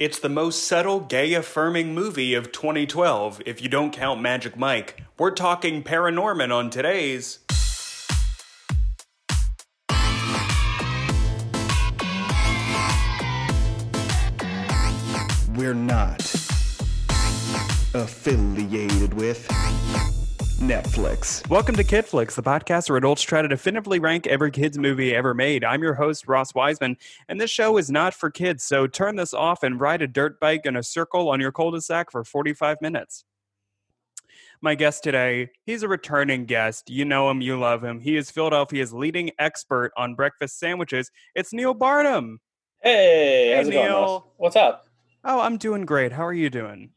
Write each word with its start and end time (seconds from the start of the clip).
It's 0.00 0.18
the 0.18 0.30
most 0.30 0.64
subtle, 0.64 1.00
gay 1.00 1.34
affirming 1.34 1.92
movie 1.92 2.32
of 2.32 2.52
2012, 2.52 3.42
if 3.44 3.60
you 3.60 3.68
don't 3.68 3.92
count 3.92 4.18
Magic 4.18 4.56
Mike. 4.56 5.04
We're 5.18 5.30
talking 5.30 5.82
Paranorman 5.82 6.50
on 6.50 6.70
today's. 6.70 7.40
We're 15.54 15.74
not 15.74 16.22
affiliated 17.92 19.12
with 19.12 19.46
Netflix. 20.60 21.48
Welcome 21.48 21.74
to 21.76 21.84
Kidflix, 21.84 22.34
the 22.34 22.42
podcast 22.42 22.90
where 22.90 22.98
adults 22.98 23.22
try 23.22 23.40
to 23.40 23.48
definitively 23.48 23.98
rank 23.98 24.26
every 24.26 24.50
kid's 24.50 24.76
movie 24.76 25.14
ever 25.14 25.32
made. 25.32 25.64
I'm 25.64 25.82
your 25.82 25.94
host, 25.94 26.28
Ross 26.28 26.54
Wiseman, 26.54 26.98
and 27.30 27.40
this 27.40 27.50
show 27.50 27.78
is 27.78 27.90
not 27.90 28.12
for 28.12 28.30
kids, 28.30 28.62
so 28.62 28.86
turn 28.86 29.16
this 29.16 29.32
off 29.32 29.62
and 29.62 29.80
ride 29.80 30.02
a 30.02 30.06
dirt 30.06 30.38
bike 30.38 30.66
in 30.66 30.76
a 30.76 30.82
circle 30.82 31.30
on 31.30 31.40
your 31.40 31.50
cul-de-sac 31.50 32.10
for 32.10 32.24
45 32.24 32.76
minutes. 32.82 33.24
My 34.60 34.74
guest 34.74 35.02
today, 35.02 35.48
he's 35.64 35.82
a 35.82 35.88
returning 35.88 36.44
guest. 36.44 36.90
You 36.90 37.06
know 37.06 37.30
him, 37.30 37.40
you 37.40 37.58
love 37.58 37.82
him. 37.82 37.98
He 37.98 38.18
is 38.18 38.30
Philadelphia's 38.30 38.92
leading 38.92 39.30
expert 39.38 39.92
on 39.96 40.14
breakfast 40.14 40.58
sandwiches. 40.58 41.10
It's 41.34 41.54
Neil 41.54 41.72
Barnum. 41.72 42.38
Hey, 42.82 43.54
how's 43.56 43.66
Hey, 43.66 43.72
it 43.72 43.74
going? 43.76 43.88
Neil. 43.88 44.00
Ross? 44.02 44.22
What's 44.36 44.56
up? 44.56 44.86
Oh, 45.24 45.40
I'm 45.40 45.56
doing 45.56 45.86
great. 45.86 46.12
How 46.12 46.26
are 46.26 46.34
you 46.34 46.50
doing? 46.50 46.90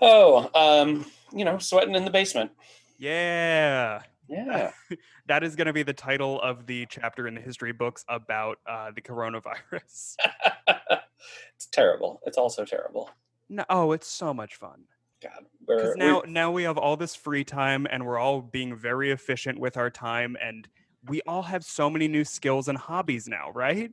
Oh, 0.00 0.48
um, 0.54 1.04
you 1.32 1.44
know, 1.44 1.58
sweating 1.58 1.96
in 1.96 2.04
the 2.04 2.10
basement. 2.12 2.52
Yeah. 2.98 4.02
Yeah. 4.30 4.72
That 5.26 5.42
is 5.42 5.56
going 5.56 5.68
to 5.68 5.72
be 5.72 5.82
the 5.82 5.94
title 5.94 6.38
of 6.42 6.66
the 6.66 6.84
chapter 6.90 7.26
in 7.26 7.34
the 7.34 7.40
history 7.40 7.72
books 7.72 8.04
about 8.10 8.58
uh, 8.68 8.90
the 8.94 9.00
coronavirus. 9.00 9.52
it's 11.56 11.66
terrible. 11.72 12.20
It's 12.26 12.36
also 12.36 12.66
terrible. 12.66 13.08
No, 13.48 13.64
oh, 13.70 13.92
it's 13.92 14.06
so 14.06 14.34
much 14.34 14.56
fun. 14.56 14.84
God. 15.22 15.46
Because 15.66 15.96
now, 15.96 16.20
we- 16.26 16.30
now 16.30 16.50
we 16.50 16.64
have 16.64 16.76
all 16.76 16.98
this 16.98 17.14
free 17.16 17.42
time, 17.42 17.86
and 17.90 18.04
we're 18.04 18.18
all 18.18 18.42
being 18.42 18.76
very 18.76 19.12
efficient 19.12 19.58
with 19.58 19.78
our 19.78 19.88
time, 19.88 20.36
and 20.42 20.68
we 21.06 21.22
all 21.26 21.44
have 21.44 21.64
so 21.64 21.88
many 21.88 22.06
new 22.06 22.24
skills 22.24 22.68
and 22.68 22.76
hobbies 22.76 23.28
now, 23.28 23.50
right? 23.54 23.90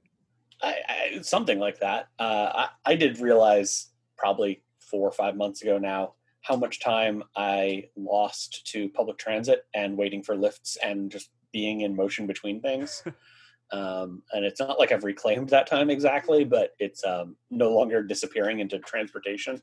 I, 0.61 0.75
I, 0.89 1.21
something 1.21 1.59
like 1.59 1.79
that. 1.79 2.09
Uh, 2.19 2.67
I, 2.85 2.91
I 2.91 2.95
did 2.95 3.19
realize 3.19 3.87
probably 4.17 4.63
four 4.79 5.07
or 5.07 5.13
five 5.13 5.37
months 5.37 5.61
ago 5.61 5.77
now 5.77 6.15
how 6.45 6.55
much 6.55 6.79
time 6.79 7.23
I 7.35 7.85
lost 7.95 8.67
to 8.67 8.87
public 8.89 9.17
transit 9.17 9.65
and 9.73 9.97
waiting 9.97 10.21
for 10.21 10.35
lifts 10.35 10.77
and 10.83 11.09
just 11.09 11.31
being 11.51 11.81
in 11.81 11.95
motion 11.95 12.27
between 12.27 12.61
things. 12.61 13.03
um, 13.71 14.21
and 14.31 14.45
it's 14.45 14.59
not 14.59 14.77
like 14.77 14.91
I've 14.91 15.03
reclaimed 15.03 15.49
that 15.49 15.65
time 15.65 15.89
exactly, 15.89 16.43
but 16.43 16.75
it's 16.77 17.03
um, 17.03 17.35
no 17.49 17.71
longer 17.71 18.03
disappearing 18.03 18.59
into 18.59 18.77
transportation. 18.79 19.59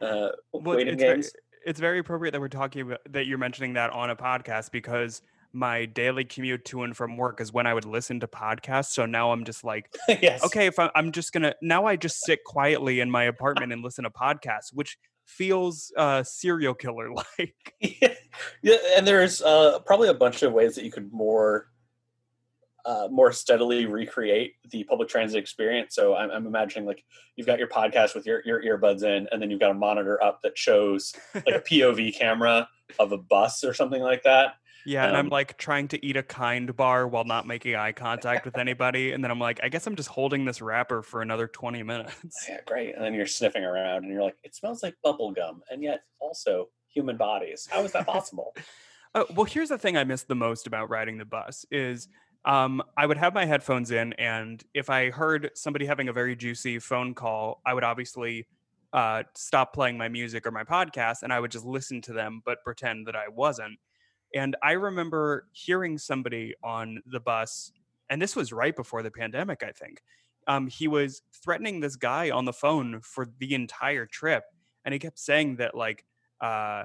Uh, 0.00 0.30
Well, 0.52 0.76
waiting 0.76 0.94
it's 0.94 1.02
very, 1.02 1.14
games. 1.14 1.32
it's 1.64 1.78
very 1.78 2.00
appropriate 2.00 2.32
that 2.32 2.40
we're 2.40 2.48
talking 2.48 2.82
about 2.82 3.00
that 3.10 3.26
you're 3.26 3.38
mentioning 3.38 3.74
that 3.74 3.90
on 3.90 4.10
a 4.10 4.16
podcast 4.16 4.72
because 4.72 5.22
my 5.52 5.86
daily 5.86 6.24
commute 6.24 6.64
to 6.64 6.82
and 6.82 6.96
from 6.96 7.16
work 7.16 7.40
is 7.40 7.52
when 7.52 7.68
I 7.68 7.72
would 7.72 7.84
listen 7.84 8.18
to 8.20 8.26
podcasts. 8.26 8.86
So 8.90 9.06
now 9.06 9.30
I'm 9.30 9.44
just 9.44 9.62
like, 9.62 9.94
yes. 10.08 10.44
okay, 10.44 10.66
if 10.66 10.80
I, 10.80 10.90
I'm 10.96 11.12
just 11.12 11.32
gonna 11.32 11.54
now 11.62 11.86
I 11.86 11.94
just 11.94 12.24
sit 12.24 12.42
quietly 12.44 12.98
in 12.98 13.12
my 13.12 13.24
apartment 13.24 13.72
and 13.72 13.84
listen 13.84 14.02
to 14.02 14.10
podcasts, 14.10 14.72
which 14.72 14.98
feels 15.26 15.92
uh, 15.96 16.22
serial 16.22 16.74
killer 16.74 17.10
like. 17.38 17.54
yeah, 18.62 18.76
and 18.96 19.06
there's 19.06 19.42
uh, 19.42 19.80
probably 19.80 20.08
a 20.08 20.14
bunch 20.14 20.42
of 20.42 20.52
ways 20.52 20.74
that 20.76 20.84
you 20.84 20.90
could 20.90 21.12
more 21.12 21.68
uh, 22.86 23.08
more 23.10 23.32
steadily 23.32 23.84
recreate 23.84 24.54
the 24.70 24.84
public 24.84 25.08
transit 25.08 25.40
experience. 25.40 25.92
So 25.92 26.14
I'm, 26.14 26.30
I'm 26.30 26.46
imagining 26.46 26.86
like 26.86 27.04
you've 27.34 27.46
got 27.46 27.58
your 27.58 27.66
podcast 27.66 28.14
with 28.14 28.26
your, 28.26 28.42
your 28.44 28.62
earbuds 28.62 29.02
in, 29.02 29.26
and 29.32 29.42
then 29.42 29.50
you've 29.50 29.58
got 29.58 29.72
a 29.72 29.74
monitor 29.74 30.22
up 30.22 30.40
that 30.42 30.56
shows 30.56 31.12
like 31.34 31.48
a 31.48 31.60
POV 31.68 32.16
camera 32.16 32.68
of 33.00 33.10
a 33.10 33.18
bus 33.18 33.64
or 33.64 33.74
something 33.74 34.00
like 34.00 34.22
that. 34.22 34.54
Yeah, 34.86 35.06
and 35.06 35.16
I'm 35.16 35.26
Um, 35.26 35.30
like 35.30 35.58
trying 35.58 35.88
to 35.88 36.06
eat 36.06 36.16
a 36.16 36.22
kind 36.22 36.74
bar 36.76 37.08
while 37.08 37.24
not 37.24 37.46
making 37.46 37.74
eye 37.74 37.92
contact 37.92 38.44
with 38.44 38.56
anybody, 38.56 39.12
and 39.12 39.22
then 39.22 39.30
I'm 39.30 39.40
like, 39.40 39.60
I 39.62 39.68
guess 39.68 39.86
I'm 39.86 39.96
just 39.96 40.08
holding 40.08 40.44
this 40.44 40.62
wrapper 40.62 41.02
for 41.02 41.22
another 41.22 41.48
20 41.48 41.82
minutes. 41.82 42.46
Yeah, 42.48 42.60
great. 42.66 42.94
And 42.94 43.04
then 43.04 43.12
you're 43.14 43.26
sniffing 43.26 43.64
around, 43.64 44.04
and 44.04 44.12
you're 44.12 44.22
like, 44.22 44.36
it 44.44 44.54
smells 44.54 44.82
like 44.82 44.94
bubble 45.02 45.32
gum, 45.32 45.62
and 45.70 45.82
yet 45.82 46.02
also 46.20 46.68
human 46.88 47.16
bodies. 47.16 47.68
How 47.70 47.82
is 47.84 47.92
that 47.92 48.06
possible? 48.06 48.54
Uh, 49.14 49.24
well, 49.34 49.44
here's 49.44 49.68
the 49.70 49.78
thing 49.78 49.96
I 49.96 50.04
miss 50.04 50.22
the 50.22 50.36
most 50.36 50.66
about 50.66 50.88
riding 50.88 51.18
the 51.18 51.24
bus 51.24 51.66
is 51.70 52.08
um, 52.44 52.80
I 52.96 53.06
would 53.06 53.16
have 53.18 53.34
my 53.34 53.44
headphones 53.44 53.90
in, 53.90 54.12
and 54.14 54.62
if 54.72 54.88
I 54.88 55.10
heard 55.10 55.50
somebody 55.54 55.84
having 55.86 56.08
a 56.08 56.12
very 56.12 56.36
juicy 56.36 56.78
phone 56.78 57.14
call, 57.14 57.60
I 57.66 57.74
would 57.74 57.82
obviously 57.84 58.46
uh, 58.92 59.24
stop 59.34 59.74
playing 59.74 59.98
my 59.98 60.08
music 60.08 60.46
or 60.46 60.52
my 60.52 60.62
podcast, 60.62 61.24
and 61.24 61.32
I 61.32 61.40
would 61.40 61.50
just 61.50 61.64
listen 61.64 62.00
to 62.02 62.12
them, 62.12 62.40
but 62.44 62.62
pretend 62.62 63.08
that 63.08 63.16
I 63.16 63.28
wasn't. 63.28 63.78
And 64.34 64.56
I 64.62 64.72
remember 64.72 65.46
hearing 65.52 65.98
somebody 65.98 66.54
on 66.62 67.00
the 67.06 67.20
bus, 67.20 67.72
and 68.10 68.20
this 68.20 68.36
was 68.36 68.52
right 68.52 68.74
before 68.74 69.02
the 69.02 69.10
pandemic, 69.10 69.62
I 69.62 69.70
think. 69.72 70.02
Um, 70.48 70.68
he 70.68 70.88
was 70.88 71.22
threatening 71.42 71.80
this 71.80 71.96
guy 71.96 72.30
on 72.30 72.44
the 72.44 72.52
phone 72.52 73.00
for 73.02 73.26
the 73.38 73.54
entire 73.54 74.06
trip, 74.06 74.44
and 74.84 74.92
he 74.92 74.98
kept 74.98 75.18
saying 75.18 75.56
that 75.56 75.74
like. 75.74 76.04
Uh, 76.40 76.84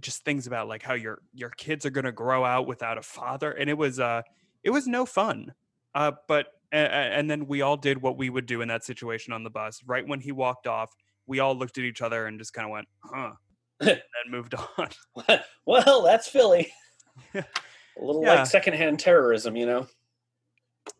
just 0.00 0.24
things 0.24 0.46
about 0.46 0.68
like 0.68 0.82
how 0.82 0.94
your 0.94 1.18
your 1.34 1.50
kids 1.50 1.84
are 1.84 1.90
going 1.90 2.04
to 2.04 2.12
grow 2.12 2.44
out 2.44 2.66
without 2.66 2.96
a 2.96 3.02
father 3.02 3.50
and 3.50 3.68
it 3.68 3.76
was 3.76 3.98
uh 3.98 4.22
it 4.62 4.70
was 4.70 4.86
no 4.86 5.04
fun 5.04 5.52
uh 5.94 6.12
but 6.28 6.46
a- 6.72 6.78
a- 6.78 7.10
and 7.18 7.28
then 7.28 7.46
we 7.46 7.60
all 7.60 7.76
did 7.76 8.00
what 8.00 8.16
we 8.16 8.30
would 8.30 8.46
do 8.46 8.60
in 8.60 8.68
that 8.68 8.84
situation 8.84 9.32
on 9.32 9.42
the 9.42 9.50
bus 9.50 9.80
right 9.86 10.06
when 10.06 10.20
he 10.20 10.30
walked 10.30 10.68
off 10.68 10.92
we 11.26 11.40
all 11.40 11.56
looked 11.56 11.76
at 11.76 11.84
each 11.84 12.00
other 12.02 12.26
and 12.26 12.38
just 12.38 12.52
kind 12.52 12.66
of 12.66 12.70
went 12.70 12.86
huh 13.02 13.32
and 13.88 13.88
then 13.88 14.30
moved 14.30 14.54
on 14.54 14.88
well, 15.66 16.02
that's 16.02 16.28
Philly. 16.28 16.72
a 17.34 17.44
little 17.98 18.22
Yeah. 18.22 18.34
like 18.34 18.46
secondhand 18.46 18.98
terrorism, 19.00 19.56
you 19.56 19.66
know. 19.66 19.86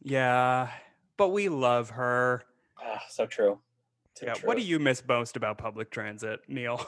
yeah 0.03 0.71
but 1.17 1.29
we 1.29 1.49
love 1.49 1.91
her 1.91 2.43
Ah, 2.83 3.03
so 3.11 3.27
true. 3.27 3.59
So 4.15 4.27
yeah 4.27 4.33
true. 4.35 4.47
what 4.49 4.57
do 4.57 4.63
you 4.63 4.79
miss 4.79 5.03
most 5.07 5.37
about 5.37 5.59
public 5.59 5.91
transit 5.91 6.41
neil 6.49 6.87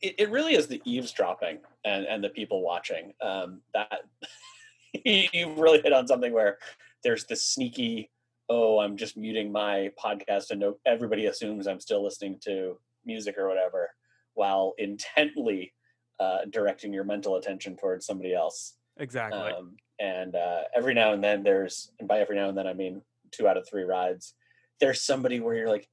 It, 0.00 0.14
it 0.18 0.30
really 0.30 0.54
is 0.54 0.66
the 0.66 0.80
eavesdropping 0.84 1.58
and 1.84 2.06
and 2.06 2.24
the 2.24 2.30
people 2.30 2.62
watching. 2.62 3.12
Um, 3.20 3.60
that 3.74 4.00
you 5.04 5.52
really 5.54 5.80
hit 5.82 5.92
on 5.92 6.06
something 6.06 6.32
where 6.32 6.56
there's 7.04 7.24
this 7.26 7.44
sneaky. 7.44 8.10
Oh, 8.48 8.78
I'm 8.80 8.96
just 8.96 9.16
muting 9.16 9.52
my 9.52 9.90
podcast, 10.02 10.50
and 10.50 10.60
no, 10.60 10.78
everybody 10.86 11.26
assumes 11.26 11.66
I'm 11.68 11.80
still 11.80 12.02
listening 12.02 12.38
to 12.44 12.78
music 13.04 13.36
or 13.38 13.46
whatever, 13.46 13.90
while 14.34 14.74
intently 14.78 15.72
uh, 16.18 16.40
directing 16.50 16.92
your 16.92 17.04
mental 17.04 17.36
attention 17.36 17.76
towards 17.76 18.06
somebody 18.06 18.34
else. 18.34 18.74
exactly 18.98 19.38
Um, 19.40 19.76
and 19.98 20.34
uh, 20.34 20.62
every 20.74 20.94
now 20.94 21.12
and 21.12 21.22
then 21.22 21.42
there's, 21.42 21.92
and 21.98 22.08
by 22.08 22.20
every 22.20 22.36
now 22.36 22.48
and 22.48 22.56
then 22.56 22.66
I 22.66 22.74
mean 22.74 23.02
two 23.32 23.46
out 23.46 23.56
of 23.56 23.68
three 23.68 23.84
rides, 23.84 24.34
there's 24.80 25.02
somebody 25.02 25.40
where 25.40 25.54
you're 25.54 25.68
like, 25.68 25.88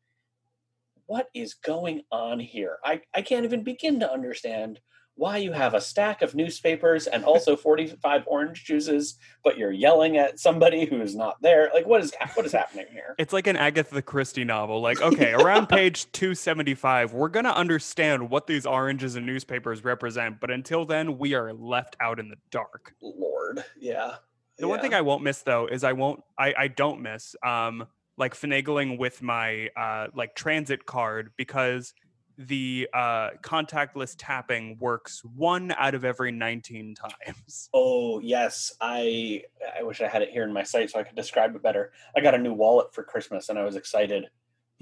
what 1.08 1.28
is 1.34 1.54
going 1.54 2.02
on 2.12 2.40
here? 2.40 2.78
I, 2.84 3.02
I 3.14 3.22
can't 3.22 3.46
even 3.46 3.64
begin 3.64 4.00
to 4.02 4.12
understand 4.12 4.80
why 5.18 5.38
you 5.38 5.52
have 5.52 5.74
a 5.74 5.82
stack 5.82 6.22
of 6.22 6.36
newspapers 6.36 7.08
and 7.08 7.26
also 7.26 7.56
45 7.56 8.24
orange 8.28 8.64
juices, 8.64 9.18
but 9.44 9.58
you're 9.58 9.72
yelling 9.72 10.18
at 10.18 10.40
somebody 10.40 10.86
who 10.86 11.02
is 11.02 11.16
not 11.16 11.42
there. 11.42 11.70
Like, 11.74 11.86
what 11.86 12.02
is 12.02 12.14
what 12.36 12.46
is 12.46 12.52
happening 12.52 12.86
here? 12.92 13.16
it's 13.18 13.34
like 13.34 13.48
an 13.48 13.58
Agatha 13.58 14.02
Christie 14.02 14.44
novel. 14.44 14.80
Like, 14.80 15.02
okay, 15.02 15.34
around 15.34 15.68
page 15.70 16.12
275, 16.12 17.14
we're 17.14 17.30
going 17.30 17.46
to 17.46 17.56
understand 17.56 18.30
what 18.30 18.48
these 18.48 18.66
oranges 18.66 19.16
and 19.16 19.26
newspapers 19.26 19.84
represent. 19.84 20.40
But 20.40 20.52
until 20.52 20.86
then, 20.86 21.18
we 21.18 21.34
are 21.34 21.52
left 21.54 21.98
out 22.00 22.20
in 22.20 22.30
the 22.30 22.38
dark. 22.52 22.94
Lord, 23.02 23.64
yeah. 23.80 24.16
The 24.60 24.68
one 24.68 24.80
thing 24.80 24.94
I 24.94 25.02
won't 25.02 25.24
miss 25.24 25.42
though 25.42 25.68
is 25.68 25.84
I 25.84 25.94
won't 25.94 26.24
I, 26.38 26.54
I 26.58 26.68
don't 26.68 27.02
miss 27.02 27.36
um 27.46 27.86
like 28.18 28.34
finagling 28.34 28.98
with 28.98 29.22
my 29.22 29.70
uh 29.78 30.08
like 30.16 30.36
transit 30.36 30.86
card 30.86 31.32
because 31.38 31.94
the 32.38 32.88
uh 32.94 33.32
contactless 33.42 34.16
tapping 34.18 34.78
works 34.80 35.24
one 35.36 35.74
out 35.78 35.96
of 35.96 36.06
every 36.06 36.32
19 36.32 36.96
times. 36.96 37.70
Oh 37.74 38.20
yes, 38.20 38.74
I 38.80 39.44
I 39.78 39.84
wish 39.84 40.02
I 40.02 40.08
had 40.08 40.22
it 40.22 40.30
here 40.30 40.44
in 40.44 40.54
my 40.54 40.64
site 40.64 40.92
so 40.92 41.00
I 41.00 41.04
could 41.04 41.16
describe 41.16 41.56
it 41.56 41.64
better. 41.64 41.92
I 42.16 42.22
got 42.22 42.36
a 42.36 42.38
new 42.38 42.54
wallet 42.54 42.94
for 42.94 43.04
Christmas 43.04 43.50
and 43.50 43.58
I 43.58 43.64
was 43.64 43.76
excited 43.76 44.30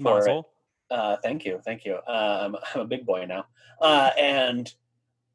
for 0.02 0.28
it. 0.28 0.44
Uh, 0.90 1.16
thank 1.22 1.44
you, 1.44 1.60
thank 1.64 1.84
you. 1.84 1.96
Um, 2.06 2.56
I'm 2.74 2.82
a 2.82 2.84
big 2.84 3.06
boy 3.06 3.24
now, 3.26 3.46
uh, 3.80 4.10
and 4.18 4.72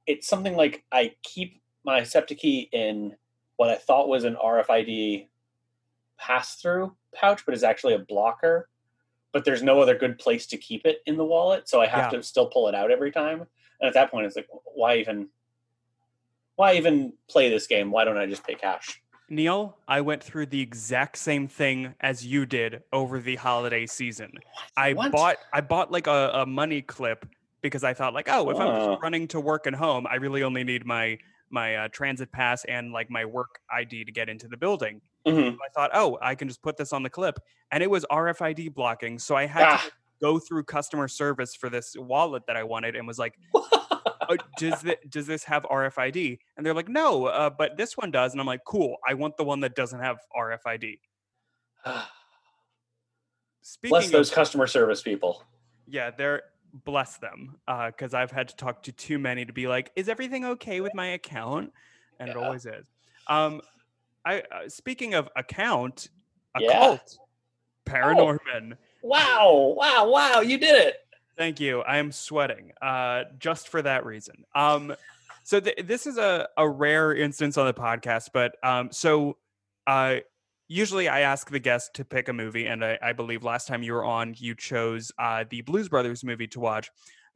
it's 0.06 0.28
something 0.28 0.56
like 0.56 0.84
I 0.92 1.14
keep 1.24 1.62
my 1.84 2.04
SEPTA 2.04 2.36
key 2.36 2.70
in 2.72 3.16
what 3.58 3.70
I 3.70 3.76
thought 3.76 4.08
was 4.08 4.24
an 4.24 4.36
RFID 4.36 5.28
pass-through 6.18 6.96
pouch, 7.14 7.46
but 7.46 7.56
is 7.56 7.64
actually 7.64 7.96
a 7.96 8.00
blocker. 8.00 8.70
But 9.34 9.46
there's 9.46 9.64
no 9.64 9.80
other 9.80 9.96
good 9.98 10.20
place 10.20 10.46
to 10.48 10.58
keep 10.58 10.86
it 10.86 11.00
in 11.06 11.16
the 11.18 11.24
wallet, 11.26 11.70
so 11.70 11.80
I 11.82 11.88
have 11.88 12.12
Yeah. 12.12 12.20
to 12.20 12.24
still 12.24 12.48
pull 12.48 12.68
it 12.68 12.76
out 12.76 12.92
every 12.92 13.12
time. 13.12 13.42
And 13.80 13.88
at 13.88 13.94
that 13.94 14.12
point, 14.12 14.26
it's 14.26 14.36
like, 14.36 14.48
why 14.76 14.98
even, 14.98 15.30
why 16.56 16.76
even 16.76 17.14
play 17.30 17.50
this 17.50 17.68
game? 17.68 17.92
Why 17.92 18.04
don't 18.04 18.18
I 18.18 18.26
just 18.26 18.46
pay 18.46 18.56
cash? 18.56 19.02
Neil, 19.30 19.78
I 19.88 20.02
went 20.02 20.22
through 20.22 20.48
the 20.48 20.60
exact 20.60 21.18
same 21.18 21.48
thing 21.48 21.96
as 22.02 22.26
you 22.26 22.46
did 22.46 22.84
over 22.92 23.20
the 23.20 23.38
holiday 23.38 23.86
season. 23.86 24.30
I 24.76 24.94
What? 24.94 25.12
bought 25.12 25.38
I 25.54 25.62
bought 25.62 25.90
like 25.92 26.08
a, 26.08 26.32
a 26.34 26.46
money 26.46 26.82
clip 26.82 27.26
because 27.62 27.86
I 27.86 27.94
thought 27.94 28.14
like, 28.14 28.28
oh, 28.30 28.50
if 28.50 28.60
I'm 28.60 28.68
Oh. 28.68 28.92
just 28.92 29.02
running 29.02 29.30
to 29.30 29.40
work 29.40 29.68
and 29.68 29.76
home, 29.76 30.06
I 30.06 30.16
really 30.16 30.44
only 30.44 30.66
need 30.66 30.86
my 30.86 31.18
my 31.50 31.76
uh, 31.78 31.88
transit 31.90 32.32
pass 32.34 32.66
and 32.66 32.92
like 32.92 33.10
my 33.10 33.24
work 33.24 33.60
ID 33.72 34.04
to 34.04 34.12
get 34.12 34.28
into 34.28 34.50
the 34.50 34.58
building. 34.58 35.00
Mhm. 35.26 35.54
I 35.64 35.70
thought, 35.74 35.92
oh, 35.94 36.18
I 36.22 36.36
can 36.36 36.48
just 36.48 36.62
put 36.62 36.78
this 36.78 36.94
on 36.94 37.04
the 37.04 37.10
clip, 37.10 37.40
and 37.72 37.84
it 37.84 37.90
was 37.90 38.06
RFID 38.12 38.70
blocking, 38.74 39.20
so 39.20 39.36
I 39.36 39.46
had 39.46 39.64
Ah. 39.64 39.78
to 39.86 39.92
go 40.22 40.40
through 40.40 40.64
customer 40.64 41.08
service 41.08 41.56
for 41.56 41.70
this 41.70 41.96
wallet 41.98 42.44
that 42.48 42.56
I 42.58 42.64
wanted, 42.64 42.96
and 42.96 43.06
was 43.08 43.20
like, 43.20 43.38
oh, 43.56 44.38
does 44.58 44.82
this 44.82 44.96
does 45.10 45.28
this 45.28 45.44
have 45.44 45.64
RFID? 45.64 46.40
And 46.58 46.66
they're 46.66 46.74
like, 46.74 46.90
no, 46.90 47.26
uh, 47.26 47.50
but 47.50 47.78
this 47.78 47.96
one 47.98 48.10
does. 48.12 48.32
And 48.32 48.42
I'm 48.42 48.48
like, 48.48 48.64
cool. 48.66 48.98
I 49.08 49.14
want 49.14 49.38
the 49.38 49.44
one 49.44 49.60
that 49.62 49.76
doesn't 49.76 50.00
have 50.00 50.18
RFID. 50.36 51.00
Speaking 53.64 53.90
Bless 53.92 54.10
those 54.10 54.30
of, 54.30 54.36
customer 54.36 54.66
service 54.68 55.02
people. 55.02 55.44
yeah, 55.88 56.10
they're 56.10 56.44
bless 56.86 57.18
them 57.18 57.60
because 57.68 58.14
I've 58.14 58.32
had 58.32 58.48
to 58.48 58.56
talk 58.56 58.82
to 58.84 58.92
too 58.94 59.20
many 59.20 59.46
to 59.46 59.52
be 59.54 59.68
like, 59.68 59.92
is 59.96 60.08
everything 60.10 60.46
okay 60.46 60.80
with 60.82 60.94
my 60.96 61.08
account? 61.08 61.74
And 62.20 62.30
it 62.30 62.38
always 62.38 62.66
is. 62.66 62.88
Um, 63.28 63.62
I 64.26 64.40
uh, 64.40 64.68
speaking 64.70 65.14
of 65.14 65.30
account, 65.36 66.10
occult, 66.56 66.70
Yeah. 66.70 66.80
cult, 66.80 67.18
Paranorman. 67.86 68.78
Wow! 69.02 69.74
Wow! 69.76 70.10
Wow! 70.10 70.42
You 70.42 70.58
did 70.58 70.76
it. 70.76 70.98
Thank 71.38 71.60
you. 71.60 71.82
I 71.82 71.98
am 71.98 72.12
sweating 72.12 72.72
uh, 72.82 73.24
just 73.40 73.70
for 73.70 73.82
that 73.82 74.06
reason. 74.06 74.44
Um, 74.54 74.94
so 75.44 75.60
th- 75.60 75.88
this 75.88 76.06
is 76.06 76.18
a, 76.18 76.48
a 76.58 76.70
rare 76.70 77.16
instance 77.16 77.58
on 77.58 77.66
the 77.66 77.74
podcast, 77.74 78.30
but 78.32 78.56
um, 78.64 78.92
so 78.92 79.38
uh, 79.88 80.18
usually 80.68 81.10
I 81.10 81.22
ask 81.22 81.50
the 81.50 81.60
guest 81.60 81.96
to 81.96 82.06
pick 82.06 82.30
a 82.30 82.34
movie, 82.34 82.68
and 82.68 82.86
I, 82.86 83.00
I 83.02 83.14
believe 83.14 83.44
last 83.44 83.68
time 83.68 83.82
you 83.82 83.94
were 83.94 84.06
on, 84.06 84.36
you 84.38 84.54
chose 84.54 85.12
uh, 85.18 85.46
the 85.50 85.62
Blues 85.62 85.90
Brothers 85.90 86.24
movie 86.24 86.48
to 86.50 86.60
watch. 86.60 86.92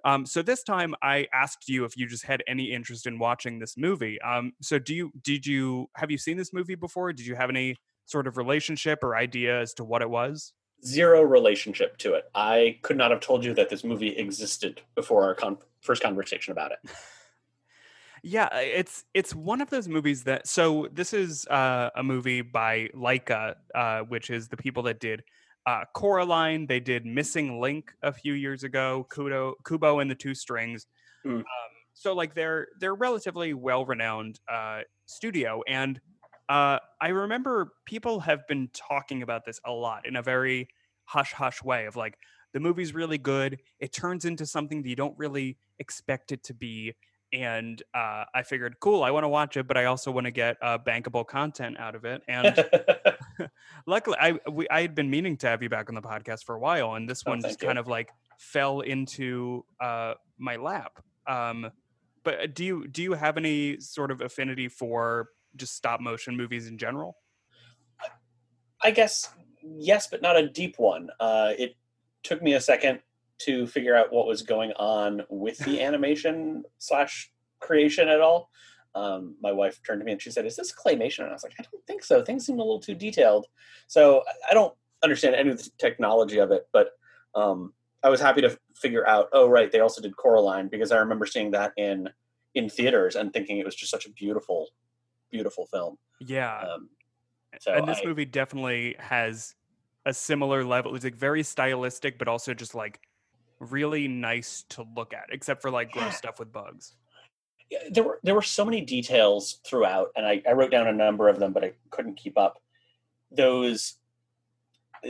Um, 0.06 0.26
so 0.28 0.44
this 0.44 0.64
time 0.64 0.94
I 1.02 1.28
asked 1.34 1.68
you 1.68 1.84
if 1.84 1.98
you 1.98 2.08
just 2.08 2.24
had 2.24 2.44
any 2.48 2.72
interest 2.72 3.08
in 3.08 3.18
watching 3.18 3.58
this 3.58 3.76
movie. 3.76 4.22
Um, 4.22 4.54
so 4.62 4.78
do 4.78 4.94
you 4.94 5.12
did 5.24 5.46
you 5.48 5.90
have 5.96 6.12
you 6.12 6.20
seen 6.20 6.38
this 6.38 6.54
movie 6.54 6.76
before? 6.76 7.12
Did 7.12 7.26
you 7.26 7.36
have 7.36 7.50
any 7.50 7.76
sort 8.06 8.28
of 8.28 8.38
relationship 8.38 9.04
or 9.04 9.16
idea 9.16 9.60
as 9.60 9.74
to 9.74 9.84
what 9.84 10.04
it 10.04 10.10
was? 10.10 10.54
Zero 10.86 11.24
relationship 11.24 11.98
to 11.98 12.14
it. 12.14 12.26
I 12.36 12.78
could 12.84 12.98
not 12.98 13.10
have 13.10 13.20
told 13.20 13.44
you 13.44 13.56
that 13.56 13.70
this 13.70 13.84
movie 13.84 14.10
existed 14.10 14.82
before 14.94 15.24
our 15.24 15.34
con- 15.34 15.58
first 15.82 16.04
conversation 16.04 16.52
about 16.52 16.72
it. 16.72 16.80
Yeah, 18.28 18.50
it's 18.58 19.06
it's 19.14 19.36
one 19.36 19.62
of 19.62 19.70
those 19.70 19.88
movies 19.88 20.24
that. 20.24 20.48
So 20.48 20.88
this 20.92 21.14
is 21.14 21.46
uh, 21.46 21.92
a 21.96 22.02
movie 22.02 22.42
by 22.42 22.90
Laika, 22.96 23.54
uh, 23.76 24.00
which 24.00 24.32
is 24.32 24.48
the 24.48 24.58
people 24.58 24.82
that 24.84 25.00
did 25.00 25.24
uh, 25.66 25.86
Coraline. 25.94 26.68
They 26.68 26.80
did 26.80 27.06
Missing 27.06 27.60
Link 27.60 27.92
a 28.02 28.12
few 28.12 28.34
years 28.34 28.64
ago. 28.64 29.08
Kudo, 29.12 29.54
Kubo 29.66 30.00
and 30.00 30.10
the 30.10 30.16
Two 30.16 30.36
Strings. 30.36 30.88
Mm. 31.26 31.40
Um, 31.40 31.44
so 31.94 32.14
like 32.14 32.36
they're 32.36 32.68
they're 32.80 32.96
relatively 32.96 33.54
well 33.54 33.86
renowned 33.86 34.40
uh, 34.52 34.82
studio, 35.06 35.62
and 35.68 36.00
uh, 36.50 36.80
I 37.02 37.10
remember 37.10 37.74
people 37.86 38.20
have 38.22 38.48
been 38.48 38.70
talking 38.74 39.24
about 39.24 39.46
this 39.46 39.60
a 39.66 39.72
lot 39.72 40.06
in 40.06 40.16
a 40.16 40.22
very 40.22 40.68
hush 41.06 41.34
hush 41.34 41.64
way 41.64 41.86
of 41.86 41.96
like 41.96 42.18
the 42.54 42.60
movie's 42.60 42.94
really 42.94 43.18
good. 43.18 43.60
It 43.80 43.94
turns 43.94 44.26
into 44.26 44.46
something 44.46 44.82
that 44.84 44.90
you 44.90 44.96
don't 44.96 45.18
really 45.18 45.58
expect 45.80 46.32
it 46.32 46.44
to 46.46 46.54
be 46.54 46.94
and 47.36 47.84
uh, 47.94 48.24
I 48.34 48.44
figured, 48.44 48.80
cool, 48.80 49.04
I 49.04 49.12
want 49.12 49.26
to 49.26 49.28
watch 49.28 49.58
it, 49.58 49.68
but 49.68 49.76
I 49.76 49.86
also 49.86 50.10
want 50.10 50.26
to 50.26 50.32
get 50.32 50.56
uh, 50.62 50.78
bankable 50.78 51.28
content 51.28 51.78
out 51.78 51.94
of 51.94 52.06
it. 52.06 52.22
And 52.30 52.66
luckily, 53.86 54.18
I 54.20 54.40
we, 54.50 54.70
I 54.70 54.82
had 54.82 54.96
been 54.96 55.10
meaning 55.10 55.36
to 55.38 55.48
have 55.48 55.62
you 55.62 55.68
back 55.70 55.90
on 55.90 55.96
the 55.96 56.02
podcast 56.02 56.46
for 56.46 56.56
a 56.56 56.60
while, 56.60 56.96
and 56.96 57.10
this 57.10 57.24
Oh, 57.26 57.32
one 57.32 57.42
just 57.42 57.62
you. 57.62 57.68
kind 57.68 57.78
of 57.78 57.88
like 57.88 58.12
fell 58.38 58.80
into 58.80 59.66
uh, 59.82 60.14
my 60.38 60.56
lap. 60.56 61.04
Um, 61.28 61.72
but 62.24 62.40
uh, 62.40 62.48
do 62.48 62.64
you 62.64 62.88
do 62.88 63.04
you 63.04 63.14
have 63.14 63.36
any 63.36 63.80
sort 63.82 64.12
of 64.12 64.22
affinity 64.22 64.70
for 64.70 65.30
just 65.58 65.76
stop 65.76 66.00
motion 66.00 66.38
movies 66.38 66.68
in 66.68 66.78
general? 66.78 67.18
I 68.82 68.92
guess 68.92 69.30
yes, 69.62 70.08
but 70.08 70.22
not 70.22 70.38
a 70.38 70.48
deep 70.48 70.80
one. 70.80 71.10
Uh, 71.20 71.52
it 71.58 71.76
took 72.24 72.42
me 72.42 72.54
a 72.54 72.62
second 72.62 73.00
to 73.40 73.68
figure 73.68 73.96
out 73.96 74.12
what 74.14 74.28
was 74.28 74.42
going 74.42 74.72
on 74.74 75.24
with 75.30 75.58
the 75.60 75.82
animation 75.88 76.64
slash 76.78 77.32
creation 77.60 78.08
at 78.08 78.22
all. 78.22 78.50
Um, 78.94 79.36
my 79.42 79.52
wife 79.52 79.82
turned 79.86 80.00
to 80.02 80.06
me 80.06 80.14
and 80.14 80.22
she 80.22 80.32
said, 80.32 80.46
"Is 80.46 80.56
this 80.56 80.74
claymation?" 80.74 81.20
And 81.20 81.30
I 81.30 81.34
was 81.34 81.44
like, 81.44 81.54
"I 81.60 81.64
don't 81.70 81.86
think 81.86 82.04
so. 82.04 82.24
Things 82.24 82.46
seem 82.46 82.56
a 82.60 82.64
little 82.64 82.80
too 82.80 82.96
detailed." 82.96 83.48
So 83.88 84.24
I- 84.50 84.54
don't 84.54 84.74
understand 85.04 85.36
any 85.36 85.50
of 85.50 85.58
the 85.62 85.70
technology 85.78 86.38
of 86.40 86.52
it, 86.52 86.68
but 86.72 86.92
um, 87.36 87.74
I 88.04 88.10
was 88.10 88.22
happy 88.22 88.40
to 88.42 88.58
figure 88.76 89.06
out. 89.06 89.28
Oh, 89.34 89.50
right, 89.50 89.70
they 89.72 89.82
also 89.82 90.02
did 90.02 90.16
Coraline 90.16 90.70
because 90.70 90.92
I 90.94 90.98
remember 90.98 91.26
seeing 91.26 91.52
that 91.52 91.74
in 91.76 92.10
in 92.54 92.70
theaters 92.70 93.18
and 93.18 93.34
thinking 93.34 93.58
it 93.58 93.66
was 93.66 93.76
just 93.76 93.92
such 93.92 94.06
a 94.06 94.12
beautiful, 94.12 94.70
beautiful 95.30 95.66
film. 95.66 95.98
Yeah, 96.22 96.58
Um, 96.62 96.90
so 97.60 97.74
and 97.74 97.86
this 97.86 98.00
I- 98.02 98.06
movie 98.08 98.24
definitely 98.24 98.96
has 98.98 99.56
a 100.06 100.14
similar 100.14 100.64
level. 100.64 100.96
It's 100.96 101.04
like 101.04 101.16
very 101.16 101.44
stylistic, 101.44 102.18
but 102.18 102.30
also 102.30 102.54
just 102.54 102.74
like 102.74 103.02
really 103.60 104.08
nice 104.08 104.64
to 104.70 104.86
look 104.96 105.14
at, 105.14 105.26
except 105.32 105.62
for 105.62 105.72
like 105.72 105.96
Yeah. 105.96 106.04
gross 106.04 106.18
stuff 106.18 106.40
with 106.40 106.52
bugs. 106.52 106.96
yeah, 107.72 107.80
there 107.90 108.04
were 108.04 108.20
there 108.24 108.36
were 108.36 108.42
so 108.44 108.64
many 108.64 108.82
details 108.82 109.60
throughout, 109.66 110.12
and 110.16 110.26
I, 110.26 110.42
I 110.48 110.52
wrote 110.54 110.72
down 110.72 110.88
a 110.88 110.94
number 110.94 111.28
of 111.30 111.40
them, 111.40 111.52
but 111.54 111.64
I 111.64 111.74
couldn't 111.90 112.16
keep 112.16 112.38
up. 112.38 112.62
Those 113.32 113.96
uh, 115.06 115.10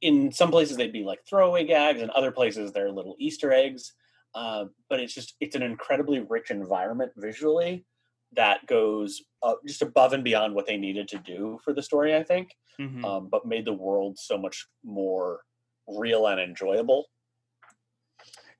in 0.00 0.32
some 0.32 0.50
places 0.50 0.76
they'd 0.76 0.92
be 0.92 1.02
like 1.04 1.24
throwaway 1.26 1.64
gags, 1.64 2.00
and 2.00 2.10
other 2.12 2.30
places 2.30 2.72
they're 2.72 2.90
little 2.92 3.16
Easter 3.18 3.52
eggs. 3.52 3.92
Uh, 4.34 4.66
but 4.88 5.00
it's 5.00 5.12
just 5.12 5.34
it's 5.40 5.56
an 5.56 5.62
incredibly 5.62 6.20
rich 6.20 6.50
environment 6.52 7.10
visually 7.16 7.84
that 8.32 8.64
goes 8.66 9.22
uh, 9.42 9.54
just 9.66 9.82
above 9.82 10.12
and 10.12 10.22
beyond 10.22 10.54
what 10.54 10.66
they 10.66 10.76
needed 10.76 11.08
to 11.08 11.18
do 11.18 11.58
for 11.64 11.72
the 11.74 11.82
story. 11.82 12.14
I 12.14 12.22
think, 12.22 12.54
Mhm. 12.78 13.04
um, 13.04 13.28
but 13.28 13.44
made 13.44 13.64
the 13.64 13.72
world 13.72 14.16
so 14.18 14.38
much 14.38 14.68
more 14.84 15.40
real 15.88 16.28
and 16.28 16.40
enjoyable. 16.40 17.06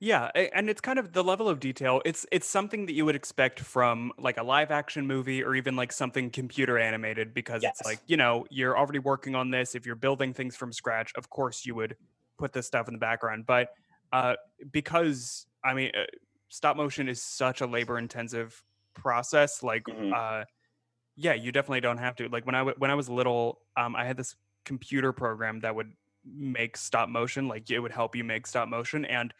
Yeah, 0.02 0.30
and 0.34 0.70
it's 0.70 0.80
kind 0.80 0.98
of 0.98 1.12
the 1.12 1.22
level 1.22 1.46
of 1.46 1.60
detail. 1.60 2.00
It's 2.06 2.24
it's 2.32 2.46
something 2.48 2.86
that 2.86 2.94
you 2.94 3.04
would 3.04 3.14
expect 3.14 3.60
from 3.60 4.12
like 4.16 4.38
a 4.38 4.42
live 4.42 4.70
action 4.70 5.06
movie 5.06 5.44
or 5.44 5.54
even 5.54 5.76
like 5.76 5.92
something 5.92 6.30
computer 6.30 6.78
animated 6.78 7.34
because 7.34 7.66
it's 7.66 7.84
like, 7.84 8.00
you 8.06 8.16
know, 8.16 8.46
you're 8.50 8.78
already 8.78 8.98
working 8.98 9.34
on 9.34 9.50
this. 9.50 9.74
If 9.74 9.84
you're 9.84 9.96
building 9.96 10.32
things 10.32 10.56
from 10.56 10.72
scratch, 10.72 11.12
of 11.16 11.28
course 11.28 11.66
you 11.66 11.74
would 11.74 11.98
put 12.38 12.54
this 12.54 12.66
stuff 12.66 12.88
in 12.88 12.94
the 12.94 12.98
background. 12.98 13.44
But 13.46 13.68
uh 14.10 14.36
because 14.70 15.46
I 15.62 15.74
mean, 15.74 15.90
uh, 15.94 16.06
stop 16.48 16.78
motion 16.78 17.06
is 17.06 17.22
such 17.22 17.60
a 17.60 17.66
labor 17.66 17.98
intensive 17.98 18.64
process 18.94 19.62
like 19.62 19.84
Mhm. 19.86 20.12
uh 20.12 20.44
yeah, 21.16 21.34
you 21.34 21.52
definitely 21.52 21.80
don't 21.80 21.98
have 21.98 22.16
to. 22.16 22.28
Like 22.28 22.46
when 22.46 22.54
I 22.54 22.58
w- 22.60 22.76
when 22.78 22.90
I 22.90 22.94
was 22.94 23.08
little, 23.08 23.62
um 23.76 23.96
I 23.96 24.04
had 24.04 24.16
this 24.16 24.36
computer 24.64 25.12
program 25.12 25.60
that 25.60 25.74
would 25.74 25.92
make 26.24 26.76
stop 26.76 27.08
motion, 27.08 27.48
like 27.48 27.70
it 27.70 27.80
would 27.80 27.92
help 27.92 28.14
you 28.16 28.24
make 28.24 28.46
stop 28.46 28.68
motion 28.68 29.04
and 29.04 29.34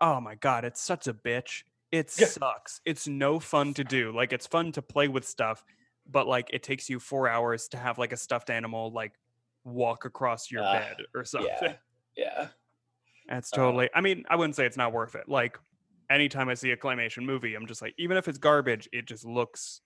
oh 0.00 0.20
my 0.20 0.34
god 0.34 0.64
it's 0.64 0.80
such 0.80 1.06
a 1.06 1.14
bitch. 1.14 1.62
It 1.92 2.10
sucks. 2.10 2.80
It's 2.84 3.06
no 3.06 3.38
fun 3.38 3.72
to 3.74 3.84
do 3.84 4.12
like 4.14 4.32
it's 4.32 4.46
fun 4.46 4.72
to 4.72 4.82
play 4.82 5.08
with 5.08 5.26
stuff 5.26 5.64
but 6.10 6.26
like 6.26 6.48
it 6.52 6.62
takes 6.62 6.90
you 6.90 6.98
four 6.98 7.28
hours 7.28 7.68
to 7.68 7.76
have 7.76 7.98
like 7.98 8.12
a 8.12 8.16
stuffed 8.16 8.50
animal 8.50 8.92
like 8.92 9.12
walk 9.64 10.04
across 10.04 10.50
your 10.50 10.62
Ah, 10.62 10.72
bed 10.72 10.96
or 11.14 11.24
something. 11.34 11.50
Yeah, 11.62 11.74
yeah. 12.16 12.46
that's 13.28 13.52
uh, 13.52 13.56
totally 13.56 13.88
i 13.94 14.00
mean 14.00 14.24
i 14.28 14.36
wouldn't 14.36 14.56
say 14.56 14.66
it's 14.66 14.76
not 14.76 14.92
worth 14.92 15.14
it. 15.14 15.28
Like 15.28 15.58
anytime 16.10 16.48
i 16.48 16.54
see 16.54 16.70
a 16.72 16.76
claymation 16.76 17.24
movie 17.24 17.54
i'm 17.54 17.66
just 17.66 17.80
like 17.80 17.94
even 17.96 18.16
if 18.16 18.28
it's 18.28 18.38
garbage 18.38 18.88
it 18.92 19.06
just 19.06 19.24
looks 19.24 19.80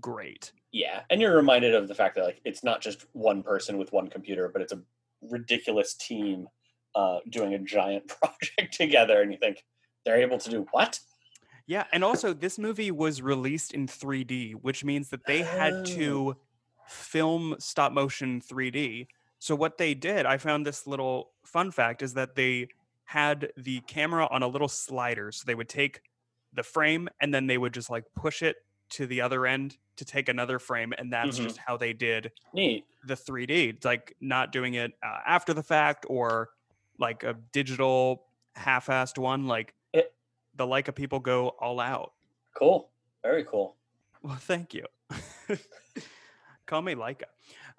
great. 0.00 0.52
Yeah, 0.72 1.00
and 1.10 1.20
you're 1.20 1.36
reminded 1.36 1.74
of 1.74 1.86
the 1.88 1.94
fact 1.94 2.14
that 2.16 2.24
like 2.24 2.40
it's 2.44 2.64
not 2.64 2.80
just 2.80 3.04
one 3.12 3.42
person 3.42 3.76
with 3.76 3.92
one 3.92 4.08
computer, 4.08 4.48
but 4.48 4.62
it's 4.62 4.72
a 4.72 4.80
ridiculous 5.30 5.94
team 5.94 6.48
uh, 6.94 7.18
doing 7.30 7.54
a 7.54 7.58
giant 7.58 8.06
project 8.20 8.74
together, 8.74 9.22
and 9.22 9.32
you 9.32 9.38
think 9.38 9.64
they're 10.04 10.20
able 10.20 10.38
to 10.38 10.50
do 10.50 10.66
what? 10.72 10.98
Yeah, 11.66 11.84
and 11.92 12.02
also 12.04 12.32
this 12.32 12.58
movie 12.58 12.90
was 12.90 13.22
released 13.22 13.72
in 13.72 13.86
3D, 13.86 14.52
which 14.54 14.84
means 14.84 15.10
that 15.10 15.24
they 15.26 15.42
had 15.42 15.72
Oh. 15.74 15.82
to 15.84 16.36
film 16.88 17.54
stop 17.58 17.92
motion 17.92 18.40
3D. 18.40 19.06
So 19.38 19.54
what 19.54 19.78
they 19.78 19.94
did, 19.94 20.26
I 20.26 20.36
found 20.38 20.66
this 20.66 20.86
little 20.86 21.30
fun 21.46 21.70
fact 21.70 22.02
is 22.02 22.14
that 22.14 22.34
they 22.34 22.68
had 23.04 23.52
the 23.56 23.80
camera 23.82 24.26
on 24.30 24.42
a 24.42 24.48
little 24.48 24.68
slider. 24.68 25.32
So 25.32 25.44
they 25.46 25.54
would 25.54 25.68
take 25.68 26.00
the 26.52 26.62
frame 26.62 27.08
and 27.20 27.32
then 27.32 27.46
they 27.46 27.58
would 27.58 27.72
just 27.74 27.90
like 27.90 28.04
push 28.14 28.42
it 28.42 28.56
to 28.90 29.06
the 29.06 29.20
other 29.20 29.46
end 29.46 29.78
to 29.96 30.04
take 30.04 30.28
another 30.28 30.58
frame 30.58 30.92
and 30.98 31.12
that's 31.12 31.38
Mhm. 31.38 31.44
just 31.44 31.58
how 31.58 31.76
they 31.76 31.92
did 31.92 32.30
Neat. 32.52 32.84
the 33.04 33.16
3D. 33.16 33.70
It's 33.70 33.84
like 33.84 34.14
not 34.20 34.52
doing 34.52 34.74
it 34.74 34.92
uh, 35.02 35.20
after 35.26 35.54
the 35.54 35.62
fact 35.62 36.06
or 36.08 36.50
like 37.02 37.22
a 37.24 37.34
digital 37.52 38.24
half-assed 38.54 39.18
one 39.18 39.46
like 39.46 39.74
It- 39.92 40.14
the 40.54 40.66
Laika 40.66 40.94
people 40.94 41.20
go 41.20 41.48
all 41.60 41.80
out. 41.80 42.14
Cool. 42.54 42.90
Very 43.22 43.44
cool. 43.44 43.76
Well, 44.22 44.36
thank 44.36 44.72
you. 44.72 44.86
call 46.66 46.82
me 46.82 46.94
Laika, 46.94 47.24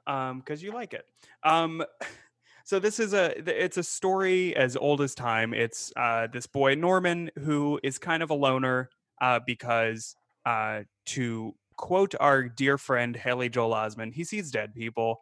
um, 0.05 0.39
because 0.39 0.61
you 0.61 0.71
like 0.71 0.93
it. 0.93 1.05
Um, 1.43 1.83
so 2.65 2.79
this 2.79 2.99
is 2.99 3.13
a 3.13 3.33
it's 3.61 3.77
a 3.77 3.83
story 3.83 4.55
as 4.55 4.75
old 4.77 5.01
as 5.01 5.15
time. 5.15 5.53
It's 5.53 5.91
uh 5.95 6.27
this 6.31 6.47
boy 6.47 6.75
Norman 6.75 7.31
who 7.39 7.79
is 7.83 7.97
kind 7.97 8.21
of 8.23 8.29
a 8.29 8.35
loner, 8.35 8.89
uh, 9.21 9.39
because 9.45 10.15
uh 10.45 10.81
to 11.07 11.55
quote 11.77 12.13
our 12.19 12.43
dear 12.43 12.77
friend 12.77 13.15
Haley 13.15 13.49
Joel 13.49 13.73
Osment, 13.73 14.13
he 14.13 14.23
sees 14.23 14.51
dead 14.51 14.73
people, 14.75 15.21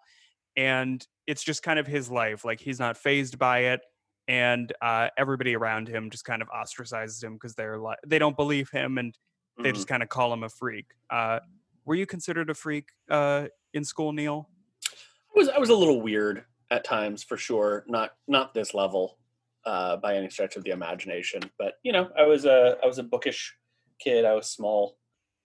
and 0.57 1.05
it's 1.27 1.43
just 1.43 1.63
kind 1.63 1.79
of 1.79 1.87
his 1.87 2.09
life. 2.09 2.43
Like 2.43 2.59
he's 2.59 2.79
not 2.79 2.97
phased 2.97 3.37
by 3.39 3.59
it, 3.59 3.81
and 4.31 4.71
uh, 4.81 5.09
everybody 5.17 5.57
around 5.57 5.89
him 5.89 6.09
just 6.09 6.23
kind 6.23 6.41
of 6.41 6.47
ostracizes 6.47 7.21
him 7.21 7.33
because 7.33 7.53
they're 7.53 7.77
like 7.77 7.97
they 8.07 8.17
don't 8.17 8.37
believe 8.37 8.69
him, 8.69 8.97
and 8.97 9.17
they 9.61 9.71
Mhm. 9.71 9.75
just 9.75 9.87
kind 9.89 10.01
of 10.01 10.07
call 10.07 10.31
him 10.31 10.43
a 10.43 10.49
freak. 10.49 10.85
Uh, 11.09 11.41
were 11.83 11.95
you 11.95 12.05
considered 12.05 12.49
a 12.49 12.53
freak 12.53 12.87
uh, 13.09 13.49
in 13.73 13.83
school, 13.83 14.13
Neil? 14.13 14.49
I 14.87 15.33
was 15.35 15.49
I 15.49 15.57
was 15.59 15.69
a 15.69 15.75
little 15.75 16.01
weird 16.01 16.45
at 16.69 16.85
times 16.85 17.23
for 17.23 17.35
sure. 17.35 17.83
Not 17.87 18.11
not 18.27 18.53
this 18.53 18.73
level 18.73 19.17
uh, 19.65 19.97
by 19.97 20.15
any 20.15 20.29
stretch 20.29 20.55
of 20.55 20.63
the 20.63 20.71
imagination, 20.71 21.41
but 21.59 21.73
you 21.83 21.91
know, 21.91 22.09
I 22.17 22.23
was 22.23 22.45
a 22.45 22.77
I 22.81 22.85
was 22.85 22.99
a 22.99 23.03
bookish 23.03 23.53
kid. 23.99 24.23
I 24.23 24.33
was 24.33 24.49
small. 24.49 24.97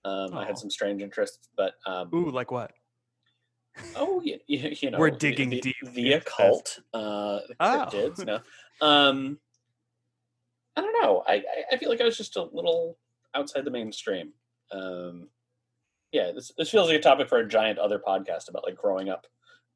Um, 0.05 0.35
I 0.35 0.45
had 0.47 0.57
some 0.57 0.71
strange 0.71 1.03
interests, 1.03 1.49
but 1.57 1.75
um, 1.87 2.09
Ooh, 2.15 2.31
like 2.31 2.53
what? 2.53 2.71
Oh, 3.95 4.21
you, 4.25 4.39
you, 4.47 4.75
you 4.81 4.91
know, 4.91 4.99
We're 4.99 5.11
digging 5.11 5.51
the, 5.51 5.61
deep 5.61 5.77
The 5.93 6.13
occult, 6.15 6.81
uh, 6.95 7.41
Oh. 7.61 7.87
cryptids. 7.91 8.25
No, 8.25 8.41
um, 8.87 9.39
I 10.77 10.81
don't 10.83 11.03
know. 11.03 11.23
I, 11.27 11.35
I 11.35 11.43
I 11.73 11.77
feel 11.79 11.89
like 11.89 12.01
I 12.01 12.05
was 12.05 12.17
just 12.17 12.37
a 12.37 12.43
little 12.43 12.99
outside 13.35 13.65
the 13.65 13.71
mainstream. 13.71 14.33
Um, 14.73 15.29
yeah, 16.13 16.33
this 16.33 16.53
this 16.59 16.71
feels 16.71 16.89
like 16.89 16.97
a 16.99 17.03
topic 17.03 17.29
for 17.29 17.39
a 17.39 17.49
giant 17.49 17.79
other 17.79 17.99
podcast 17.99 18.49
about 18.49 18.65
like 18.65 18.77
growing 18.77 19.09
up 19.09 19.27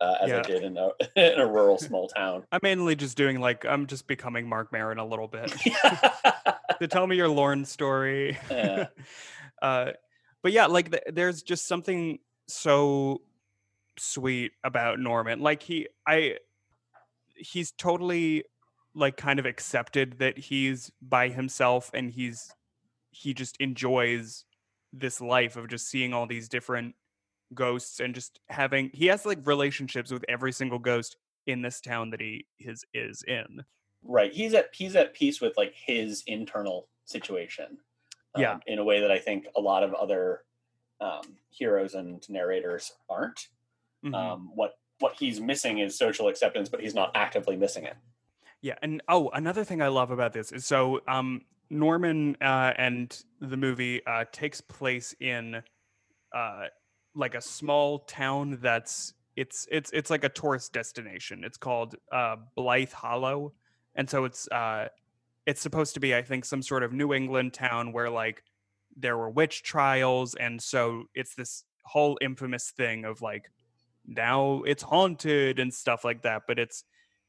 uh, 0.00 0.16
as 0.21 0.30
I 0.30 0.37
Yeah. 0.37 0.42
did 0.42 0.62
in 0.64 0.76
a 0.76 0.90
in 1.35 1.40
a 1.40 1.47
rural 1.47 1.78
small 1.78 2.09
town. 2.09 2.45
I'm 2.52 2.61
mainly 2.62 2.97
just 2.97 3.16
doing 3.16 3.40
like 3.40 3.64
I'm 3.64 3.87
just 3.87 4.07
becoming 4.07 4.49
Marc 4.49 4.73
Maron 4.73 4.99
a 4.99 5.07
little 5.07 5.28
bit. 5.28 5.50
to 6.80 6.88
tell 6.88 7.07
me 7.07 7.16
your 7.16 7.28
Lorne 7.28 7.64
story. 7.64 8.38
Yeah. 8.50 8.87
uh, 9.62 9.92
but 10.42 10.52
yeah, 10.52 10.66
like 10.66 10.90
th- 10.90 11.02
there's 11.12 11.42
just 11.42 11.66
something 11.66 12.19
so 12.49 13.23
sweet 14.00 14.52
about 14.64 14.99
Norman. 14.99 15.40
Like 15.40 15.62
he, 15.62 15.88
I, 16.07 16.37
he's 17.37 17.73
totally 17.73 18.45
like 18.95 19.16
kind 19.16 19.38
of 19.38 19.47
accepted 19.47 20.19
that 20.19 20.37
he's 20.37 20.90
by 21.00 21.28
himself 21.28 21.90
and 21.95 22.11
he's 22.11 22.50
he 23.12 23.35
just 23.35 23.57
enjoys 23.59 24.45
this 24.92 25.21
life 25.21 25.57
of 25.57 25.69
just 25.69 25.88
seeing 25.88 26.12
all 26.12 26.26
these 26.26 26.49
different 26.49 26.95
ghosts 27.54 28.00
and 28.00 28.14
just 28.14 28.40
having 28.49 28.90
he 28.92 29.07
has 29.07 29.26
like 29.26 29.38
relationships 29.47 30.12
with 30.12 30.25
every 30.28 30.52
single 30.52 30.78
ghost 30.78 31.16
in 31.47 31.62
this 31.62 31.80
town 31.80 32.11
that 32.11 32.21
he 32.21 32.47
is 32.59 32.85
is 32.95 33.23
in. 33.26 33.64
right. 34.04 34.33
He's 34.33 34.54
at 34.54 34.71
he's 34.73 34.97
at 34.97 35.14
peace 35.14 35.40
with 35.40 35.57
like 35.57 35.75
his 35.75 36.23
internal 36.26 36.88
situation. 37.04 37.78
Yeah. 38.37 38.52
um, 38.52 38.61
in 38.69 38.78
a 38.78 38.85
way 38.85 39.00
that 39.00 39.11
I 39.11 39.19
think 39.19 39.49
a 39.57 39.61
lot 39.61 39.83
of 39.83 39.92
other 39.92 40.42
um, 41.00 41.37
heroes 41.50 41.95
and 41.95 42.25
narrators 42.28 42.92
aren't. 43.09 43.49
Mhm. 44.04 44.14
Um, 44.14 44.50
what 44.54 44.73
what 44.99 45.14
he's 45.19 45.40
missing 45.40 45.78
is 45.78 45.97
social 45.97 46.28
acceptance, 46.28 46.69
but 46.69 46.80
he's 46.80 46.95
not 46.95 47.11
actively 47.14 47.57
missing 47.57 47.85
it. 47.85 47.97
Yeah, 48.62 48.76
and 48.83 49.02
oh, 49.09 49.30
another 49.30 49.64
thing 49.64 49.80
I 49.80 49.88
love 49.88 50.11
about 50.11 50.33
this 50.33 50.52
is 50.52 50.66
so 50.66 51.00
um 51.09 51.42
Norman 51.71 52.37
uh 52.42 52.75
and 52.76 53.25
the 53.40 53.57
movie 53.57 54.04
uh 54.07 54.25
takes 54.33 54.61
place 54.61 55.14
in 55.21 55.62
uh 56.35 56.66
like 57.14 57.35
a 57.35 57.40
small 57.40 58.00
town 58.00 58.59
that's 58.62 59.14
it's 59.37 59.66
it's 59.71 59.90
it's 59.92 60.11
like 60.11 60.25
a 60.25 60.28
tourist 60.28 60.73
destination. 60.73 61.45
It's 61.45 61.59
called 61.59 61.97
uh 62.12 62.37
Blithe 62.57 62.92
Hollow. 62.92 63.54
And 63.95 64.09
so 64.11 64.25
it's 64.25 64.49
uh 64.50 64.88
it's 65.47 65.61
supposed 65.61 65.95
to 65.95 66.00
be 66.00 66.14
I 66.14 66.23
think 66.23 66.45
some 66.45 66.62
sort 66.62 66.83
of 66.83 66.92
New 66.92 67.14
England 67.14 67.54
town 67.54 67.92
where 67.92 68.11
like 68.11 68.45
there 68.97 69.16
were 69.16 69.30
witch 69.30 69.62
trials 69.62 70.35
and 70.35 70.62
so 70.62 71.04
it's 71.14 71.35
this 71.35 71.64
whole 71.85 72.19
infamous 72.21 72.71
thing 72.71 73.04
of 73.04 73.23
like 73.23 73.50
now 74.10 74.62
it's 74.66 74.82
haunted 74.82 75.58
and 75.58 75.72
stuff 75.72 76.04
like 76.04 76.22
that, 76.22 76.42
but 76.46 76.58
it's 76.58 76.84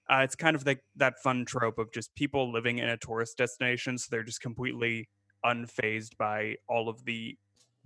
uh, 0.09 0.21
it's 0.23 0.35
kind 0.35 0.55
of 0.55 0.65
like 0.65 0.83
that 0.97 1.19
fun 1.23 1.45
trope 1.45 1.77
of 1.77 1.93
just 1.93 2.13
people 2.15 2.51
living 2.51 2.79
in 2.79 2.89
a 2.89 2.97
tourist 2.97 3.37
destination, 3.37 3.97
so 3.97 4.07
they're 4.11 4.23
just 4.23 4.41
completely 4.41 5.07
unfazed 5.45 6.17
by 6.17 6.55
all 6.67 6.89
of 6.89 7.05
the 7.05 7.37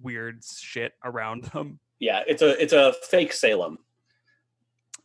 weird 0.01 0.43
shit 0.43 0.93
around 1.03 1.43
them. 1.53 1.79
Yeah, 1.99 2.23
it's 2.27 2.41
a 2.41 2.61
it's 2.61 2.73
a 2.73 2.93
fake 3.03 3.33
Salem, 3.33 3.77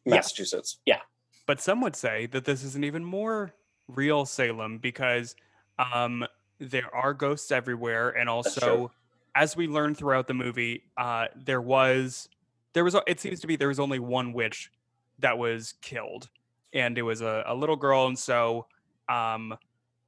Massachusetts. 0.06 0.78
Yeah, 0.86 1.00
But 1.46 1.60
some 1.60 1.80
would 1.82 1.96
say 1.96 2.26
that 2.26 2.44
this 2.44 2.62
is 2.62 2.76
an 2.76 2.84
even 2.84 3.04
more 3.04 3.52
real 3.88 4.24
Salem 4.24 4.78
because 4.78 5.34
um, 5.78 6.24
there 6.58 6.94
are 6.94 7.12
ghosts 7.12 7.50
everywhere, 7.50 8.10
and 8.10 8.28
also, 8.28 8.92
as 9.34 9.56
we 9.56 9.66
learn 9.66 9.94
throughout 9.94 10.26
the 10.26 10.34
movie, 10.34 10.84
uh, 10.96 11.26
there 11.36 11.60
was 11.60 12.28
there 12.72 12.84
was 12.84 12.96
it 13.06 13.20
seems 13.20 13.40
to 13.40 13.46
be 13.46 13.56
there 13.56 13.68
was 13.68 13.80
only 13.80 13.98
one 13.98 14.32
witch 14.32 14.70
that 15.18 15.38
was 15.38 15.74
killed, 15.82 16.28
and 16.72 16.96
it 16.98 17.02
was 17.02 17.20
a, 17.20 17.44
a 17.46 17.54
little 17.54 17.76
girl, 17.76 18.06
and 18.06 18.18
so 18.18 18.66
um, 19.08 19.56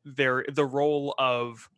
there 0.04 0.45
the 0.52 0.64
role 0.64 1.14
of 1.19 1.69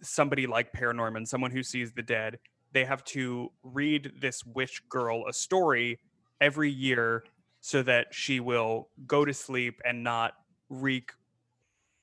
somebody 0.00 0.46
like 0.46 0.72
Paranorman, 0.72 1.26
someone 1.26 1.50
who 1.50 1.62
sees 1.62 1.92
the 1.92 2.02
dead, 2.02 2.38
they 2.72 2.84
have 2.84 3.04
to 3.04 3.50
read 3.62 4.12
this 4.20 4.44
witch 4.44 4.88
girl 4.88 5.24
a 5.28 5.32
story 5.32 6.00
every 6.40 6.70
year 6.70 7.24
so 7.60 7.82
that 7.82 8.08
she 8.10 8.40
will 8.40 8.88
go 9.06 9.24
to 9.24 9.32
sleep 9.32 9.80
and 9.84 10.02
not 10.02 10.34
wreak 10.68 11.12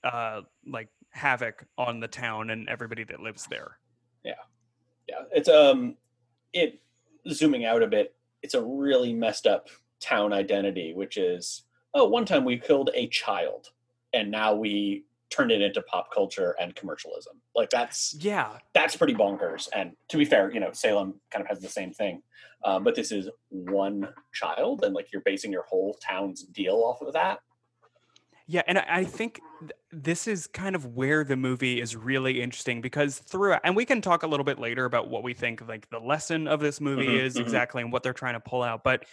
uh 0.05 0.41
like 0.65 0.87
havoc 1.09 1.65
on 1.77 1.99
the 1.99 2.07
town 2.07 2.51
and 2.51 2.69
everybody 2.69 3.03
that 3.03 3.19
lives 3.19 3.47
there. 3.49 3.77
yeah. 4.23 4.33
Yeah. 5.09 5.23
It's 5.31 5.49
um, 5.49 5.95
it 6.53 6.79
zooming 7.31 7.65
out 7.65 7.83
a 7.83 7.87
bit. 7.87 8.15
It's 8.41 8.53
a 8.53 8.61
really 8.63 9.13
messed 9.13 9.45
up 9.47 9.67
town 10.01 10.31
identity, 10.33 10.93
which 10.93 11.17
is 11.17 11.63
oh, 11.93 12.07
one 12.07 12.23
time 12.25 12.45
we 12.45 12.57
killed 12.57 12.89
a 12.93 13.07
child, 13.07 13.69
and 14.13 14.29
now 14.29 14.53
we 14.53 15.05
turned 15.31 15.51
it 15.51 15.61
into 15.61 15.81
pop 15.83 16.11
culture 16.13 16.55
and 16.59 16.75
commercialism. 16.75 17.39
Like 17.55 17.69
that's 17.69 18.15
Yeah. 18.19 18.57
that's 18.73 18.95
pretty 18.95 19.13
bonkers. 19.13 19.67
And 19.73 19.95
to 20.09 20.17
be 20.17 20.25
fair, 20.25 20.51
you 20.51 20.59
know, 20.59 20.71
Salem 20.71 21.19
kind 21.31 21.41
of 21.43 21.49
has 21.49 21.59
the 21.59 21.69
same 21.69 21.91
thing. 21.91 22.23
Um, 22.63 22.83
but 22.83 22.95
this 22.95 23.11
is 23.11 23.29
one 23.49 24.09
child, 24.33 24.83
and 24.83 24.93
like 24.95 25.11
you're 25.13 25.21
basing 25.23 25.51
your 25.51 25.63
whole 25.63 25.97
town's 26.05 26.43
deal 26.43 26.75
off 26.77 27.01
of 27.01 27.13
that. 27.13 27.39
Yeah, 28.47 28.63
and 28.67 28.77
I 28.79 28.85
I 28.87 29.03
think 29.03 29.35
th- 29.35 29.43
this 29.91 30.27
is 30.27 30.45
kind 30.47 30.75
of 30.75 30.85
where 30.95 31.23
the 31.23 31.35
movie 31.35 31.81
is 31.81 31.95
really 31.95 32.41
interesting 32.41 32.79
because 32.79 33.19
through 33.19 33.53
and 33.63 33.75
we 33.75 33.85
can 33.85 34.01
talk 34.01 34.21
a 34.21 34.27
little 34.27 34.43
bit 34.43 34.59
later 34.59 34.85
about 34.85 35.09
what 35.09 35.23
we 35.23 35.33
think 35.33 35.67
like 35.67 35.89
the 35.89 35.99
lesson 35.99 36.47
of 36.47 36.59
this 36.59 36.79
movie 36.79 37.15
Mhm, 37.15 37.17
is 37.17 37.39
mhm. 37.39 37.39
exactly 37.39 37.81
and 37.81 37.91
what 37.91 38.03
they're 38.03 38.13
trying 38.13 38.35
to 38.35 38.39
pull 38.39 38.61
out. 38.61 38.83
But 38.83 39.05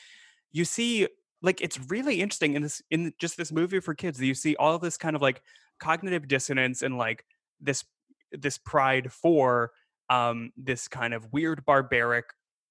you 0.52 0.64
see, 0.64 1.08
like 1.42 1.60
it's 1.60 1.78
really 1.90 2.20
interesting 2.20 2.54
in 2.54 2.62
this 2.62 2.82
in 2.90 3.12
just 3.18 3.36
this 3.36 3.52
movie 3.52 3.80
for 3.80 3.94
kids. 3.94 4.18
that 4.18 4.26
You 4.26 4.34
see 4.34 4.56
all 4.56 4.78
this 4.78 4.96
kind 4.98 5.16
of 5.16 5.22
like 5.22 5.42
cognitive 5.80 6.28
dissonance 6.28 6.82
and 6.82 6.98
like 6.98 7.24
this 7.60 7.84
this 8.32 8.58
pride 8.58 9.12
for 9.12 9.72
um 10.10 10.52
this 10.56 10.88
kind 10.88 11.14
of 11.14 11.32
weird 11.32 11.64
barbaric 11.64 12.26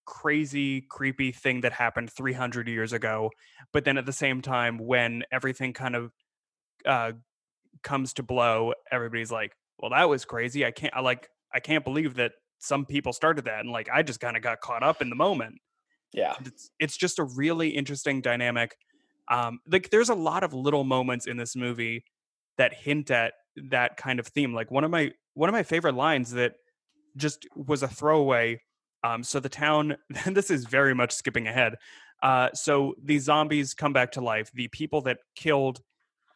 crazy 0.05 0.81
creepy 0.81 1.31
thing 1.31 1.61
that 1.61 1.73
happened 1.73 2.11
300 2.11 2.67
years 2.67 2.93
ago 2.93 3.31
but 3.73 3.85
then 3.85 3.97
at 3.97 4.05
the 4.05 4.13
same 4.13 4.41
time 4.41 4.77
when 4.77 5.23
everything 5.31 5.73
kind 5.73 5.95
of 5.95 6.13
uh 6.85 7.13
comes 7.85 8.11
to 8.13 8.23
blow 8.23 8.73
everybody's 8.91 9.31
like 9.31 9.53
well 9.79 9.91
that 9.91 10.09
was 10.09 10.25
crazy 10.25 10.65
i 10.65 10.71
can't 10.71 10.93
i 10.93 10.99
like 10.99 11.29
i 11.53 11.59
can't 11.61 11.85
believe 11.85 12.15
that 12.15 12.33
some 12.59 12.85
people 12.85 13.13
started 13.13 13.45
that 13.45 13.59
and 13.61 13.69
like 13.69 13.87
i 13.93 14.03
just 14.03 14.19
kind 14.19 14.35
of 14.35 14.43
got 14.43 14.59
caught 14.59 14.83
up 14.83 15.01
in 15.01 15.09
the 15.09 15.15
moment 15.15 15.55
Yeah. 16.11 16.33
it's, 16.43 16.69
it's 16.79 16.97
just 16.97 17.19
a 17.19 17.23
really 17.23 17.69
interesting 17.69 18.19
dynamic 18.21 18.75
um 19.31 19.59
like 19.71 19.89
there's 19.91 20.09
a 20.09 20.15
lot 20.15 20.43
of 20.43 20.53
little 20.53 20.83
moments 20.83 21.27
in 21.27 21.37
this 21.37 21.55
movie 21.55 22.03
that 22.57 22.73
hint 22.73 23.09
at 23.11 23.33
that 23.69 23.95
kind 23.97 24.19
of 24.19 24.27
theme 24.27 24.53
like 24.53 24.69
one 24.71 24.83
of 24.83 24.91
my 24.91 25.11
one 25.35 25.47
of 25.49 25.53
my 25.53 25.63
favorite 25.63 25.95
lines 25.95 26.31
that 26.31 26.53
just 27.15 27.47
was 27.55 27.81
a 27.83 27.87
throwaway 27.87 28.59
um 29.03 29.23
so 29.23 29.39
the 29.39 29.49
town 29.49 29.95
this 30.25 30.49
is 30.51 30.65
very 30.65 30.93
much 30.93 31.11
skipping 31.13 31.47
ahead 31.47 31.75
uh 32.23 32.49
so 32.53 32.93
these 33.03 33.23
zombies 33.23 33.73
come 33.73 33.93
back 33.93 34.11
to 34.11 34.21
life 34.21 34.49
the 34.53 34.67
people 34.69 35.01
that 35.01 35.17
killed 35.35 35.81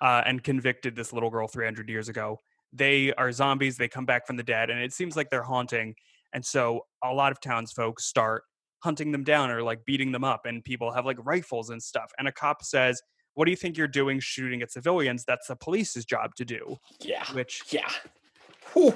uh, 0.01 0.21
and 0.25 0.43
convicted 0.43 0.95
this 0.95 1.11
little 1.13 1.29
girl 1.29 1.47
300 1.47 1.89
years 1.89 2.09
ago 2.09 2.37
they 2.71 3.11
are 3.13 3.31
zombies 3.31 3.77
they 3.77 3.87
come 3.87 4.05
back 4.05 4.27
from 4.27 4.37
the 4.37 4.43
dead 4.43 4.69
and 4.69 4.79
it 4.79 4.93
seems 4.93 5.15
like 5.15 5.29
they're 5.29 5.43
haunting 5.43 5.95
and 6.33 6.45
so 6.45 6.81
a 7.03 7.11
lot 7.13 7.31
of 7.31 7.39
townsfolk 7.41 7.99
start 7.99 8.43
hunting 8.83 9.11
them 9.11 9.23
down 9.23 9.49
or 9.49 9.61
like 9.63 9.83
beating 9.85 10.11
them 10.11 10.23
up 10.23 10.41
and 10.45 10.63
people 10.63 10.91
have 10.91 11.05
like 11.05 11.17
rifles 11.25 11.69
and 11.71 11.81
stuff 11.81 12.11
and 12.19 12.27
a 12.27 12.31
cop 12.31 12.63
says 12.63 13.01
what 13.33 13.45
do 13.45 13.51
you 13.51 13.57
think 13.57 13.77
you're 13.77 13.87
doing 13.87 14.19
shooting 14.19 14.61
at 14.61 14.71
civilians 14.71 15.23
that's 15.25 15.47
the 15.47 15.55
police's 15.55 16.05
job 16.05 16.35
to 16.35 16.45
do 16.45 16.77
Yeah. 17.01 17.25
which 17.33 17.63
Yeah. 17.71 17.89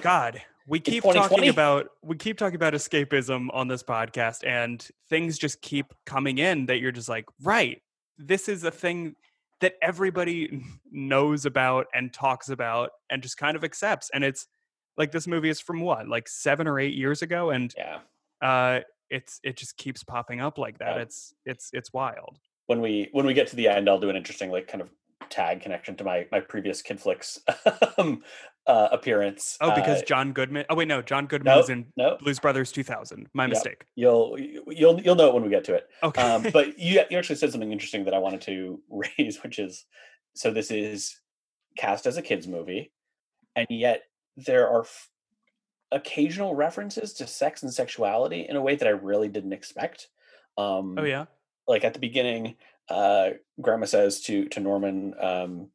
god 0.01 0.41
we 0.67 0.79
keep 0.79 1.03
talking 1.03 1.49
about 1.49 1.87
we 2.03 2.15
keep 2.15 2.37
talking 2.37 2.55
about 2.55 2.73
escapism 2.73 3.47
on 3.53 3.67
this 3.67 3.83
podcast 3.83 4.45
and 4.45 4.87
things 5.09 5.37
just 5.37 5.61
keep 5.61 5.87
coming 6.05 6.37
in 6.37 6.67
that 6.67 6.79
you're 6.79 6.91
just 6.91 7.09
like 7.09 7.25
right 7.41 7.81
this 8.17 8.47
is 8.47 8.63
a 8.63 8.71
thing 8.71 9.15
that 9.61 9.73
everybody 9.81 10.63
knows 10.91 11.45
about 11.45 11.87
and 11.93 12.13
talks 12.13 12.49
about 12.49 12.91
and 13.09 13.21
just 13.23 13.37
kind 13.37 13.55
of 13.55 13.63
accepts 13.63 14.09
and 14.13 14.23
it's 14.23 14.47
like 14.97 15.11
this 15.11 15.25
movie 15.27 15.49
is 15.49 15.59
from 15.59 15.81
what 15.81 16.07
like 16.07 16.27
7 16.27 16.67
or 16.67 16.79
8 16.79 16.93
years 16.93 17.21
ago 17.21 17.49
and 17.49 17.73
Yeah. 17.77 17.99
uh 18.41 18.81
it's 19.09 19.39
it 19.43 19.57
just 19.57 19.77
keeps 19.77 20.03
popping 20.03 20.41
up 20.41 20.57
like 20.57 20.79
that 20.79 20.95
Yeah. 20.97 21.01
it's 21.03 21.33
it's 21.45 21.69
it's 21.73 21.93
wild 21.93 22.39
When 22.67 22.81
we 22.81 23.09
when 23.11 23.25
we 23.25 23.33
get 23.33 23.47
to 23.47 23.55
the 23.55 23.67
end, 23.67 23.89
I'll 23.89 23.99
do 23.99 24.09
an 24.09 24.15
interesting 24.15 24.49
like 24.51 24.67
kind 24.67 24.81
of 24.81 24.89
tag 25.29 25.61
connection 25.61 25.95
to 25.97 26.03
my 26.03 26.27
my 26.31 26.39
previous 26.39 26.81
Kidflix 26.81 27.39
um, 27.97 28.23
uh, 28.67 28.87
appearance. 28.91 29.57
oh 29.61 29.73
because 29.75 30.01
Uh, 30.01 30.05
John 30.05 30.31
Goodman 30.33 30.65
oh 30.69 30.75
wait 30.75 30.87
no 30.87 31.01
John 31.01 31.25
Goodman 31.27 31.51
no, 31.53 31.57
was 31.57 31.69
in 31.69 31.85
no, 31.97 32.17
Blues 32.21 32.39
Brothers 32.39 32.71
2000 32.71 33.27
my 33.33 33.43
Yep. 33.43 33.49
mistake 33.49 33.85
you'll 33.95 34.37
you'll 34.39 35.01
you'll 35.01 35.15
know 35.15 35.27
it 35.27 35.33
when 35.33 35.43
we 35.43 35.49
get 35.49 35.63
to 35.65 35.73
it. 35.75 35.87
okay 36.01 36.21
um, 36.21 36.43
but 36.53 36.79
you 36.79 37.01
you 37.09 37.17
actually 37.17 37.35
said 37.35 37.51
something 37.51 37.71
interesting 37.71 38.05
that 38.05 38.13
I 38.13 38.19
wanted 38.19 38.41
to 38.41 38.81
raise, 39.17 39.43
which 39.43 39.59
is 39.59 39.85
so 40.35 40.51
this 40.51 40.71
is 40.71 41.19
cast 41.77 42.05
as 42.05 42.17
a 42.17 42.21
kids 42.21 42.47
movie, 42.47 42.91
and 43.55 43.67
yet 43.69 44.03
there 44.37 44.67
are 44.69 44.81
f- 44.81 45.09
occasional 45.91 46.55
references 46.55 47.13
to 47.13 47.27
sex 47.27 47.63
and 47.63 47.73
sexuality 47.73 48.45
in 48.49 48.55
a 48.55 48.61
way 48.61 48.75
that 48.75 48.87
I 48.87 48.91
really 48.91 49.27
didn't 49.27 49.53
expect. 49.53 50.07
Um, 50.57 50.95
oh 50.97 51.03
yeah 51.03 51.25
like 51.67 51.83
at 51.85 51.93
the 51.93 51.99
beginning, 51.99 52.55
uh, 52.89 53.29
Grandma 53.61 53.85
says 53.85 54.21
to 54.21 54.47
to 54.49 54.59
Norman, 54.59 55.13
um, 55.19 55.69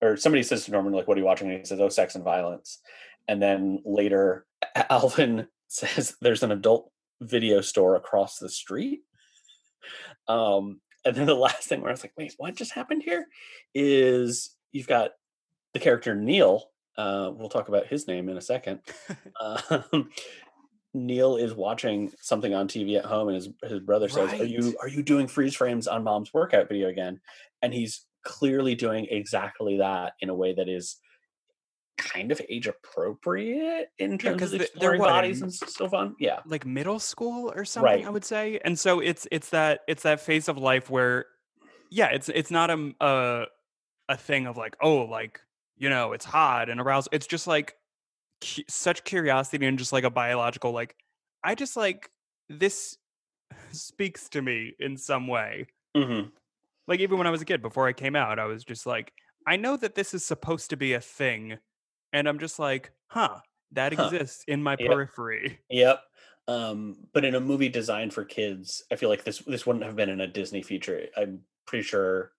or 0.00 0.16
somebody 0.16 0.42
says 0.42 0.64
to 0.64 0.70
Norman, 0.70 0.92
like, 0.92 1.08
"What 1.08 1.16
are 1.16 1.20
you 1.20 1.26
watching?" 1.26 1.48
And 1.50 1.58
he 1.58 1.64
says, 1.64 1.80
"Oh, 1.80 1.88
sex 1.88 2.14
and 2.14 2.24
violence." 2.24 2.80
And 3.26 3.42
then 3.42 3.80
later, 3.84 4.46
Alvin 4.90 5.48
says, 5.68 6.16
"There's 6.20 6.42
an 6.42 6.52
adult 6.52 6.90
video 7.20 7.60
store 7.60 7.96
across 7.96 8.38
the 8.38 8.48
street." 8.48 9.00
Um, 10.28 10.80
and 11.04 11.16
then 11.16 11.26
the 11.26 11.34
last 11.48 11.68
thing 11.68 11.80
where 11.80 11.90
I 11.90 11.92
was 11.92 12.04
like, 12.04 12.14
"Wait, 12.16 12.34
what 12.36 12.54
just 12.54 12.72
happened 12.72 13.02
here?" 13.02 13.26
Is 13.74 14.56
you've 14.72 14.88
got 14.88 15.12
the 15.74 15.80
character 15.80 16.14
Neil. 16.14 16.70
Uh, 16.96 17.30
we'll 17.34 17.48
talk 17.48 17.68
about 17.68 17.86
his 17.86 18.08
name 18.08 18.28
in 18.28 18.36
a 18.36 18.42
second. 18.42 18.80
Um, 19.40 20.10
Neil 20.94 21.36
is 21.36 21.54
watching 21.54 22.10
something 22.20 22.54
on 22.54 22.66
TV 22.66 22.98
at 22.98 23.04
home, 23.04 23.28
and 23.28 23.34
his 23.36 23.48
his 23.62 23.80
brother 23.80 24.08
says, 24.08 24.40
"Are 24.40 24.44
you 24.44 24.76
are 24.80 24.88
you 24.88 25.02
doing 25.02 25.28
freeze 25.28 25.54
frames 25.54 25.86
on 25.86 26.02
mom's 26.02 26.32
workout 26.32 26.68
video 26.68 26.88
again?" 26.88 27.20
And 27.62 27.72
he's 27.72 28.04
clearly 28.24 28.74
doing 28.74 29.06
exactly 29.10 29.78
that 29.78 30.14
in 30.20 30.28
a 30.28 30.34
way 30.34 30.54
that 30.54 30.68
is 30.68 30.98
kind 31.96 32.30
of 32.30 32.40
age 32.48 32.66
appropriate 32.68 33.90
in 33.98 34.18
terms 34.18 34.40
'cause 34.40 34.52
of 34.54 34.60
exploring 34.60 35.00
what, 35.00 35.08
bodies 35.08 35.42
and 35.42 35.50
s- 35.50 35.74
so 35.74 35.88
fun. 35.88 36.14
Yeah, 36.20 36.40
like 36.46 36.64
middle 36.64 37.00
school 37.00 37.50
or 37.54 37.64
something 37.64 38.06
i 38.06 38.10
would 38.10 38.24
say 38.24 38.60
and 38.64 38.78
so 38.78 39.00
it's 39.00 39.26
it's 39.32 39.50
that 39.50 39.80
it's 39.88 40.04
that 40.04 40.20
phase 40.20 40.48
of 40.48 40.56
life 40.56 40.88
where 40.90 41.26
yeah 41.90 42.06
it's 42.06 42.28
it's 42.28 42.50
not 42.52 42.70
a 42.70 43.46
a 44.08 44.16
thing 44.16 44.46
of 44.46 44.56
like 44.56 44.76
oh 44.80 44.98
like 45.06 45.40
you 45.76 45.88
know 45.90 46.12
it's 46.12 46.24
hot 46.24 46.68
and 46.70 46.80
arousal 46.80 47.10
it's 47.12 47.26
just 47.26 47.46
like 47.48 47.74
cu- 48.42 48.62
such 48.68 49.04
curiosity 49.04 49.66
and 49.66 49.78
just 49.78 49.92
like 49.92 50.04
a 50.04 50.10
biological 50.10 50.70
like 50.72 50.96
i 51.44 51.54
just 51.54 51.76
like 51.76 52.10
this 52.48 52.96
speaks 53.72 54.28
to 54.28 54.42
me 54.42 54.74
in 54.78 54.96
some 54.96 55.26
way. 55.26 55.66
Hmm 55.96 56.28
like 56.88 57.00
even 57.00 57.18
when 57.18 57.26
i 57.26 57.30
was 57.30 57.40
a 57.42 57.44
kid 57.44 57.62
before 57.62 57.86
i 57.86 57.92
came 57.92 58.16
out 58.16 58.38
i 58.38 58.44
was 58.46 58.64
just 58.64 58.86
like 58.86 59.12
i 59.46 59.56
know 59.56 59.76
that 59.76 59.94
this 59.94 60.12
is 60.14 60.24
supposed 60.24 60.70
to 60.70 60.76
be 60.76 60.94
a 60.94 61.00
thing 61.00 61.58
and 62.12 62.28
i'm 62.28 62.38
just 62.38 62.58
like 62.58 62.90
huh 63.08 63.38
that 63.72 63.92
Huh. 63.94 64.04
exists 64.04 64.42
in 64.48 64.62
my 64.62 64.76
Yep. 64.76 64.88
periphery 64.90 65.58
Yep. 65.70 66.02
Um, 66.48 66.96
but 67.12 67.26
in 67.26 67.34
a 67.34 67.40
movie 67.40 67.68
designed 67.68 68.14
for 68.14 68.24
kids, 68.24 68.82
I 68.90 68.96
feel 68.96 69.10
like 69.10 69.22
this 69.24 69.40
this 69.40 69.66
wouldn't 69.66 69.84
have 69.84 69.96
been 69.96 70.08
in 70.08 70.22
a 70.22 70.26
Disney 70.26 70.62
feature. 70.62 71.06
I'm 71.14 71.40
pretty 71.66 71.82
sure 71.82 72.32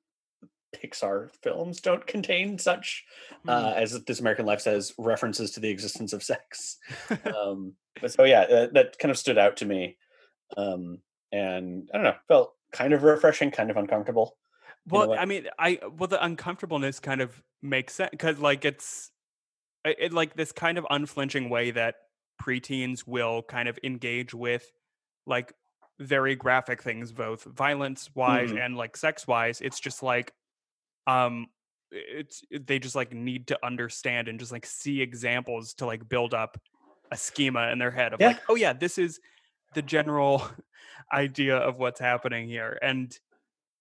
Pixar 0.76 1.30
films 1.44 1.80
don't 1.80 2.08
contain 2.08 2.58
such, 2.58 3.06
Hmm. 3.44 3.50
uh, 3.52 3.74
as 3.76 4.04
This 4.06 4.20
American 4.20 4.48
Life 4.48 4.62
says, 4.62 4.94
references 4.98 5.52
to 5.52 5.60
the 5.60 5.70
existence 5.70 6.12
of 6.14 6.24
sex. 6.24 6.80
um, 7.38 7.76
but 8.02 8.12
so 8.12 8.24
yeah, 8.24 8.48
that, 8.48 8.74
that 8.74 8.98
kind 8.98 9.12
of 9.12 9.18
stood 9.20 9.38
out 9.38 9.58
to 9.58 9.66
me, 9.66 9.98
um, 10.58 10.98
and 11.32 11.88
I 11.94 11.98
don't 11.98 12.04
know, 12.06 12.16
felt 12.28 12.56
kind 12.72 12.94
of 12.94 13.04
refreshing, 13.04 13.52
kind 13.52 13.70
of 13.72 13.78
uncomfortable. 13.78 14.38
Well. 14.88 15.14
I 15.14 15.26
mean, 15.26 15.48
I 15.60 15.80
well 15.98 16.08
the 16.08 16.24
uncomfortableness 16.24 17.00
kind 17.00 17.22
of 17.22 17.42
makes 17.62 17.94
sense 17.96 18.12
because 18.12 18.40
like 18.40 18.66
it's 18.66 19.12
it, 19.86 19.98
it- 20.00 20.14
like 20.14 20.36
this 20.36 20.52
kind 20.52 20.78
of 20.78 20.86
unflinching 20.90 21.50
way 21.50 21.72
that 21.72 21.96
preteens 22.42 23.06
will 23.06 23.42
kind 23.44 23.68
of 23.68 23.78
engage 23.84 24.34
with 24.34 24.66
like 25.28 25.54
very 26.00 26.36
graphic 26.36 26.82
things, 26.82 27.12
both 27.12 27.44
violence 27.44 28.10
wise 28.16 28.52
Mhm. 28.52 28.66
and 28.66 28.78
like 28.78 28.96
sex 28.96 29.28
wise. 29.28 29.60
It's 29.62 29.80
just 29.80 30.02
like 30.02 30.32
um 31.08 31.48
it's 31.92 32.44
they 32.52 32.80
just 32.80 32.96
like 32.96 33.12
need 33.14 33.48
to 33.48 33.60
understand 33.66 34.28
and 34.28 34.40
just 34.40 34.52
like 34.52 34.66
see 34.66 35.02
examples 35.02 35.74
to 35.76 35.86
like 35.86 36.08
build 36.08 36.34
up 36.34 36.58
a 37.12 37.18
schema 37.18 37.70
in 37.72 37.80
their 37.80 37.90
head 37.92 38.14
of 38.14 38.22
like 38.22 38.40
oh 38.48 38.54
yeah 38.56 38.72
this 38.74 39.00
is 39.00 39.20
the 39.74 39.82
general 39.82 40.44
idea 41.14 41.58
of 41.58 41.78
what's 41.78 42.00
happening 42.00 42.48
here 42.48 42.78
and 42.82 43.20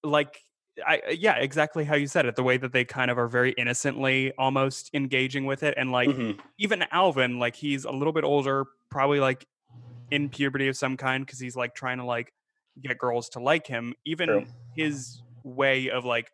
like 0.03 0.41
I 0.87 0.99
uh, 1.09 1.11
yeah, 1.11 1.37
exactly 1.37 1.85
how 1.85 1.97
you 1.97 2.07
said 2.07 2.27
it. 2.27 2.37
The 2.37 2.43
way 2.45 2.57
that 2.57 2.73
they 2.73 2.85
kind 2.85 3.11
of 3.11 3.19
are 3.19 3.29
very 3.29 3.53
innocently 3.53 4.33
almost 4.39 4.91
engaging 4.95 5.45
with 5.45 5.63
it, 5.65 5.75
and 5.77 5.91
like 5.93 6.11
Mhm. 6.11 6.41
even 6.59 6.85
Alvin, 6.93 7.39
like 7.39 7.57
he's 7.57 7.85
a 7.85 7.91
little 7.91 8.13
bit 8.13 8.25
older, 8.25 8.67
probably 8.91 9.21
like 9.21 9.47
in 10.11 10.29
puberty 10.31 10.69
of 10.69 10.77
some 10.77 10.97
kind, 10.97 11.25
because 11.27 11.41
he's 11.41 11.57
like 11.57 11.75
trying 11.75 11.99
to 11.99 12.05
like 12.05 12.33
get 12.83 12.99
girls 12.99 13.29
to 13.31 13.41
like 13.41 13.67
him. 13.67 13.95
Even 14.05 14.29
True. 14.29 14.47
his 14.75 15.23
way 15.45 15.91
of 15.91 16.05
like 16.05 16.31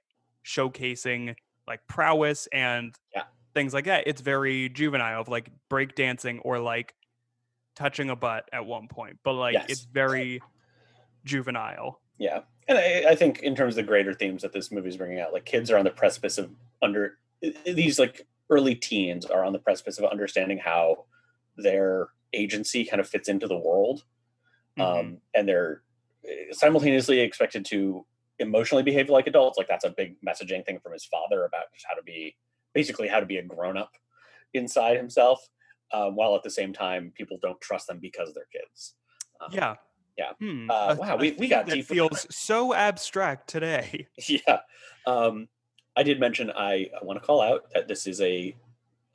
showcasing 0.47 1.35
like 1.67 1.81
prowess 1.89 2.47
and 2.53 2.95
Yeah. 3.15 3.25
things 3.55 3.73
like 3.75 3.87
that, 3.87 4.05
it's 4.07 4.21
very 4.21 4.69
juvenile 4.69 5.21
of 5.21 5.29
like 5.29 5.51
breakdancing 5.71 6.41
or 6.45 6.59
like 6.59 6.95
touching 7.75 8.11
a 8.11 8.17
butt 8.17 8.49
at 8.53 8.65
one 8.67 8.89
point, 8.89 9.19
but 9.23 9.35
like 9.35 9.57
it's 9.69 9.85
very 9.85 10.43
juvenile. 11.25 12.01
Yeah, 12.19 12.43
and 12.69 12.79
I, 12.79 13.05
I 13.11 13.15
think 13.17 13.41
in 13.41 13.55
terms 13.57 13.73
of 13.75 13.85
the 13.85 13.89
greater 13.89 14.15
themes 14.15 14.43
that 14.43 14.53
this 14.53 14.71
movie 14.71 14.89
is 14.89 14.97
bringing 14.97 15.21
out, 15.21 15.33
like 15.33 15.45
kids 15.45 15.71
are 15.71 15.79
on 15.79 15.85
the 15.85 15.91
precipice 15.91 16.39
of 16.39 16.51
under 16.83 17.19
these 17.67 17.99
like 17.99 18.27
early 18.51 18.75
teens 18.75 19.27
are 19.27 19.45
on 19.45 19.53
the 19.53 19.59
precipice 19.59 19.99
of 19.99 20.05
understanding 20.05 20.59
how 20.59 21.05
their 21.57 22.09
agency 22.33 22.85
kind 22.85 23.01
of 23.01 23.09
fits 23.09 23.29
into 23.29 23.47
the 23.47 23.57
world, 23.57 24.05
Mhm. 24.79 24.83
um, 24.83 25.21
and 25.35 25.49
they're 25.49 25.83
eh, 26.27 26.53
simultaneously 26.53 27.21
expected 27.21 27.65
to 27.67 28.07
emotionally 28.39 28.83
behave 28.83 29.09
like 29.09 29.27
adults. 29.27 29.57
Like 29.59 29.69
that's 29.69 29.85
a 29.85 29.91
big 29.91 30.17
messaging 30.21 30.65
thing 30.65 30.81
from 30.81 30.93
his 30.93 31.05
father 31.05 31.45
about 31.45 31.73
just 31.73 31.87
how 31.89 31.95
to 31.95 32.03
be 32.03 32.37
basically 32.73 33.07
how 33.09 33.21
to 33.21 33.27
be 33.27 33.37
a 33.37 33.43
grown 33.43 33.77
up 33.77 33.93
inside 34.53 34.97
himself, 34.97 35.49
um, 35.93 36.17
while 36.17 36.35
at 36.35 36.43
the 36.43 36.51
same 36.51 36.73
time 36.73 37.13
people 37.15 37.39
don't 37.41 37.61
trust 37.61 37.87
them 37.87 37.99
because 38.01 38.33
they're 38.35 38.49
kids. 38.53 38.95
Um, 39.41 39.51
Yeah. 39.53 39.75
yeah. 40.17 40.33
Hmm. 40.39 40.71
Uh, 40.71 40.97
wow, 40.99 41.17
we- 41.17 41.33
we 41.33 41.49
got 41.49 41.67
deep 41.67 41.87
feels 41.87 42.27
so 42.35 42.73
abstract 42.75 43.49
today. 43.49 44.07
yeah 44.29 44.61
um 45.07 45.49
i 45.97 46.03
did 46.03 46.19
mention 46.21 46.51
i, 46.53 46.89
I 47.01 47.05
want 47.05 47.21
to 47.21 47.27
call 47.27 47.41
out 47.43 47.65
that 47.75 47.89
this 47.89 48.07
is 48.07 48.21
a 48.21 48.57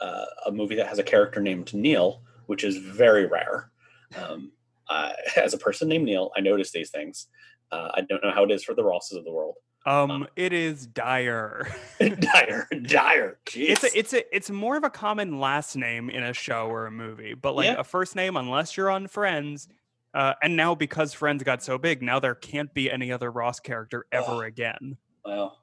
uh, 0.01 0.25
a 0.45 0.51
movie 0.51 0.75
that 0.75 0.87
has 0.87 0.99
a 0.99 1.03
character 1.03 1.41
named 1.41 1.73
neil 1.73 2.21
which 2.45 2.63
is 2.63 2.77
very 2.77 3.25
rare 3.25 3.71
um 4.17 4.51
uh, 4.89 5.13
as 5.35 5.53
a 5.53 5.57
person 5.57 5.87
named 5.87 6.05
neil 6.05 6.31
i 6.37 6.41
notice 6.41 6.71
these 6.71 6.89
things 6.91 7.27
uh, 7.71 7.89
i 7.95 8.01
don't 8.01 8.23
know 8.23 8.31
how 8.31 8.43
it 8.43 8.51
is 8.51 8.63
for 8.63 8.73
the 8.75 8.83
rosses 8.83 9.17
of 9.17 9.23
the 9.23 9.31
world 9.31 9.55
Um, 9.85 10.27
it 10.35 10.53
is 10.53 10.85
dire. 10.87 11.67
dire 11.99 12.67
dire 12.83 13.37
jeez. 13.45 13.69
it's 13.69 13.83
a, 13.83 13.97
it's 13.99 14.13
a, 14.13 14.35
it's 14.35 14.49
more 14.49 14.75
of 14.77 14.83
a 14.83 14.89
common 14.89 15.39
last 15.39 15.75
name 15.75 16.09
in 16.09 16.23
a 16.23 16.33
show 16.33 16.67
or 16.67 16.85
a 16.85 16.91
movie, 16.91 17.33
but 17.33 17.55
like 17.55 17.65
Yeah. 17.67 17.79
a 17.79 17.83
first 17.83 18.15
name, 18.15 18.35
unless 18.37 18.75
you're 18.77 18.89
on 18.89 19.07
Friends. 19.07 19.67
Uh, 20.13 20.33
and 20.43 20.55
now 20.57 20.73
because 20.75 21.13
Friends 21.13 21.43
got 21.43 21.61
so 21.63 21.77
big, 21.77 22.01
now 22.01 22.19
there 22.19 22.35
can't 22.35 22.73
be 22.73 22.89
any 22.91 23.11
other 23.11 23.31
Ross 23.31 23.59
character 23.59 24.05
ever 24.11 24.37
Ugh. 24.37 24.43
again. 24.43 24.97
well 25.25 25.57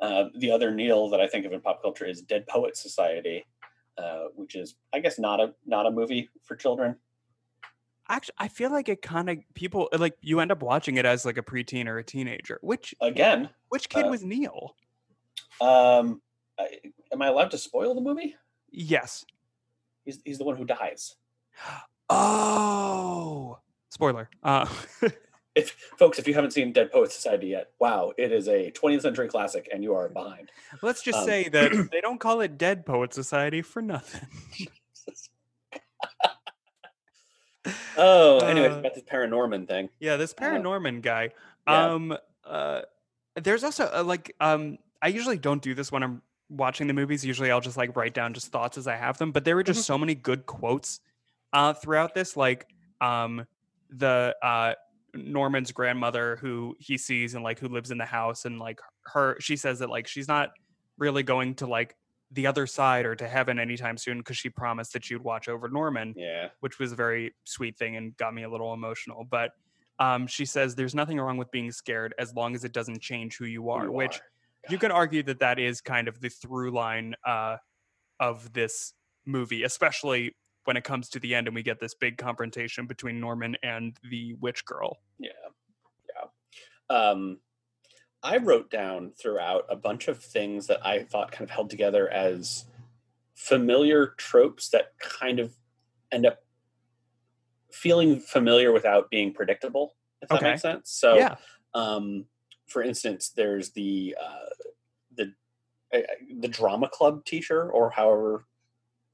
uh, 0.00 0.24
the 0.38 0.50
other 0.50 0.70
neil 0.72 1.08
that 1.08 1.20
i 1.20 1.26
think 1.28 1.46
of 1.46 1.52
in 1.52 1.60
pop 1.60 1.80
culture 1.80 2.04
is 2.04 2.20
dead 2.22 2.44
poet 2.48 2.76
society 2.76 3.46
uh, 3.96 4.24
which 4.34 4.56
is 4.56 4.74
i 4.92 4.98
guess 4.98 5.18
not 5.20 5.40
a 5.40 5.54
not 5.64 5.86
a 5.86 5.90
movie 5.90 6.28
for 6.42 6.56
children 6.56 6.96
Actually, 8.08 8.34
I 8.38 8.48
feel 8.48 8.70
like 8.70 8.88
it 8.88 9.00
kind 9.02 9.30
of 9.30 9.38
people 9.54 9.88
like 9.98 10.14
you 10.20 10.40
end 10.40 10.52
up 10.52 10.62
watching 10.62 10.96
it 10.96 11.06
as 11.06 11.24
like 11.24 11.38
a 11.38 11.42
preteen 11.42 11.86
or 11.86 11.98
a 11.98 12.04
teenager. 12.04 12.58
Which 12.60 12.94
again 13.00 13.48
which 13.70 13.88
kid 13.88 14.06
uh, 14.06 14.10
was 14.10 14.22
Neil? 14.22 14.76
um 15.60 16.20
I, 16.58 16.68
am 17.12 17.22
i 17.22 17.26
allowed 17.28 17.50
to 17.52 17.58
spoil 17.58 17.94
the 17.94 18.00
movie 18.00 18.34
Yes. 18.70 19.24
he's, 20.04 20.20
he's 20.24 20.38
the 20.38 20.44
one 20.44 20.56
who 20.56 20.64
dies 20.64 21.14
Oh, 22.10 23.58
spoiler. 23.90 24.28
Uh, 24.42 24.68
if 25.54 25.70
folks, 25.98 26.18
if 26.18 26.28
you 26.28 26.34
haven't 26.34 26.50
seen 26.52 26.72
Dead 26.72 26.92
Poet 26.92 27.10
Society 27.12 27.48
yet, 27.48 27.70
wow, 27.78 28.12
it 28.18 28.30
is 28.32 28.46
a 28.48 28.70
20th 28.72 29.02
century 29.02 29.28
classic, 29.28 29.68
and 29.72 29.82
you 29.82 29.94
are 29.94 30.08
behind. 30.10 30.50
let's 30.82 31.02
just 31.02 31.18
Um, 31.20 31.24
say 31.24 31.48
that 31.48 31.72
they 31.92 32.00
don't 32.00 32.20
call 32.20 32.40
it 32.42 32.58
Dead 32.58 32.84
Poet 32.84 33.14
Society 33.14 33.62
for 33.62 33.80
nothing. 33.80 34.28
Oh, 37.96 38.38
anyway, 38.38 38.68
Uh, 38.68 38.78
about 38.78 38.94
this 38.94 39.04
Paranorman 39.04 39.66
thing. 39.68 39.88
Yeah, 40.00 40.16
this 40.16 40.32
Uh, 40.36 40.42
Paranorman 40.42 41.02
guy. 41.02 41.30
yeah. 41.68 41.92
Um, 41.92 42.16
uh, 42.44 42.82
there's 43.36 43.64
also 43.64 43.90
uh, 43.94 44.02
like 44.04 44.34
um, 44.40 44.78
I 45.02 45.08
usually 45.08 45.38
don't 45.38 45.62
do 45.62 45.74
this 45.74 45.90
when 45.92 46.02
I'm 46.02 46.22
watching 46.50 46.86
the 46.86 46.92
movies. 46.94 47.24
Usually, 47.24 47.50
I'll 47.50 47.60
just 47.60 47.76
like 47.76 47.96
write 47.96 48.14
down 48.14 48.32
just 48.34 48.48
thoughts 48.52 48.78
as 48.78 48.86
I 48.86 48.96
have 48.96 49.18
them. 49.18 49.32
But 49.32 49.44
there 49.44 49.56
were 49.56 49.62
just 49.62 49.80
Mhm. 49.80 49.84
so 49.84 49.98
many 49.98 50.14
good 50.14 50.46
quotes 50.46 51.00
uh, 51.52 51.72
throughout 51.74 52.14
this. 52.14 52.36
Like 52.36 52.66
um, 53.00 53.46
the 53.90 54.36
uh, 54.42 54.74
Norman's 55.14 55.72
grandmother 55.72 56.36
who 56.36 56.76
he 56.78 56.96
sees 56.98 57.34
and 57.34 57.42
like 57.44 57.58
who 57.58 57.68
lives 57.68 57.90
in 57.90 57.98
the 57.98 58.04
house, 58.06 58.44
and 58.44 58.58
like 58.58 58.80
her, 59.06 59.36
she 59.40 59.56
says 59.56 59.78
that 59.80 59.90
like 59.90 60.06
she's 60.06 60.28
not 60.28 60.52
really 60.98 61.22
going 61.22 61.54
to 61.56 61.66
like 61.66 61.96
the 62.34 62.46
other 62.46 62.66
side 62.66 63.06
or 63.06 63.14
to 63.16 63.26
heaven 63.26 63.58
anytime 63.58 63.96
soon 63.96 64.18
because 64.18 64.36
she 64.36 64.50
promised 64.50 64.92
that 64.92 65.04
she 65.04 65.14
would 65.14 65.24
watch 65.24 65.48
over 65.48 65.68
Norman 65.68 66.14
Yeah. 66.16 66.48
which 66.60 66.78
was 66.78 66.92
a 66.92 66.96
very 66.96 67.34
sweet 67.44 67.76
thing 67.78 67.96
and 67.96 68.16
got 68.16 68.34
me 68.34 68.42
a 68.42 68.48
little 68.50 68.74
emotional. 68.74 69.24
But 69.24 69.52
um, 69.98 70.26
she 70.26 70.44
says 70.44 70.74
there's 70.74 70.94
nothing 70.94 71.18
wrong 71.20 71.36
with 71.36 71.50
being 71.50 71.70
scared 71.72 72.14
as 72.18 72.34
long 72.34 72.54
as 72.54 72.64
it 72.64 72.72
doesn't 72.72 73.00
change 73.00 73.36
who 73.36 73.44
you 73.46 73.70
are, 73.70 73.84
you 73.84 73.92
which 73.92 74.16
are. 74.16 74.22
you 74.68 74.78
can 74.78 74.90
argue 74.90 75.22
that 75.22 75.38
that 75.40 75.58
is 75.58 75.80
kind 75.80 76.08
of 76.08 76.20
the 76.20 76.28
through 76.28 76.72
line 76.72 77.14
uh, 77.24 77.56
of 78.20 78.52
this 78.52 78.92
movie, 79.24 79.62
especially 79.62 80.34
when 80.64 80.76
it 80.76 80.82
comes 80.84 81.08
to 81.10 81.20
the 81.20 81.34
end 81.34 81.46
and 81.46 81.54
we 81.54 81.62
get 81.62 81.78
this 81.78 81.94
big 81.94 82.16
confrontation 82.18 82.86
between 82.86 83.20
Norman 83.20 83.56
and 83.62 83.96
the 84.10 84.34
witch 84.40 84.64
girl. 84.64 84.98
Yeah. 85.18 85.30
Yeah. 86.90 86.96
Um, 86.96 87.38
I 88.24 88.38
wrote 88.38 88.70
down 88.70 89.12
throughout 89.20 89.66
a 89.68 89.76
bunch 89.76 90.08
of 90.08 90.18
things 90.18 90.66
that 90.68 90.84
I 90.84 91.02
thought 91.04 91.30
kind 91.30 91.44
of 91.44 91.50
held 91.50 91.68
together 91.68 92.08
as 92.08 92.64
familiar 93.34 94.14
tropes 94.16 94.70
that 94.70 94.98
kind 94.98 95.38
of 95.38 95.54
end 96.10 96.24
up 96.24 96.38
feeling 97.70 98.20
familiar 98.20 98.72
without 98.72 99.10
being 99.10 99.34
predictable, 99.34 99.94
if 100.22 100.30
that 100.30 100.42
makes 100.42 100.62
sense. 100.62 100.90
So, 100.90 101.16
yeah. 101.16 101.36
um, 101.74 102.24
for 102.66 102.82
instance, 102.82 103.28
there's 103.28 103.70
the 103.72 104.16
uh, 104.18 104.64
the 105.16 105.34
uh, 105.94 105.98
the 106.38 106.48
drama 106.48 106.88
club 106.88 107.26
teacher, 107.26 107.70
or 107.70 107.90
however 107.90 108.46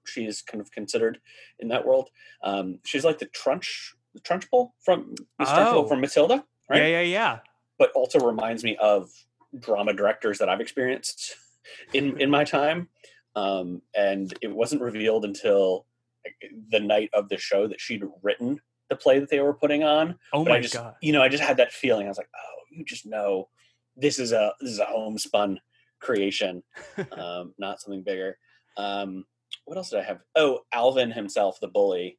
she 0.06 0.24
is 0.24 0.40
kind 0.40 0.60
of 0.60 0.70
considered 0.70 1.18
in 1.58 1.68
that 1.68 1.84
world. 1.84 2.10
Um, 2.44 2.78
she's 2.84 3.04
like 3.04 3.18
the 3.18 3.26
Trunch, 3.26 3.94
the 4.14 4.20
Trunchbull 4.20 4.70
from 4.84 5.14
Miss 5.38 5.48
Trunchbull 5.48 5.84
Oh. 5.84 5.88
from 5.88 6.00
Matilda, 6.00 6.44
right? 6.68 6.82
Yeah, 6.82 6.86
yeah, 6.86 7.00
yeah. 7.00 7.38
But 7.80 7.90
also 7.92 8.20
reminds 8.20 8.62
me 8.62 8.76
of 8.76 9.10
drama 9.58 9.92
directors 9.92 10.38
that 10.38 10.48
I've 10.48 10.60
experienced 10.60 11.34
in 11.92 12.20
in 12.20 12.30
my 12.30 12.44
time. 12.44 12.88
Um, 13.34 13.82
and 13.96 14.32
it 14.42 14.54
wasn't 14.54 14.82
revealed 14.82 15.24
until 15.24 15.86
the 16.70 16.80
night 16.80 17.10
of 17.12 17.28
the 17.28 17.38
show 17.38 17.66
that 17.66 17.80
she'd 17.80 18.04
written 18.22 18.60
the 18.90 18.96
play 18.96 19.18
that 19.20 19.30
they 19.30 19.40
were 19.40 19.54
putting 19.54 19.84
on 19.84 20.16
Oh 20.32 20.44
but 20.44 20.50
my 20.50 20.56
I 20.56 20.60
just, 20.60 20.74
god. 20.74 20.94
you 21.00 21.12
know, 21.12 21.22
I 21.22 21.28
just 21.28 21.42
had 21.42 21.56
that 21.58 21.72
feeling. 21.72 22.06
I 22.06 22.08
was 22.08 22.18
like, 22.18 22.28
oh, 22.36 22.58
you 22.70 22.84
just 22.84 23.06
know 23.06 23.48
this 23.96 24.18
is 24.18 24.32
a 24.32 24.52
this 24.60 24.70
is 24.72 24.78
a 24.80 24.84
homespun 24.84 25.60
creation, 26.00 26.62
um, 27.12 27.54
not 27.58 27.80
something 27.80 28.02
bigger. 28.02 28.36
Um, 28.76 29.24
what 29.64 29.76
else 29.76 29.90
did 29.90 30.00
I 30.00 30.04
have? 30.04 30.20
Oh, 30.36 30.60
Alvin 30.72 31.10
himself, 31.12 31.60
the 31.60 31.68
bully. 31.68 32.18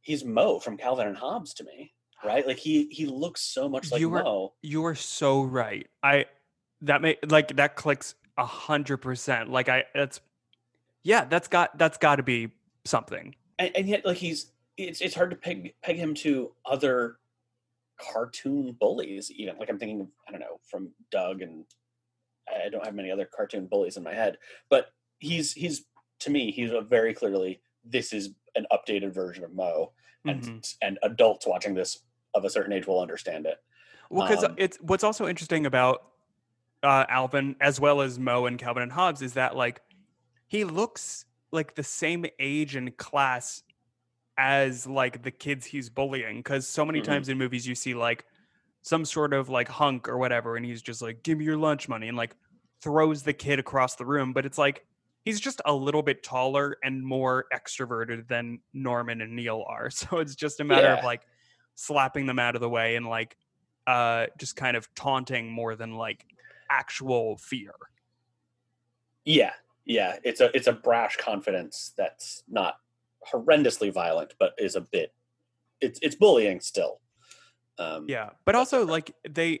He's 0.00 0.24
Moe 0.24 0.58
from 0.58 0.76
Calvin 0.76 1.08
and 1.08 1.16
Hobbes 1.16 1.52
to 1.54 1.64
me, 1.64 1.92
right? 2.26 2.46
Like 2.46 2.58
he 2.58 2.88
he 2.90 3.06
looks 3.06 3.40
so 3.40 3.68
much 3.68 3.90
like 3.92 4.00
you 4.00 4.12
are, 4.14 4.22
Moe. 4.24 4.52
You 4.62 4.84
are 4.86 4.94
so 4.94 5.42
right. 5.42 5.86
I 6.02 6.26
that 6.82 7.00
may 7.00 7.16
like 7.28 7.56
that 7.56 7.76
clicks 7.76 8.14
a 8.36 8.44
hundred 8.46 8.98
percent. 8.98 9.50
Like 9.50 9.68
I 9.68 9.84
that's 9.94 10.20
yeah, 11.02 11.24
that's 11.24 11.48
got 11.48 11.78
that's 11.78 11.98
got 11.98 12.16
to 12.16 12.22
be 12.22 12.50
something. 12.84 13.34
and, 13.58 13.70
and 13.76 13.88
yet 13.88 14.04
like 14.04 14.16
he's 14.18 14.52
it's 14.76 15.00
it's 15.00 15.14
hard 15.14 15.30
to 15.30 15.36
peg 15.36 15.74
peg 15.82 15.96
him 15.96 16.14
to 16.14 16.52
other 16.66 17.18
cartoon 17.98 18.76
bullies 18.78 19.30
even 19.30 19.56
like 19.58 19.70
i'm 19.70 19.78
thinking 19.78 20.02
of 20.02 20.06
i 20.28 20.30
don't 20.30 20.40
know 20.40 20.60
from 20.70 20.90
doug 21.10 21.40
and 21.40 21.64
i 22.46 22.68
don't 22.68 22.84
have 22.84 22.94
many 22.94 23.10
other 23.10 23.24
cartoon 23.24 23.66
bullies 23.66 23.96
in 23.96 24.02
my 24.02 24.12
head 24.12 24.36
but 24.68 24.88
he's 25.18 25.54
he's 25.54 25.86
to 26.18 26.28
me 26.28 26.50
he's 26.50 26.70
a 26.72 26.82
very 26.82 27.14
clearly 27.14 27.58
this 27.86 28.12
is 28.12 28.30
an 28.54 28.66
updated 28.70 29.14
version 29.14 29.44
of 29.44 29.54
moe 29.54 29.92
and 30.26 30.42
Mhm. 30.42 30.76
and 30.82 30.98
adults 31.04 31.46
watching 31.46 31.72
this 31.74 32.00
of 32.36 32.44
a 32.44 32.50
certain 32.50 32.72
age 32.72 32.86
will 32.86 33.00
understand 33.00 33.46
it 33.46 33.58
Well, 34.10 34.22
because 34.22 34.44
Um, 34.44 34.56
it's 34.56 34.76
what's 34.80 35.04
also 35.04 35.26
interesting 35.26 35.66
about 35.66 36.00
uh, 36.82 37.06
Alvin 37.08 37.56
as 37.60 37.80
well 37.80 38.00
as 38.02 38.18
Moe 38.18 38.46
and 38.46 38.58
Calvin 38.58 38.82
and 38.84 38.92
Hobbes 38.92 39.22
is 39.22 39.34
that 39.34 39.56
like 39.56 39.82
he 40.48 40.64
looks 40.64 41.26
like 41.52 41.76
the 41.76 41.84
same 41.84 42.26
age 42.40 42.76
and 42.76 42.96
class 42.96 43.62
as 44.38 44.86
like 44.86 45.22
the 45.22 45.30
kids 45.32 45.66
he's 45.66 45.90
bullying. 45.90 46.38
Because 46.38 46.68
so 46.68 46.84
many 46.86 47.00
Mhm. 47.00 47.02
times 47.02 47.28
in 47.28 47.38
movies 47.38 47.66
you 47.66 47.74
see 47.76 47.94
like 47.94 48.26
some 48.82 49.04
sort 49.04 49.34
of 49.34 49.48
like 49.48 49.68
hunk 49.68 50.08
or 50.08 50.18
whatever, 50.18 50.56
and 50.56 50.66
he's 50.66 50.82
just 50.82 51.02
like, 51.02 51.22
"Give 51.24 51.38
me 51.38 51.44
your 51.44 51.58
lunch 51.58 51.88
money," 51.88 52.08
and 52.08 52.16
like 52.16 52.36
throws 52.82 53.22
the 53.24 53.32
kid 53.34 53.58
across 53.58 53.96
the 53.96 54.06
room. 54.06 54.32
But 54.32 54.46
it's 54.46 54.58
like 54.58 54.86
he's 55.24 55.40
just 55.40 55.60
a 55.66 55.74
little 55.74 56.02
bit 56.02 56.22
taller 56.24 56.76
and 56.84 57.04
more 57.06 57.46
extroverted 57.52 58.28
than 58.28 58.60
Norman 58.74 59.20
and 59.22 59.36
Neil 59.36 59.64
are. 59.68 59.90
So 59.92 60.18
it's 60.18 60.36
just 60.36 60.60
a 60.60 60.64
matter 60.64 60.92
of 60.92 61.02
like 61.02 61.22
slapping 61.76 62.26
them 62.26 62.38
out 62.38 62.54
of 62.56 62.60
the 62.60 62.68
way 62.68 62.96
and 62.96 63.06
like 63.06 63.36
uh 63.86 64.26
just 64.38 64.56
kind 64.56 64.76
of 64.76 64.92
taunting 64.94 65.50
more 65.50 65.76
than 65.76 65.94
like 65.94 66.24
actual 66.70 67.36
fear. 67.36 67.72
yeah 69.24 69.52
yeah 69.84 70.16
it's 70.24 70.40
a 70.40 70.54
it's 70.56 70.66
a 70.66 70.72
brash 70.72 71.16
confidence 71.16 71.92
that's 71.96 72.42
not 72.48 72.78
horrendously 73.32 73.92
violent 73.92 74.34
but 74.40 74.52
is 74.58 74.74
a 74.74 74.80
bit 74.80 75.12
it's 75.80 76.00
it's 76.02 76.16
bullying 76.16 76.60
still 76.60 77.00
um 77.78 78.06
Yeah. 78.08 78.30
But 78.44 78.54
also 78.54 78.84
like 78.86 79.14
they 79.28 79.60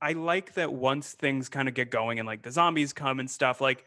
I 0.00 0.12
like 0.12 0.54
that 0.54 0.72
once 0.72 1.12
things 1.12 1.48
kind 1.48 1.68
of 1.68 1.74
get 1.74 1.90
going 1.90 2.18
and 2.18 2.26
like 2.26 2.42
the 2.42 2.50
zombies 2.50 2.92
come 2.92 3.18
and 3.20 3.30
stuff 3.30 3.60
like 3.60 3.84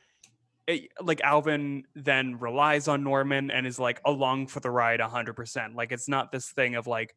it, 0.68 0.90
like 1.02 1.22
Alvin 1.22 1.86
then 1.96 2.40
relies 2.40 2.88
on 2.88 3.04
Norman 3.04 3.52
and 3.52 3.68
is 3.68 3.80
like 3.80 4.02
along 4.06 4.48
for 4.48 4.60
the 4.60 4.70
ride 4.70 5.00
100%. 5.00 5.76
Like 5.76 5.92
it's 5.92 6.08
not 6.08 6.32
this 6.32 6.50
thing 6.50 6.76
of 6.76 6.88
like 6.88 7.16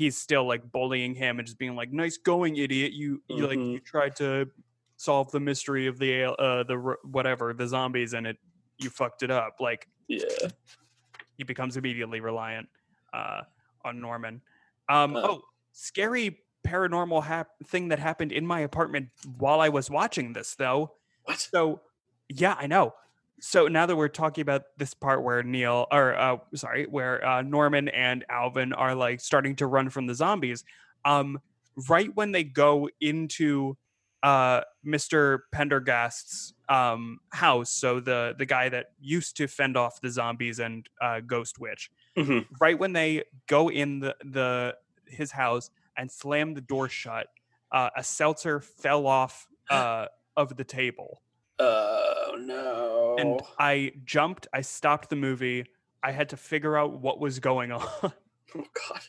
he's 0.00 0.16
still 0.16 0.44
like 0.46 0.62
bullying 0.72 1.14
him 1.14 1.38
and 1.38 1.46
just 1.46 1.58
being 1.58 1.76
like 1.76 1.92
nice 1.92 2.16
going 2.16 2.56
idiot 2.56 2.92
you 2.92 3.22
you 3.28 3.46
like 3.46 3.58
you 3.58 3.78
tried 3.80 4.16
to 4.16 4.48
solve 4.96 5.30
the 5.30 5.40
mystery 5.40 5.86
of 5.86 5.98
the 5.98 6.24
uh 6.24 6.62
the 6.62 6.76
whatever 7.04 7.52
the 7.52 7.66
zombies 7.68 8.14
and 8.14 8.26
it 8.26 8.38
you 8.78 8.88
fucked 8.88 9.22
it 9.22 9.30
up 9.30 9.56
like 9.60 9.86
yeah 10.08 10.48
he 11.36 11.44
becomes 11.44 11.76
immediately 11.76 12.20
reliant 12.20 12.68
uh, 13.14 13.42
on 13.84 13.98
Norman. 14.00 14.42
Um, 14.90 15.16
Uh. 15.16 15.20
oh, 15.28 15.42
scary 15.72 16.40
paranormal 16.66 17.22
hap- 17.24 17.58
thing 17.64 17.88
that 17.88 17.98
happened 17.98 18.30
in 18.30 18.46
my 18.46 18.60
apartment 18.60 19.08
while 19.38 19.58
I 19.60 19.70
was 19.70 19.88
watching 19.88 20.34
this, 20.34 20.54
though. 20.54 20.92
what 21.24 21.38
So, 21.40 21.80
yeah, 22.28 22.56
I 22.58 22.66
know. 22.66 22.92
So 23.40 23.68
now 23.68 23.86
that 23.86 23.96
we're 23.96 24.08
talking 24.08 24.42
about 24.42 24.64
this 24.76 24.92
part 24.94 25.22
where 25.22 25.42
Neil, 25.42 25.86
or 25.90 26.14
uh, 26.14 26.38
sorry, 26.54 26.84
where 26.84 27.24
uh, 27.24 27.42
Norman 27.42 27.88
and 27.88 28.24
Alvin 28.28 28.72
are 28.72 28.94
like 28.94 29.20
starting 29.20 29.56
to 29.56 29.66
run 29.66 29.88
from 29.90 30.06
the 30.06 30.14
zombies, 30.14 30.64
um, 31.04 31.38
right 31.88 32.14
when 32.14 32.32
they 32.32 32.44
go 32.44 32.88
into 33.00 33.76
uh, 34.22 34.62
Mr. 34.84 35.40
Prenderghast's 35.54 36.52
um, 36.68 37.20
house, 37.32 37.70
so 37.70 38.00
the 38.00 38.34
the 38.36 38.44
guy 38.46 38.68
that 38.68 38.88
used 39.00 39.36
to 39.38 39.46
fend 39.48 39.76
off 39.76 40.00
the 40.02 40.10
zombies 40.10 40.58
and 40.58 40.86
uh, 41.00 41.20
Ghost 41.20 41.58
Witch, 41.58 41.90
Mhm. 42.16 42.46
right 42.60 42.78
when 42.78 42.92
they 42.92 43.24
go 43.46 43.70
in 43.70 44.00
the 44.00 44.16
the 44.22 44.76
his 45.06 45.32
house 45.32 45.70
and 45.96 46.10
slam 46.12 46.54
the 46.54 46.60
door 46.60 46.88
shut, 46.88 47.28
uh, 47.72 47.90
a 47.96 48.04
seltzer 48.04 48.60
fell 48.60 49.06
off 49.06 49.48
uh, 49.70 50.06
of 50.36 50.56
the 50.56 50.64
table 50.64 51.22
oh 51.60 52.36
no 52.38 53.16
and 53.18 53.40
I 53.58 53.92
jumped. 54.04 54.46
I 54.52 54.62
stopped 54.62 55.10
the 55.10 55.16
movie. 55.16 55.66
I 56.02 56.10
had 56.12 56.30
to 56.30 56.36
figure 56.36 56.76
out 56.76 56.98
what 57.00 57.20
was 57.20 57.38
going 57.38 57.70
on. 57.78 57.82
oh 58.02 58.12
god 58.52 59.00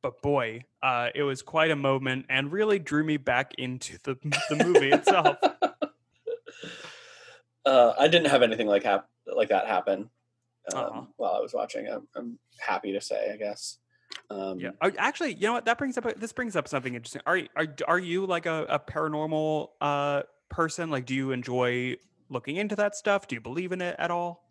but 0.00 0.22
boy, 0.22 0.62
uh, 0.80 1.08
it 1.12 1.24
was 1.24 1.42
quite 1.42 1.72
a 1.72 1.76
moment 1.76 2.26
and 2.28 2.52
really 2.52 2.78
drew 2.78 3.02
me 3.02 3.16
back 3.16 3.52
into 3.58 3.98
the 4.04 4.14
the 4.48 4.64
movie 4.64 4.90
itself. 4.90 5.36
uh 7.66 7.92
i 7.98 8.06
didn't 8.08 8.28
have 8.30 8.42
anything 8.42 8.66
like 8.68 8.84
hap- 8.84 9.08
like 9.26 9.48
that 9.48 9.66
happen 9.66 10.08
um, 10.74 10.80
Aw. 10.84 11.06
while 11.16 11.34
i 11.34 11.40
was 11.40 11.52
watching 11.52 11.88
I'm, 11.88 12.06
I'm 12.14 12.38
happy 12.60 12.92
to 12.92 13.00
say 13.00 13.30
i 13.32 13.36
guess 13.36 13.78
um 14.30 14.58
Yeah. 14.58 14.70
Actually, 14.96 15.34
you 15.34 15.42
know 15.42 15.52
what? 15.52 15.66
That 15.66 15.76
brings 15.76 15.98
up 15.98 16.06
a- 16.06 16.14
this 16.18 16.32
brings 16.32 16.56
up 16.56 16.66
something 16.66 16.94
interesting. 16.94 17.20
Are 17.26 17.40
are 17.56 17.66
are 17.86 17.98
you 17.98 18.24
like 18.24 18.46
a, 18.46 18.64
a 18.68 18.78
paranormal 18.78 19.68
uh, 19.82 20.22
person? 20.48 20.90
Like, 20.90 21.06
do 21.06 21.14
you 21.14 21.32
enjoy 21.32 21.96
looking 22.28 22.56
into 22.56 22.76
that 22.76 22.96
stuff? 22.96 23.26
Do 23.26 23.34
you 23.34 23.40
believe 23.40 23.72
in 23.72 23.80
it 23.80 23.96
at 23.98 24.10
all? 24.10 24.44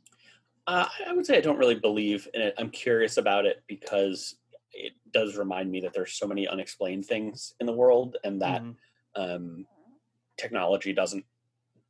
Uh, 0.66 0.88
I 1.08 1.14
would 1.14 1.26
say 1.26 1.38
I 1.38 1.42
don't 1.42 1.58
really 1.58 1.76
believe 1.80 2.28
in 2.34 2.42
it. 2.42 2.56
I'm 2.58 2.70
curious 2.70 3.18
about 3.18 3.46
it 3.46 3.64
because 3.68 4.36
it 4.74 4.94
does 5.12 5.38
remind 5.38 5.72
me 5.72 5.80
that 5.82 5.94
there's 5.94 6.14
so 6.14 6.28
many 6.28 6.48
unexplained 6.48 7.06
things 7.06 7.54
in 7.60 7.66
the 7.66 7.74
world, 7.74 8.18
and 8.24 8.42
that 8.42 8.62
Mhm. 8.62 8.76
um, 9.16 9.68
technology 10.38 10.94
doesn't 10.94 11.26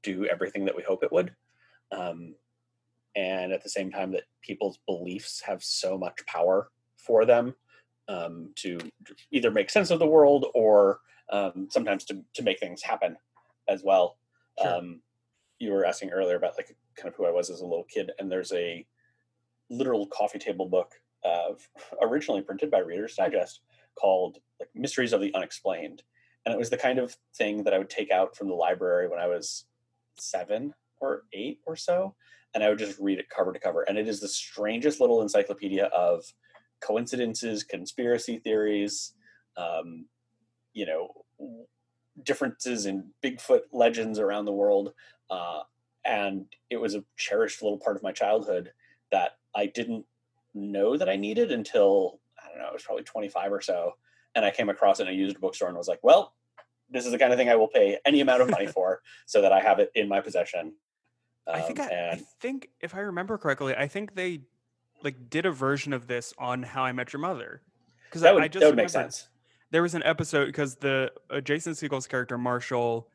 do 0.04 0.26
everything 0.26 0.66
that 0.66 0.76
we 0.76 0.84
hope 0.84 1.04
it 1.04 1.12
would. 1.12 1.36
Um, 1.92 2.36
and 3.16 3.52
at 3.52 3.64
the 3.64 3.70
same 3.70 3.92
time, 3.92 4.12
that 4.12 4.26
people's 4.42 4.78
beliefs 4.86 5.42
have 5.42 5.64
so 5.64 5.98
much 5.98 6.26
power 6.28 6.72
for 6.98 7.26
them 7.26 7.56
um, 8.08 8.54
to 8.56 8.80
either 9.32 9.52
make 9.52 9.70
sense 9.70 9.90
of 9.92 10.00
the 10.00 10.08
world 10.08 10.46
or 10.54 11.02
um, 11.30 11.68
sometimes 11.72 12.06
to, 12.06 12.24
to 12.36 12.44
make 12.44 12.60
things 12.60 12.82
happen 12.82 13.18
as 13.68 13.84
well. 13.84 14.18
Sure. 14.62 14.76
Um, 14.76 15.02
you 15.60 15.72
were 15.72 15.86
asking 15.86 16.12
earlier 16.12 16.36
about 16.36 16.54
like 16.58 16.76
kind 16.96 17.08
of 17.08 17.16
who 17.16 17.26
I 17.26 17.32
was 17.32 17.50
as 17.50 17.62
a 17.62 17.66
little 17.66 17.86
kid, 17.86 18.12
and 18.20 18.32
there's 18.32 18.52
a 18.54 18.86
literal 19.70 20.08
coffee 20.08 20.40
table 20.40 20.68
book 20.68 20.94
of 21.24 21.68
originally 22.02 22.42
printed 22.42 22.72
by 22.72 22.80
Reader's 22.80 23.16
Digest 23.16 23.62
called 24.00 24.38
like 24.60 24.70
Mysteries 24.76 25.14
of 25.14 25.22
the 25.22 25.34
Unexplained, 25.34 26.04
and 26.46 26.54
it 26.54 26.58
was 26.58 26.70
the 26.70 26.78
kind 26.78 27.00
of 27.00 27.16
thing 27.36 27.64
that 27.64 27.74
I 27.74 27.78
would 27.78 27.90
take 27.90 28.12
out 28.12 28.36
from 28.36 28.48
the 28.48 28.56
library 28.56 29.08
when 29.08 29.20
I 29.20 29.28
was 29.28 29.66
seven 30.18 30.74
or 31.00 31.24
eight 31.34 31.60
or 31.66 31.76
so, 31.76 32.16
and 32.54 32.64
I 32.64 32.70
would 32.70 32.80
just 32.80 33.00
read 33.00 33.20
it 33.20 33.30
cover 33.30 33.54
to 33.54 33.60
cover, 33.60 33.84
and 33.84 33.98
it 33.98 34.08
is 34.08 34.20
the 34.20 34.28
strangest 34.28 35.00
little 35.00 35.22
encyclopedia 35.22 35.86
of 35.86 36.24
coincidences, 36.82 37.64
conspiracy 37.64 38.38
theories, 38.38 39.14
um, 39.58 40.06
you 40.74 40.86
know, 40.86 41.10
differences 42.24 42.86
in 42.86 43.10
Bigfoot 43.24 43.62
legends 43.72 44.20
around 44.20 44.46
the 44.46 44.54
world. 44.54 44.94
Uh, 45.30 45.62
and 46.06 46.46
it 46.70 46.78
was 46.78 46.96
a 46.96 47.04
cherished 47.18 47.62
little 47.62 47.78
part 47.78 47.96
of 47.96 48.04
my 48.04 48.12
childhood 48.12 48.72
that 49.12 49.38
I 49.56 49.68
didn't 49.68 50.06
know 50.54 50.98
that 50.98 51.10
I 51.10 51.16
needed 51.16 51.52
until 51.52 52.20
I 52.42 52.50
don't 52.50 52.60
know, 52.60 52.68
it 52.68 52.74
was 52.74 52.84
probably 52.84 53.04
25 53.04 53.52
or 53.52 53.62
so. 53.62 53.94
And 54.36 54.46
I 54.46 54.52
came 54.52 54.70
across 54.70 55.00
it 55.00 55.08
in 55.08 55.14
a 55.14 55.18
used 55.18 55.40
bookstore 55.42 55.68
and 55.68 55.78
was 55.78 55.88
like, 55.88 56.00
well, 56.04 56.34
this 56.90 57.06
is 57.06 57.12
the 57.12 57.18
kind 57.18 57.34
of 57.34 57.40
thing 57.40 57.50
I 57.50 57.56
will 57.56 57.68
pay 57.68 57.98
any 58.06 58.22
amount 58.22 58.42
of 58.42 58.50
money 58.50 58.68
for 58.74 59.02
so 59.26 59.42
that 59.42 59.52
I 59.52 59.60
have 59.60 59.80
it 59.80 59.92
in 59.96 60.08
my 60.08 60.22
possession. 60.22 60.74
I 61.46 61.62
think 61.62 61.80
Um, 61.80 61.88
I, 61.92 62.10
I 62.12 62.22
think 62.40 62.70
if 62.82 62.94
I 62.94 63.00
remember 63.00 63.38
correctly, 63.38 63.74
I 63.76 63.88
think 63.88 64.16
they 64.16 64.42
like 65.04 65.30
did 65.30 65.46
a 65.46 65.52
version 65.52 65.94
of 65.94 66.08
this 66.08 66.34
on 66.38 66.64
How 66.64 66.84
I 66.84 66.92
Met 66.92 67.14
Your 67.14 67.22
Mother. 67.22 67.62
Because 68.06 68.22
that 68.22 68.34
would, 68.34 68.44
I 68.44 68.48
just 68.48 68.62
that 68.62 68.68
would 68.68 68.76
make 68.76 68.90
sense. 68.90 69.28
There 69.72 69.82
was 69.82 69.94
an 69.96 70.04
episode 70.04 70.46
because 70.46 70.76
the 70.78 71.12
uh, 71.30 71.42
Jason 71.42 71.76
Segel's 71.76 72.08
character 72.08 72.38
Marshall 72.38 73.10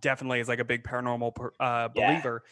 definitely 0.00 0.40
is 0.40 0.48
like 0.48 0.58
a 0.60 0.64
big 0.64 0.82
paranormal 0.84 1.34
per- 1.34 1.52
uh, 1.60 1.88
Yeah. 1.94 2.08
believer, 2.08 2.42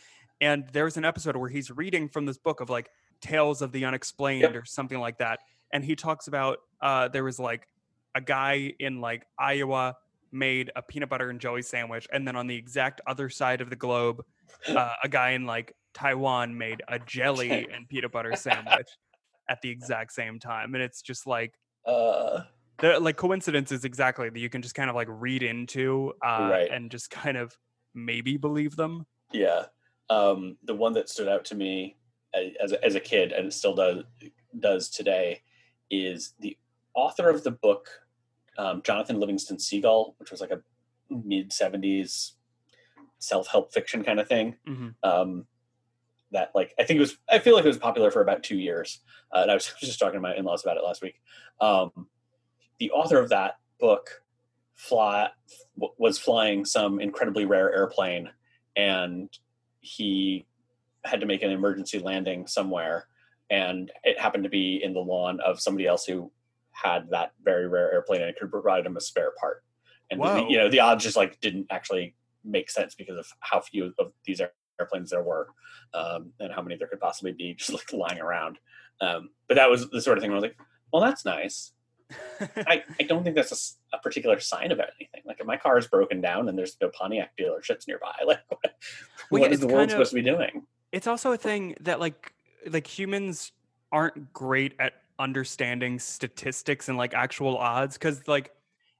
and 0.40 0.68
there 0.72 0.84
was 0.84 0.96
an 0.96 1.04
episode 1.04 1.36
where 1.36 1.48
he's 1.48 1.70
reading 1.70 2.08
from 2.08 2.26
this 2.26 2.38
book 2.38 2.60
of 2.60 2.70
like 2.70 2.90
tales 3.20 3.62
of 3.62 3.72
the 3.72 3.84
unexplained 3.84 4.56
or 4.56 4.64
something 4.64 4.98
like 4.98 5.18
that, 5.18 5.40
and 5.72 5.84
he 5.84 5.96
talks 5.96 6.26
about 6.28 6.58
uh, 6.80 7.08
there 7.08 7.24
was 7.24 7.38
like 7.38 7.66
a 8.14 8.20
guy 8.20 8.72
in 8.78 9.00
like 9.00 9.24
Iowa 9.38 9.96
made 10.30 10.70
a 10.76 10.82
peanut 10.82 11.08
butter 11.08 11.30
and 11.30 11.40
jelly 11.40 11.62
sandwich, 11.62 12.06
and 12.12 12.26
then 12.26 12.36
on 12.36 12.46
the 12.46 12.56
exact 12.56 13.00
other 13.06 13.28
side 13.28 13.60
of 13.60 13.70
the 13.70 13.76
globe, 13.76 14.22
uh, 14.68 14.92
a 15.02 15.08
guy 15.08 15.30
in 15.30 15.46
like 15.46 15.74
Taiwan 15.94 16.56
made 16.56 16.82
a 16.88 16.98
jelly 16.98 17.68
and 17.72 17.88
peanut 17.88 18.12
butter 18.12 18.34
sandwich 18.36 18.88
at 19.48 19.60
the 19.62 19.70
exact 19.70 20.12
same 20.12 20.38
time, 20.38 20.74
and 20.74 20.82
it's 20.82 21.02
just 21.02 21.26
like 21.26 21.54
Uh, 21.86 22.42
the 22.82 23.00
like 23.00 23.16
coincidences 23.16 23.84
exactly 23.86 24.28
that 24.28 24.38
you 24.38 24.50
can 24.50 24.60
just 24.60 24.74
kind 24.74 24.90
of 24.90 24.96
like 24.96 25.08
read 25.10 25.42
into 25.42 26.12
uh, 26.22 26.48
Right. 26.50 26.70
and 26.70 26.90
just 26.90 27.10
kind 27.10 27.38
of 27.38 27.56
maybe 27.94 28.36
believe 28.36 28.76
them. 28.76 29.06
Yeah. 29.32 29.66
Um, 30.10 30.58
the 30.62 30.74
one 30.74 30.92
that 30.94 31.08
stood 31.08 31.28
out 31.28 31.46
to 31.46 31.54
me 31.54 31.96
as 32.60 32.72
a, 32.72 32.84
as 32.84 32.94
a 32.94 33.00
kid, 33.00 33.32
and 33.32 33.46
it 33.46 33.52
still 33.52 33.74
does 33.74 34.04
does 34.58 34.90
today, 34.90 35.42
is 35.90 36.34
the 36.40 36.58
author 36.94 37.30
of 37.30 37.42
the 37.44 37.50
book, 37.50 37.88
um, 38.58 38.82
Jonathan 38.82 39.18
Livingston 39.20 39.58
Seagull, 39.58 40.14
which 40.18 40.30
was 40.30 40.40
like 40.42 40.50
a 40.50 40.62
mid 41.08 41.50
'70s 41.50 42.32
self 43.18 43.46
help 43.48 43.72
fiction 43.72 44.02
kind 44.04 44.20
of 44.20 44.28
thing. 44.28 44.56
Mhm. 44.66 44.94
Um, 45.02 45.46
that 46.32 46.50
like 46.54 46.74
I 46.78 46.84
think 46.84 46.96
it 46.98 47.00
was 47.00 47.18
I 47.30 47.38
feel 47.38 47.54
like 47.54 47.64
it 47.64 47.68
was 47.68 47.78
popular 47.78 48.10
for 48.10 48.22
about 48.22 48.42
two 48.42 48.58
years, 48.58 49.00
uh, 49.32 49.40
and 49.42 49.50
I 49.50 49.54
was 49.54 49.72
just 49.80 49.98
talking 49.98 50.14
to 50.14 50.20
my 50.20 50.34
in 50.34 50.44
laws 50.44 50.62
about 50.64 50.76
it 50.78 50.84
last 50.84 51.02
week. 51.02 51.20
Um, 51.60 52.08
the 52.78 52.90
author 52.90 53.18
of 53.18 53.28
that 53.30 53.58
book 53.78 54.22
fly 54.74 55.28
was 55.76 56.18
flying 56.18 56.64
some 56.64 57.00
incredibly 57.00 57.44
rare 57.44 57.72
airplane 57.72 58.30
and 58.76 59.28
he 59.80 60.46
had 61.04 61.20
to 61.20 61.26
make 61.26 61.42
an 61.42 61.50
emergency 61.50 61.98
landing 61.98 62.46
somewhere 62.46 63.06
and 63.50 63.90
it 64.02 64.18
happened 64.18 64.44
to 64.44 64.50
be 64.50 64.82
in 64.82 64.92
the 64.94 65.00
lawn 65.00 65.38
of 65.40 65.60
somebody 65.60 65.86
else 65.86 66.04
who 66.04 66.30
had 66.70 67.10
that 67.10 67.32
very 67.44 67.68
rare 67.68 67.92
airplane 67.92 68.22
and 68.22 68.34
could 68.36 68.50
provide 68.50 68.86
him 68.86 68.96
a 68.96 69.00
spare 69.00 69.32
part. 69.38 69.62
And 70.10 70.20
the- 70.20 70.46
you 70.48 70.56
know 70.58 70.68
the 70.70 70.80
odds 70.80 71.04
just 71.04 71.16
like 71.16 71.38
didn't 71.40 71.66
actually 71.70 72.14
make 72.44 72.70
sense 72.70 72.94
because 72.94 73.16
of 73.18 73.26
how 73.40 73.60
few 73.60 73.92
of 73.98 74.12
these 74.24 74.40
airplanes 74.80 75.10
there 75.10 75.22
were 75.22 75.48
um, 75.94 76.32
and 76.40 76.52
how 76.52 76.62
many 76.62 76.76
there 76.76 76.88
could 76.88 77.00
possibly 77.00 77.32
be 77.32 77.54
just 77.54 77.72
like 77.72 77.92
lying 77.92 78.20
around. 78.20 78.58
Um, 79.00 79.30
but 79.48 79.56
that 79.56 79.70
was 79.70 79.88
the 79.90 80.00
sort 80.00 80.16
of 80.18 80.22
thing 80.22 80.30
where 80.30 80.38
i 80.38 80.40
was 80.40 80.48
like 80.50 80.58
well 80.92 81.02
that's 81.02 81.24
nice 81.24 81.72
I, 82.56 82.82
I 83.00 83.04
don't 83.04 83.22
think 83.24 83.36
that's 83.36 83.76
a 83.92 83.98
particular 83.98 84.38
sign 84.40 84.72
of 84.72 84.80
anything. 84.80 85.22
Like 85.24 85.40
if 85.40 85.46
my 85.46 85.56
car 85.56 85.78
is 85.78 85.86
broken 85.86 86.20
down 86.20 86.48
and 86.48 86.58
there's 86.58 86.76
no 86.80 86.88
Pontiac 86.88 87.32
dealerships 87.38 87.86
nearby, 87.86 88.14
like 88.26 88.40
what, 88.48 88.60
Well, 89.30 89.42
yeah, 89.42 89.48
is 89.48 89.60
the 89.60 89.66
world 89.68 89.84
of- 89.84 89.90
supposed 89.90 90.10
to 90.10 90.16
be 90.16 90.22
doing? 90.22 90.66
it's 90.92 91.06
also 91.06 91.32
a 91.32 91.38
thing 91.38 91.74
that 91.80 91.98
like 92.00 92.32
like 92.68 92.86
humans 92.86 93.52
aren't 93.90 94.32
great 94.32 94.74
at 94.78 94.92
understanding 95.18 95.98
statistics 95.98 96.88
and 96.88 96.98
like 96.98 97.14
actual 97.14 97.56
odds 97.56 97.96
because 97.96 98.26
like 98.28 98.50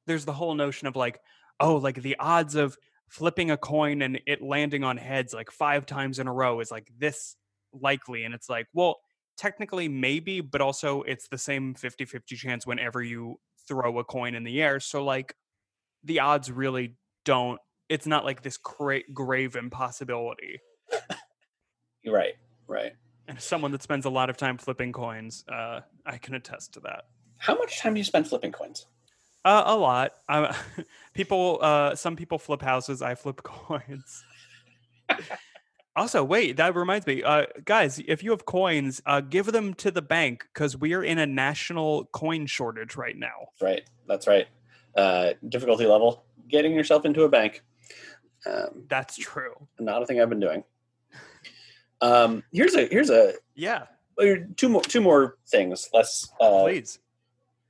there's 0.06 0.24
the 0.24 0.32
whole 0.32 0.54
notion 0.54 0.86
of 0.88 0.96
like 0.96 1.20
oh 1.60 1.76
like 1.76 2.00
the 2.00 2.16
odds 2.18 2.54
of 2.54 2.76
flipping 3.08 3.50
a 3.50 3.56
coin 3.56 4.00
and 4.02 4.20
it 4.26 4.40
landing 4.40 4.84
on 4.84 4.96
heads 4.96 5.34
like 5.34 5.50
five 5.50 5.84
times 5.84 6.18
in 6.18 6.26
a 6.26 6.32
row 6.32 6.60
is 6.60 6.70
like 6.70 6.90
this 6.98 7.36
likely 7.74 8.24
and 8.24 8.34
it's 8.34 8.48
like 8.48 8.66
well 8.72 9.00
technically 9.36 9.88
maybe 9.88 10.40
but 10.40 10.60
also 10.60 11.02
it's 11.02 11.28
the 11.28 11.38
same 11.38 11.74
50-50 11.74 12.36
chance 12.36 12.66
whenever 12.66 13.02
you 13.02 13.38
throw 13.66 13.98
a 13.98 14.04
coin 14.04 14.34
in 14.34 14.44
the 14.44 14.62
air 14.62 14.80
so 14.80 15.04
like 15.04 15.34
the 16.04 16.20
odds 16.20 16.50
really 16.50 16.96
don't 17.24 17.60
it's 17.88 18.06
not 18.06 18.24
like 18.24 18.42
this 18.42 18.56
cra- 18.56 19.02
grave 19.12 19.56
impossibility 19.56 20.60
You're 22.02 22.14
right, 22.16 22.34
right. 22.66 22.92
and 23.28 23.40
someone 23.40 23.70
that 23.72 23.82
spends 23.82 24.04
a 24.06 24.10
lot 24.10 24.28
of 24.30 24.36
time 24.36 24.58
flipping 24.58 24.92
coins, 24.92 25.44
uh, 25.48 25.80
I 26.04 26.18
can 26.18 26.34
attest 26.34 26.72
to 26.74 26.80
that. 26.80 27.04
How 27.38 27.56
much 27.56 27.80
time 27.80 27.94
do 27.94 27.98
you 27.98 28.04
spend 28.04 28.26
flipping 28.26 28.52
coins? 28.52 28.86
Uh, 29.44 29.62
a 29.66 29.76
lot. 29.76 30.12
People, 31.14 31.58
uh, 31.60 31.94
some 31.94 32.16
people 32.16 32.38
flip 32.38 32.62
houses. 32.62 33.02
I 33.02 33.14
flip 33.14 33.42
coins. 33.44 34.24
Also, 35.94 36.24
wait, 36.24 36.56
that 36.56 36.74
reminds 36.74 37.06
me, 37.06 37.22
uh, 37.22 37.46
guys. 37.64 38.00
If 38.06 38.22
you 38.22 38.30
have 38.30 38.44
coins, 38.46 39.02
uh, 39.04 39.20
give 39.20 39.46
them 39.46 39.74
to 39.74 39.90
the 39.90 40.02
bank 40.02 40.46
because 40.52 40.76
we 40.76 40.94
are 40.94 41.02
in 41.04 41.18
a 41.18 41.26
national 41.26 42.06
coin 42.06 42.46
shortage 42.46 42.96
right 42.96 43.16
now. 43.16 43.48
Right, 43.60 43.82
that's 44.08 44.26
right. 44.26 44.46
Uh, 44.96 45.32
difficulty 45.48 45.86
level: 45.86 46.24
getting 46.48 46.72
yourself 46.74 47.04
into 47.04 47.24
a 47.24 47.28
bank. 47.28 47.62
Um, 48.44 48.84
That's 48.88 49.16
true. 49.16 49.54
not 49.78 50.02
a 50.02 50.06
thing 50.06 50.20
I've 50.20 50.28
been 50.28 50.40
doing. 50.40 50.64
Um, 52.00 52.42
here's 52.52 52.74
a 52.74 52.86
here's 52.86 53.10
a 53.10 53.34
Yeah, 53.54 53.84
uh, 54.20 54.24
two 54.56 54.68
more 54.68 54.82
two 54.82 55.00
more 55.00 55.36
things 55.48 55.88
less 55.94 56.28
uh, 56.40 56.62
please. 56.62 56.98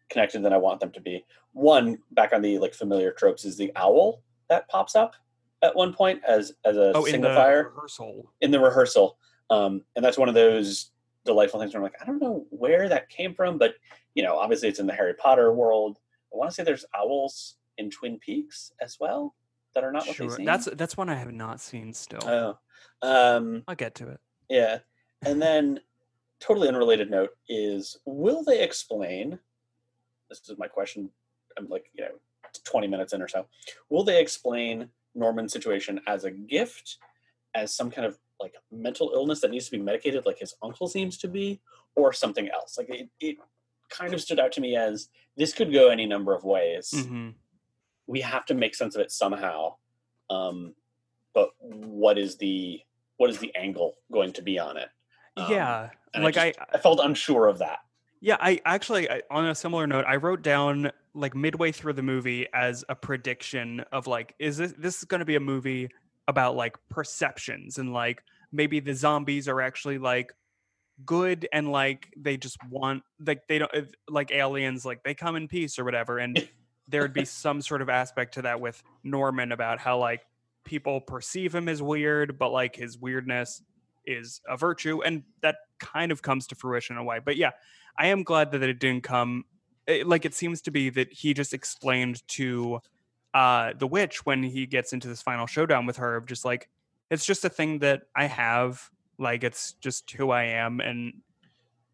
connected 0.09 0.43
than 0.43 0.53
I 0.53 0.57
want 0.57 0.81
them 0.81 0.91
to 0.93 1.01
be. 1.01 1.25
One, 1.53 1.99
back 2.13 2.33
on 2.33 2.41
the 2.41 2.59
like 2.59 2.73
familiar 2.73 3.13
tropes, 3.13 3.45
is 3.45 3.57
the 3.59 3.71
owl 3.77 4.23
that 4.49 4.69
pops 4.69 4.97
up 4.97 5.15
at 5.63 5.75
one 5.77 5.93
point 5.93 6.21
as 6.27 6.53
as 6.65 6.77
a 6.77 6.93
Oh, 6.95 7.05
in 7.05 7.21
the 7.21 7.29
rehearsal. 7.29 8.33
in 8.41 8.51
the 8.51 8.61
rehearsal. 8.61 9.19
Um, 9.51 9.83
and 9.97 10.05
that's 10.05 10.19
one 10.19 10.29
of 10.29 10.35
those 10.35 10.91
delightful 11.25 11.61
things 11.61 11.73
where 11.75 11.79
I'm 11.81 11.85
like, 11.85 12.01
I 12.01 12.05
don't 12.05 12.21
know 12.21 12.47
where 12.51 12.89
that 12.89 13.09
came 13.09 13.35
from, 13.35 13.59
but 13.59 13.75
you 14.15 14.23
know, 14.23 14.37
obviously 14.39 14.69
it's 14.69 14.79
in 14.81 14.87
the 14.87 14.93
Harry 14.95 15.15
Potter 15.15 15.53
world. 15.53 15.99
I 16.33 16.37
want 16.37 16.51
to 16.51 16.55
say 16.55 16.65
there's 16.65 16.85
owls 16.95 17.57
in 17.79 17.91
Twin 17.91 18.19
Peaks 18.19 18.73
as 18.81 18.97
well 19.01 19.35
that 19.75 19.85
are 19.85 19.93
not 19.93 20.07
what 20.07 20.17
Sure, 20.17 20.29
they 20.29 20.37
seem. 20.37 20.45
that's 20.45 20.67
that's 20.73 20.97
one 20.97 21.09
I 21.09 21.15
have 21.15 21.33
not 21.33 21.61
seen 21.61 21.93
still. 21.93 22.21
oh, 22.27 22.59
um, 23.03 23.63
I'll 23.69 23.75
get 23.75 23.95
to 23.97 24.09
it. 24.09 24.21
yeah. 24.49 24.79
And 25.25 25.41
then, 25.41 25.79
totally 26.41 26.67
unrelated 26.67 27.09
note 27.11 27.31
is, 27.49 27.97
will 28.05 28.43
they 28.43 28.61
explain? 28.63 29.39
This 30.29 30.41
is 30.49 30.59
my 30.59 30.67
question. 30.67 31.09
I'm 31.57 31.69
like, 31.69 31.85
you 31.95 32.03
know, 32.05 32.11
20 32.65 32.89
minutes 32.89 33.13
in 33.13 33.23
or 33.23 33.29
so. 33.29 33.47
Will 33.89 34.03
they 34.03 34.21
explain 34.21 34.89
Norman's 35.15 35.53
situation 35.53 36.01
as 36.07 36.25
a 36.25 36.31
gift, 36.31 36.99
as 37.55 37.75
some 37.75 37.91
kind 37.91 38.07
of 38.07 38.19
like 38.41 38.55
mental 38.71 39.13
illness 39.15 39.41
that 39.41 39.51
needs 39.51 39.67
to 39.67 39.73
be 39.73 39.79
medicated, 39.79 40.27
like 40.27 40.39
his 40.39 40.55
uncle 40.63 40.89
seems 40.89 41.17
to 41.19 41.29
be, 41.29 41.61
or 41.95 42.13
something 42.13 42.49
else? 42.49 42.77
Like 42.79 42.89
it, 42.91 43.09
it 43.21 43.37
kind 43.91 44.15
of 44.15 44.21
stood 44.21 44.41
out 44.41 44.53
to 44.53 44.61
me 44.61 44.77
as 44.77 45.09
this 45.37 45.53
could 45.53 45.73
go 45.73 45.89
any 45.89 46.07
number 46.07 46.35
of 46.35 46.45
ways. 46.45 47.07
hmm 47.07 47.31
We 48.07 48.21
have 48.23 48.45
to 48.47 48.55
make 48.55 48.75
sense 48.75 48.95
of 48.95 49.01
it 49.01 49.13
somehow. 49.13 49.77
Um, 50.31 50.75
but 51.35 51.51
what 51.61 52.19
is 52.19 52.37
the 52.37 52.81
what 53.19 53.31
is 53.31 53.39
the 53.39 53.55
angle 53.55 53.95
going 54.11 54.33
to 54.33 54.43
be 54.43 54.59
on 54.59 54.77
it? 54.77 54.89
Um, 55.37 55.53
yeah, 55.53 55.91
like 56.19 56.37
I, 56.37 56.49
I, 56.49 56.55
I 56.75 56.79
felt 56.79 57.01
unsure 57.03 57.47
of 57.47 57.59
that. 57.59 57.79
Yeah, 58.25 58.37
I 58.39 58.61
actually, 58.65 59.11
I, 59.11 59.23
on 59.33 59.47
a 59.47 59.55
similar 59.55 59.85
note, 59.89 60.05
I 60.07 60.15
wrote 60.15 60.43
down 60.43 60.93
like 61.13 61.35
midway 61.35 61.73
through 61.73 61.95
the 61.95 62.05
movie 62.05 62.47
as 62.55 62.85
a 62.89 62.95
prediction 62.95 63.81
of 63.91 64.07
like, 64.07 64.37
is 64.39 64.57
this 64.57 64.73
this 64.79 64.99
is 64.99 65.05
going 65.05 65.19
to 65.19 65.25
be 65.25 65.35
a 65.35 65.41
movie 65.41 65.91
about 66.29 66.55
like 66.55 66.77
perceptions 66.89 67.79
and 67.79 67.93
like 67.93 68.23
maybe 68.53 68.79
the 68.79 68.95
zombies 68.95 69.49
are 69.49 69.61
actually 69.61 69.99
like 69.99 70.33
good 71.05 71.49
and 71.53 71.73
like 71.73 72.15
they 72.17 72.37
just 72.37 72.57
want 72.71 73.03
like 73.27 73.43
they 73.49 73.59
don't 73.59 73.73
like 74.09 74.31
aliens 74.31 74.85
like 74.85 75.03
they 75.03 75.15
come 75.15 75.35
in 75.35 75.49
peace 75.49 75.77
or 75.77 75.85
whatever 75.85 76.19
and 76.19 76.49
there'd 76.89 77.13
be 77.13 77.25
some 77.25 77.61
sort 77.61 77.83
of 77.83 77.89
aspect 77.89 78.35
to 78.35 78.43
that 78.43 78.61
with 78.61 78.81
Norman 79.03 79.51
about 79.51 79.81
how 79.81 79.99
like 79.99 80.21
people 80.65 81.01
perceive 81.01 81.53
him 81.53 81.69
as 81.69 81.83
weird 81.83 82.39
but 82.39 82.51
like 82.51 82.77
his 82.77 82.97
weirdness 82.97 83.63
is 84.07 84.41
a 84.49 84.57
virtue 84.57 85.03
and 85.03 85.25
that 85.41 85.57
kind 85.81 86.13
of 86.13 86.23
comes 86.23 86.47
to 86.47 86.55
fruition 86.55 86.95
in 86.95 87.03
a 87.03 87.05
way. 87.05 87.19
But 87.25 87.37
yeah 87.37 87.51
I 87.99 88.09
am 88.09 88.23
glad 88.23 88.53
that 88.53 88.63
it 88.63 88.79
didn't 88.81 89.03
come 89.05 89.45
it, 89.87 90.07
like 90.07 90.25
it 90.25 90.35
seems 90.35 90.63
to 90.63 90.71
be 90.71 90.91
that 90.91 91.13
he 91.13 91.35
just 91.35 91.53
explained 91.55 92.27
to 92.29 92.81
uh 93.35 93.73
the 93.79 93.87
witch 93.87 94.27
when 94.27 94.43
he 94.43 94.67
gets 94.67 94.93
into 94.93 95.09
this 95.09 95.23
final 95.23 95.47
showdown 95.47 95.87
with 95.87 95.97
her 95.99 96.17
of 96.17 96.27
just 96.27 96.45
like 96.45 96.69
it's 97.11 97.27
just 97.27 97.45
a 97.45 97.51
thing 97.51 97.81
that 97.81 98.05
I 98.17 98.27
have 98.27 98.91
like 99.19 99.45
it's 99.45 99.75
just 99.75 100.11
who 100.13 100.31
I 100.31 100.45
am 100.45 100.81
and 100.81 101.23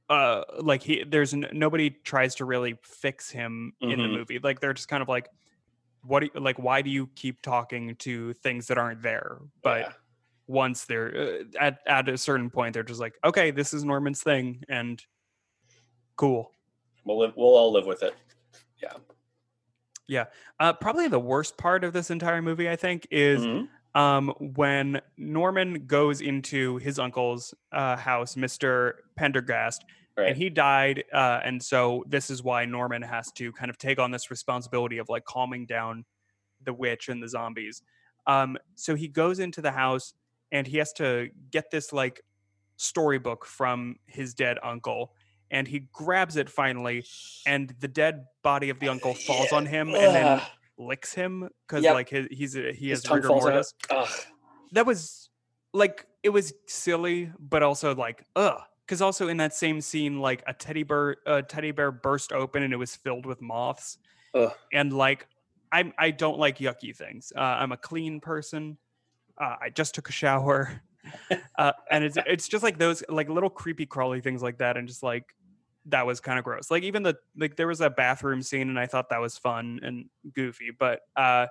uh 0.08 0.44
like 0.60 0.82
he 0.82 1.04
there's 1.04 1.34
n- 1.34 1.48
nobody 1.52 1.90
tries 1.90 2.34
to 2.36 2.44
really 2.44 2.78
fix 2.84 3.30
him 3.30 3.74
in 3.88 4.02
the 4.02 4.08
Mhm. 4.08 4.08
movie 4.08 4.38
like 4.38 4.60
they're 4.60 4.72
just 4.74 4.88
kind 4.88 5.02
of 5.02 5.08
like 5.08 5.28
what 6.02 6.20
do 6.20 6.30
you, 6.34 6.40
like 6.40 6.58
why 6.58 6.82
do 6.82 6.90
you 6.90 7.08
keep 7.16 7.42
talking 7.42 7.96
to 7.96 8.32
things 8.34 8.68
that 8.68 8.78
aren't 8.78 9.02
there 9.02 9.38
but 9.62 9.88
Yeah. 9.88 9.92
once 10.46 10.86
they're 10.86 11.16
uh, 11.16 11.44
at 11.60 11.80
at 11.86 12.08
a 12.08 12.18
certain 12.18 12.50
point 12.50 12.74
they're 12.74 12.82
just 12.82 13.00
like 13.00 13.18
okay 13.24 13.50
this 13.50 13.74
is 13.74 13.84
Norman's 13.84 14.22
thing 14.22 14.62
and 14.68 15.02
cool 16.18 16.52
we'll 17.06 17.18
live, 17.20 17.32
we'll 17.36 17.56
all 17.56 17.72
live 17.72 17.86
with 17.86 18.02
it. 18.02 18.14
Yeah. 18.82 18.92
Yeah. 20.06 20.26
Uh 20.60 20.72
probably 20.74 21.08
the 21.08 21.18
worst 21.18 21.56
part 21.56 21.84
of 21.84 21.92
this 21.94 22.10
entire 22.10 22.42
movie 22.42 22.68
I 22.68 22.76
think 22.76 23.06
is 23.10 23.40
Mhm. 23.46 23.68
um, 23.94 24.28
when 24.38 25.00
Norman 25.16 25.86
goes 25.86 26.20
into 26.20 26.76
his 26.78 26.98
uncle's 26.98 27.54
uh, 27.72 27.96
house, 27.96 28.34
Mr. 28.36 28.92
Prenderghast, 29.18 29.78
Right. 30.16 30.28
and 30.28 30.36
he 30.36 30.50
died. 30.50 31.04
Uh, 31.12 31.40
and 31.42 31.62
so 31.62 32.04
this 32.06 32.30
is 32.30 32.42
why 32.42 32.64
Norman 32.66 33.02
has 33.02 33.32
to 33.32 33.52
kind 33.52 33.70
of 33.70 33.78
take 33.78 33.98
on 33.98 34.10
this 34.10 34.30
responsibility 34.30 34.98
of 34.98 35.08
like 35.08 35.24
calming 35.24 35.66
down 35.66 36.04
the 36.62 36.72
witch 36.74 37.08
and 37.08 37.22
the 37.22 37.28
zombies. 37.28 37.82
Um, 38.26 38.58
so 38.74 38.94
he 38.94 39.08
goes 39.08 39.38
into 39.40 39.62
the 39.62 39.72
house 39.72 40.14
and 40.52 40.66
he 40.66 40.76
has 40.78 40.92
to 40.94 41.30
get 41.50 41.70
this 41.70 41.92
like 41.92 42.20
storybook 42.76 43.44
from 43.46 43.96
his 44.06 44.34
dead 44.34 44.58
uncle. 44.62 45.14
And 45.50 45.66
he 45.66 45.80
grabs 45.92 46.36
it 46.36 46.50
finally, 46.50 47.04
and 47.46 47.74
the 47.80 47.88
dead 47.88 48.26
body 48.42 48.68
of 48.70 48.80
the 48.80 48.88
uncle 48.88 49.14
falls 49.14 49.52
on 49.52 49.64
him 49.66 49.88
and 49.94 50.14
then 50.14 50.42
licks 50.78 51.14
him 51.14 51.48
because 51.66 51.82
Yep. 51.84 51.94
like 51.94 52.08
his, 52.10 52.26
he's 52.30 52.54
a, 52.56 52.72
he 52.72 52.90
His 52.90 53.02
has 53.04 53.10
rigor 53.10 53.28
mortis. 53.28 53.74
that 54.72 54.86
was 54.86 55.30
like 55.72 56.06
it 56.22 56.28
was 56.30 56.52
silly 56.66 57.30
but 57.38 57.62
also 57.62 57.94
like 57.94 58.24
ugh 58.36 58.60
because 58.86 59.02
also 59.02 59.28
in 59.28 59.36
that 59.38 59.54
same 59.54 59.80
scene 59.80 60.18
like 60.20 60.42
a 60.46 60.52
teddy 60.54 60.82
bear 60.82 61.16
a 61.26 61.42
teddy 61.42 61.70
bear 61.72 61.90
burst 61.92 62.32
open 62.32 62.62
and 62.62 62.72
it 62.72 62.76
was 62.76 62.94
filled 62.96 63.26
with 63.26 63.40
moths. 63.42 63.98
Ugh. 64.34 64.52
and 64.72 64.92
like 64.92 65.26
i'm 65.72 65.92
i 65.98 66.10
don't 66.10 66.38
like 66.38 66.58
yucky 66.58 66.94
things. 66.94 67.32
Uh, 67.36 67.40
i'm 67.40 67.72
a 67.72 67.76
clean 67.76 68.20
person. 68.20 68.76
Uh, 69.40 69.56
i 69.62 69.70
just 69.70 69.94
took 69.94 70.08
a 70.08 70.12
shower. 70.12 70.82
Uh, 71.56 71.72
and 71.90 72.04
it's 72.04 72.18
it's 72.26 72.48
just 72.48 72.62
like 72.62 72.76
those 72.76 73.02
like 73.08 73.30
little 73.30 73.48
creepy 73.48 73.86
crawly 73.86 74.20
things 74.20 74.42
like 74.42 74.58
that 74.58 74.76
and 74.76 74.86
just 74.86 75.02
like 75.02 75.24
that 75.88 76.06
was 76.06 76.20
kind 76.20 76.38
of 76.38 76.44
gross 76.44 76.70
like 76.70 76.82
even 76.82 77.02
the 77.02 77.16
like 77.36 77.56
there 77.56 77.66
was 77.66 77.80
a 77.80 77.90
bathroom 77.90 78.42
scene 78.42 78.68
and 78.68 78.78
i 78.78 78.86
thought 78.86 79.08
that 79.10 79.20
was 79.20 79.36
fun 79.38 79.80
and 79.82 80.08
goofy 80.34 80.70
but 80.78 81.00
uh 81.16 81.46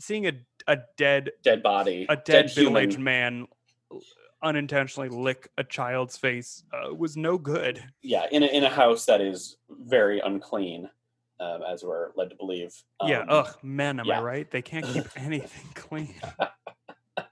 seeing 0.00 0.26
a 0.26 0.32
a 0.66 0.78
dead 0.96 1.30
Dead 1.42 1.62
body. 1.62 2.06
a 2.08 2.16
dead, 2.16 2.50
human. 2.50 2.72
middle-aged 2.74 2.98
man 3.00 3.46
unintentionally 4.42 5.08
lick 5.08 5.48
a 5.58 5.64
child's 5.64 6.16
face 6.16 6.62
uh, 6.72 6.94
was 6.94 7.16
no 7.16 7.38
good. 7.38 7.82
Yeah, 8.02 8.26
in 8.30 8.42
a, 8.44 8.46
in 8.46 8.62
a 8.62 8.68
house 8.68 9.04
that 9.06 9.20
is 9.20 9.56
very 9.68 10.20
unclean, 10.20 10.88
um, 11.40 11.62
as 11.68 11.82
we're 11.82 12.10
led 12.14 12.30
to 12.30 12.36
believe. 12.36 12.72
yeah, 13.04 13.20
Um, 13.22 13.26
ugh, 13.30 13.56
men, 13.64 13.98
am 13.98 14.06
yeah. 14.06 14.20
I 14.20 14.22
right? 14.22 14.50
They 14.50 14.62
can't 14.62 14.86
keep 14.86 15.06
anything 15.16 15.66
clean. 15.74 16.14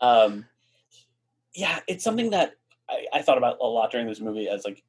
Um, 0.00 0.44
yeah, 1.54 1.80
it's 1.88 2.04
something 2.04 2.30
that 2.30 2.52
I, 2.88 3.06
I 3.14 3.22
thought 3.22 3.38
about 3.38 3.56
a 3.60 3.66
lot 3.66 3.90
during 3.90 4.06
this 4.06 4.20
movie 4.20 4.46
as 4.48 4.64
like, 4.66 4.82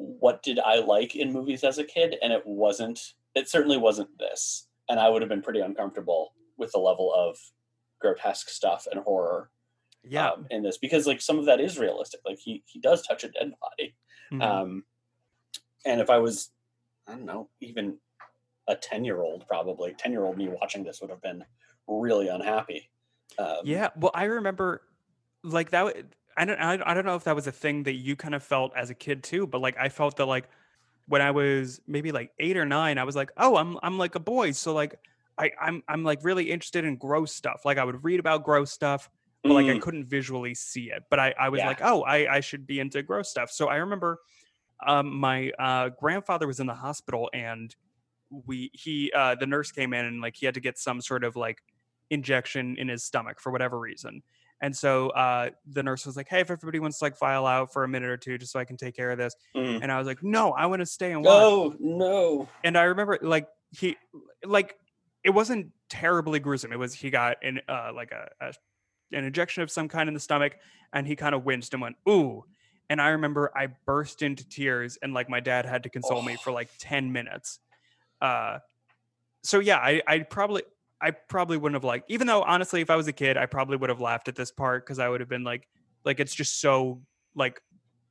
what 0.00 0.42
did 0.42 0.58
I 0.58 0.76
like 0.76 1.14
in 1.14 1.32
movies 1.32 1.62
as 1.62 1.78
a 1.78 1.84
kid? 1.84 2.16
And 2.22 2.32
it 2.32 2.42
wasn't, 2.46 3.00
it 3.34 3.48
certainly 3.48 3.76
wasn't 3.76 4.16
this. 4.18 4.68
And 4.88 4.98
I 4.98 5.08
would 5.08 5.22
have 5.22 5.28
been 5.28 5.42
pretty 5.42 5.60
uncomfortable 5.60 6.34
with 6.56 6.72
the 6.72 6.78
level 6.78 7.12
of 7.14 7.38
grotesque 8.00 8.48
stuff 8.48 8.86
and 8.90 9.00
horror 9.02 9.50
Yeah, 10.02 10.30
um, 10.30 10.46
in 10.50 10.62
this 10.62 10.78
because 10.78 11.06
like 11.06 11.20
some 11.20 11.38
of 11.38 11.44
that 11.46 11.60
is 11.60 11.78
realistic. 11.78 12.20
Like 12.24 12.38
he, 12.38 12.62
he 12.66 12.80
does 12.80 13.06
touch 13.06 13.24
a 13.24 13.28
dead 13.28 13.52
body. 13.60 13.94
mhm. 14.32 14.42
Um, 14.42 14.84
and 15.84 16.00
if 16.00 16.10
I 16.10 16.18
was, 16.18 16.50
I 17.06 17.12
don't 17.12 17.26
know, 17.26 17.48
even 17.60 17.98
a 18.68 18.74
10 18.76 19.04
year 19.04 19.20
old, 19.20 19.46
probably 19.48 19.94
10 19.98 20.12
year 20.12 20.24
old 20.24 20.38
me 20.38 20.48
watching 20.48 20.84
this 20.84 21.00
would 21.00 21.10
have 21.10 21.22
been 21.22 21.44
really 21.86 22.28
unhappy. 22.28 22.90
Um, 23.38 23.58
yeah. 23.64 23.88
Well, 23.96 24.12
I 24.14 24.24
remember 24.24 24.82
like 25.42 25.70
that. 25.70 25.94
I 26.36 26.44
don't. 26.44 26.58
I, 26.58 26.90
I 26.90 26.94
don't 26.94 27.04
know 27.04 27.16
if 27.16 27.24
that 27.24 27.34
was 27.34 27.46
a 27.46 27.52
thing 27.52 27.84
that 27.84 27.94
you 27.94 28.16
kind 28.16 28.34
of 28.34 28.42
felt 28.42 28.72
as 28.76 28.90
a 28.90 28.94
kid 28.94 29.22
too, 29.22 29.46
but 29.46 29.60
like 29.60 29.76
I 29.78 29.88
felt 29.88 30.16
that 30.16 30.26
like 30.26 30.48
when 31.06 31.22
I 31.22 31.30
was 31.32 31.80
maybe 31.86 32.12
like 32.12 32.32
eight 32.38 32.56
or 32.56 32.64
nine, 32.66 32.98
I 32.98 33.04
was 33.04 33.16
like, 33.16 33.30
oh, 33.36 33.56
I'm 33.56 33.78
I'm 33.82 33.98
like 33.98 34.14
a 34.14 34.20
boy, 34.20 34.52
so 34.52 34.72
like 34.74 34.94
I 35.38 35.50
I'm 35.60 35.82
I'm 35.88 36.04
like 36.04 36.20
really 36.22 36.50
interested 36.50 36.84
in 36.84 36.96
gross 36.96 37.34
stuff. 37.34 37.62
Like 37.64 37.78
I 37.78 37.84
would 37.84 38.04
read 38.04 38.20
about 38.20 38.44
gross 38.44 38.72
stuff, 38.72 39.10
but 39.46 39.54
like 39.54 39.68
I 39.68 39.74
mm, 39.74 39.80
couldn't 39.80 40.06
visually 40.06 40.54
see 40.54 40.90
it. 40.90 41.04
But 41.10 41.18
I, 41.20 41.34
I 41.38 41.48
was 41.50 41.62
Yeah. 41.62 41.64
like, 41.64 41.80
oh, 41.82 42.02
I, 42.02 42.36
I 42.36 42.40
should 42.40 42.66
be 42.66 42.80
into 42.80 43.02
gross 43.02 43.30
stuff. 43.30 43.50
So 43.50 43.68
I 43.68 43.76
remember 43.76 44.18
um, 44.86 45.14
my 45.14 45.50
uh, 45.58 45.90
grandfather 45.90 46.46
was 46.46 46.60
in 46.60 46.66
the 46.66 46.74
hospital 46.74 47.30
and 47.34 47.74
we 48.30 48.70
he 48.74 49.12
uh, 49.14 49.34
the 49.34 49.46
nurse 49.46 49.72
came 49.72 49.92
in 49.94 50.04
and 50.06 50.20
like 50.20 50.36
he 50.36 50.46
had 50.46 50.54
to 50.54 50.60
get 50.60 50.78
some 50.78 51.00
sort 51.00 51.24
of 51.24 51.36
like 51.36 51.58
injection 52.10 52.76
in 52.78 52.88
his 52.88 53.04
stomach 53.04 53.40
for 53.40 53.52
whatever 53.52 53.78
reason. 53.78 54.22
And 54.62 54.76
so 54.76 55.08
uh, 55.10 55.50
the 55.66 55.82
nurse 55.82 56.04
was 56.04 56.16
like, 56.16 56.28
"Hey, 56.28 56.40
if 56.40 56.50
everybody 56.50 56.80
wants 56.80 56.98
to 56.98 57.04
like 57.06 57.16
file 57.16 57.46
out 57.46 57.72
for 57.72 57.82
a 57.84 57.88
minute 57.88 58.10
or 58.10 58.16
two, 58.18 58.36
just 58.38 58.52
so 58.52 58.60
I 58.60 58.64
can 58.64 58.76
take 58.76 58.94
care 58.94 59.10
of 59.10 59.18
this," 59.18 59.34
mm. 59.56 59.80
and 59.82 59.90
I 59.90 59.98
was 59.98 60.06
like, 60.06 60.22
"No, 60.22 60.52
I 60.52 60.66
want 60.66 60.80
to 60.80 60.86
stay 60.86 61.12
and 61.12 61.24
watch." 61.24 61.32
No, 61.32 61.76
no. 61.80 62.48
and 62.62 62.76
I 62.76 62.82
remember 62.84 63.18
like 63.22 63.48
he 63.70 63.96
like 64.44 64.76
it 65.24 65.30
wasn't 65.30 65.68
terribly 65.88 66.40
gruesome. 66.40 66.72
It 66.72 66.78
was 66.78 66.94
he 66.94 67.10
got 67.10 67.42
in 67.42 67.60
uh 67.68 67.92
like 67.94 68.12
a, 68.12 68.28
a 68.40 68.52
an 69.12 69.24
injection 69.24 69.62
of 69.62 69.70
some 69.70 69.88
kind 69.88 70.08
in 70.08 70.14
the 70.14 70.20
stomach 70.20 70.56
and 70.92 71.06
he 71.06 71.16
kind 71.16 71.34
of 71.34 71.44
winced 71.44 71.72
and 71.74 71.82
went, 71.82 71.96
ooh. 72.08 72.44
And 72.88 73.00
I 73.00 73.08
remember 73.08 73.50
I 73.56 73.68
burst 73.86 74.22
into 74.22 74.48
tears 74.48 74.98
and 75.02 75.12
like 75.14 75.28
my 75.28 75.40
dad 75.40 75.64
had 75.66 75.82
to 75.84 75.88
console 75.88 76.22
me 76.22 76.36
for 76.36 76.50
Oh. 76.50 76.54
like 76.54 76.68
10 76.78 77.12
minutes. 77.12 77.58
Uh 78.20 78.58
so 79.42 79.58
yeah, 79.58 79.78
I 79.78 80.02
I 80.06 80.18
probably 80.20 80.62
I 81.02 81.12
probably 81.12 81.56
wouldn't 81.56 81.76
have 81.76 81.84
like 81.84 82.04
even 82.08 82.26
though 82.26 82.42
honestly 82.42 82.80
if 82.80 82.90
I 82.90 82.96
was 82.96 83.08
a 83.08 83.12
kid, 83.12 83.36
I 83.36 83.46
probably 83.46 83.76
would 83.76 83.88
have 83.90 84.00
laughed 84.00 84.28
at 84.28 84.36
this 84.36 84.50
part 84.50 84.84
because 84.84 84.98
I 84.98 85.08
would 85.08 85.20
have 85.20 85.28
been 85.28 85.44
like 85.44 85.68
like 86.04 86.20
it's 86.20 86.34
just 86.34 86.60
so 86.60 87.02
like 87.34 87.60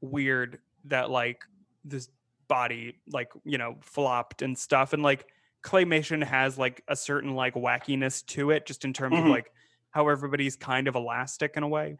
weird 0.01 0.59
that 0.85 1.09
like 1.09 1.43
this 1.83 2.09
body 2.47 2.99
like 3.11 3.29
you 3.45 3.57
know 3.57 3.77
flopped 3.81 4.41
and 4.41 4.57
stuff 4.57 4.93
and 4.93 5.03
like 5.03 5.27
claymation 5.61 6.23
has 6.23 6.57
like 6.57 6.81
a 6.87 6.95
certain 6.95 7.35
like 7.35 7.53
wackiness 7.53 8.25
to 8.25 8.49
it 8.51 8.65
just 8.65 8.85
in 8.85 8.93
terms 8.93 9.17
of 9.17 9.25
Mhm. 9.25 9.29
like 9.29 9.51
how 9.91 10.07
everybody's 10.07 10.55
kind 10.55 10.87
of 10.87 10.95
elastic 10.95 11.57
in 11.57 11.63
a 11.63 11.67
way 11.67 11.97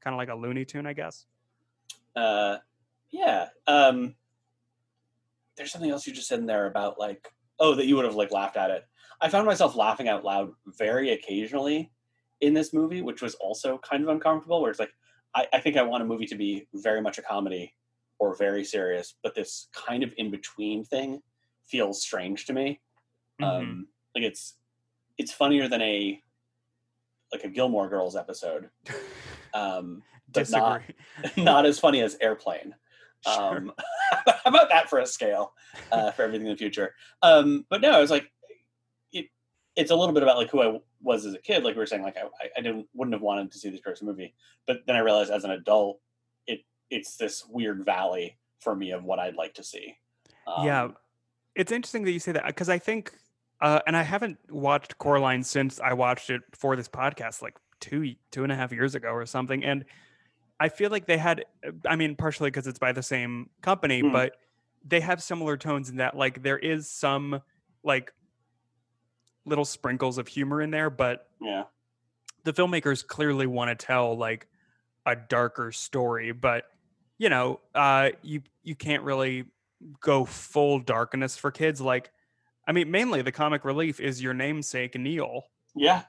kind 0.00 0.14
of 0.14 0.18
like 0.18 0.28
a 0.30 0.34
looney 0.34 0.64
tune 0.64 0.86
i 0.86 0.92
guess 0.92 1.26
Uh, 2.16 2.56
yeah. 3.10 3.48
Um, 3.66 4.14
there's 5.56 5.70
something 5.70 5.90
else 5.90 6.06
you 6.06 6.12
just 6.12 6.28
said 6.28 6.38
in 6.40 6.46
there 6.46 6.66
about 6.66 6.98
like, 6.98 7.32
oh, 7.58 7.74
that 7.74 7.86
you 7.86 7.96
would 7.96 8.04
have 8.04 8.14
like 8.14 8.30
laughed 8.32 8.56
at 8.56 8.70
it. 8.70 8.84
I 9.22 9.28
found 9.28 9.46
myself 9.46 9.76
laughing 9.76 10.08
out 10.08 10.24
loud 10.24 10.50
very 10.66 11.12
occasionally 11.12 11.92
in 12.40 12.52
this 12.52 12.74
movie, 12.74 13.02
which 13.02 13.22
was 13.22 13.34
also 13.36 13.78
kind 13.78 14.02
of 14.02 14.08
uncomfortable. 14.08 14.60
Where 14.60 14.70
it's 14.70 14.80
like, 14.80 14.92
I, 15.34 15.46
I 15.52 15.60
think 15.60 15.76
I 15.76 15.82
want 15.82 16.02
a 16.02 16.06
movie 16.06 16.26
to 16.26 16.34
be 16.34 16.66
very 16.74 17.00
much 17.00 17.18
a 17.18 17.22
comedy 17.22 17.74
or 18.18 18.36
very 18.36 18.64
serious, 18.64 19.14
but 19.22 19.34
this 19.34 19.68
kind 19.72 20.02
of 20.02 20.12
in 20.18 20.30
between 20.30 20.84
thing 20.84 21.22
feels 21.66 22.02
strange 22.02 22.46
to 22.46 22.52
me. 22.52 22.80
Mhm. 23.40 23.46
Um, 23.46 23.88
like 24.14 24.24
it's 24.24 24.56
it's 25.18 25.32
funnier 25.32 25.68
than 25.68 25.82
a 25.82 26.20
like 27.32 27.44
a 27.44 27.48
Gilmore 27.48 27.88
Girls 27.88 28.16
episode, 28.16 28.70
um, 29.54 30.02
but 30.32 30.50
not 30.50 30.82
disagree 30.82 31.42
not 31.44 31.64
as 31.64 31.78
funny 31.78 32.00
as 32.00 32.16
Airplane. 32.20 32.74
Sure. 33.24 33.56
Um, 33.56 33.72
how 34.26 34.50
about 34.50 34.68
that 34.70 34.90
for 34.90 34.98
a 34.98 35.06
scale 35.06 35.52
uh, 35.92 36.10
for 36.10 36.22
everything 36.22 36.48
in 36.48 36.52
the 36.52 36.58
future? 36.58 36.92
Um, 37.22 37.64
but 37.70 37.80
no, 37.80 37.92
I 37.92 38.00
was 38.00 38.10
like, 38.10 38.31
it's 39.76 39.90
a 39.90 39.96
little 39.96 40.12
bit 40.14 40.22
about 40.22 40.36
like 40.36 40.50
who 40.50 40.60
I 40.62 40.78
was 41.00 41.24
as 41.26 41.34
a 41.34 41.38
kid. 41.38 41.64
Like 41.64 41.74
we 41.74 41.78
were 41.80 41.86
saying, 41.86 42.02
like 42.02 42.16
I, 42.16 42.22
I- 42.56 42.60
didn't 42.60 42.86
wouldn't 42.94 43.14
have 43.14 43.22
wanted 43.22 43.50
to 43.52 43.58
see 43.58 43.70
this 43.70 43.80
person 43.80 44.06
movie, 44.06 44.34
but 44.66 44.78
then 44.86 44.96
I 44.96 45.00
realized 45.00 45.30
as 45.30 45.44
an 45.44 45.50
adult, 45.52 46.00
it 46.46 46.60
it's 46.90 47.16
this 47.16 47.44
weird 47.48 47.84
valley 47.84 48.38
for 48.60 48.74
me 48.76 48.90
of 48.92 49.02
what 49.04 49.18
I'd 49.18 49.34
like 49.36 49.54
to 49.54 49.64
see. 49.64 49.96
yeah 50.64 50.84
Um, 50.84 50.96
it's 51.54 51.72
interesting 51.72 52.04
that 52.04 52.12
you 52.12 52.18
say 52.18 52.32
that 52.32 52.46
because 52.46 52.68
i 52.70 52.78
think 52.78 53.12
uh 53.60 53.78
and 53.86 53.94
i 53.96 54.02
haven't 54.02 54.38
watched 54.50 54.96
coraline 54.98 55.42
since 55.42 55.78
i 55.80 55.92
watched 55.92 56.30
it 56.30 56.40
for 56.54 56.74
this 56.76 56.88
podcast 56.88 57.42
like 57.42 57.54
two 57.80 58.14
two 58.30 58.42
and 58.42 58.50
a 58.50 58.56
half 58.56 58.72
years 58.72 58.94
ago 58.94 59.10
or 59.10 59.26
something 59.26 59.62
and 59.64 59.84
I 60.60 60.68
feel 60.68 60.90
like 60.90 61.06
they 61.06 61.18
had. 61.18 61.44
uh, 61.66 61.72
I 61.88 61.96
mean, 61.96 62.14
partially 62.14 62.48
because 62.48 62.68
it's 62.68 62.78
by 62.78 62.92
the 62.92 63.02
same 63.02 63.50
company, 63.62 63.98
Hmm. 64.00 64.12
but 64.12 64.36
they 64.86 65.00
have 65.00 65.20
similar 65.20 65.56
tones 65.56 65.88
in 65.90 65.96
that 65.96 66.16
like 66.16 66.40
there 66.44 66.58
is 66.58 66.88
some 66.88 67.40
like 67.82 68.12
little 69.44 69.64
sprinkles 69.64 70.18
of 70.18 70.28
humor 70.28 70.60
in 70.62 70.70
there, 70.70 70.90
but 70.90 71.28
Yeah. 71.40 71.64
the 72.44 72.52
filmmakers 72.52 73.06
clearly 73.06 73.46
want 73.46 73.76
to 73.76 73.86
tell 73.86 74.16
like 74.16 74.46
a 75.06 75.16
darker 75.16 75.72
story 75.72 76.30
but 76.30 76.64
you 77.18 77.28
know 77.28 77.58
uh 77.74 78.10
you 78.22 78.40
you 78.62 78.74
can't 78.76 79.02
really 79.02 79.44
go 80.00 80.24
full 80.24 80.78
darkness 80.78 81.36
for 81.36 81.50
kids 81.50 81.80
like 81.80 82.12
i 82.68 82.72
mean 82.72 82.88
mainly 82.88 83.20
the 83.20 83.32
comic 83.32 83.64
relief 83.64 83.98
is 83.98 84.22
your 84.22 84.32
namesake 84.32 84.96
neil 84.96 85.42
Yeah. 85.74 86.02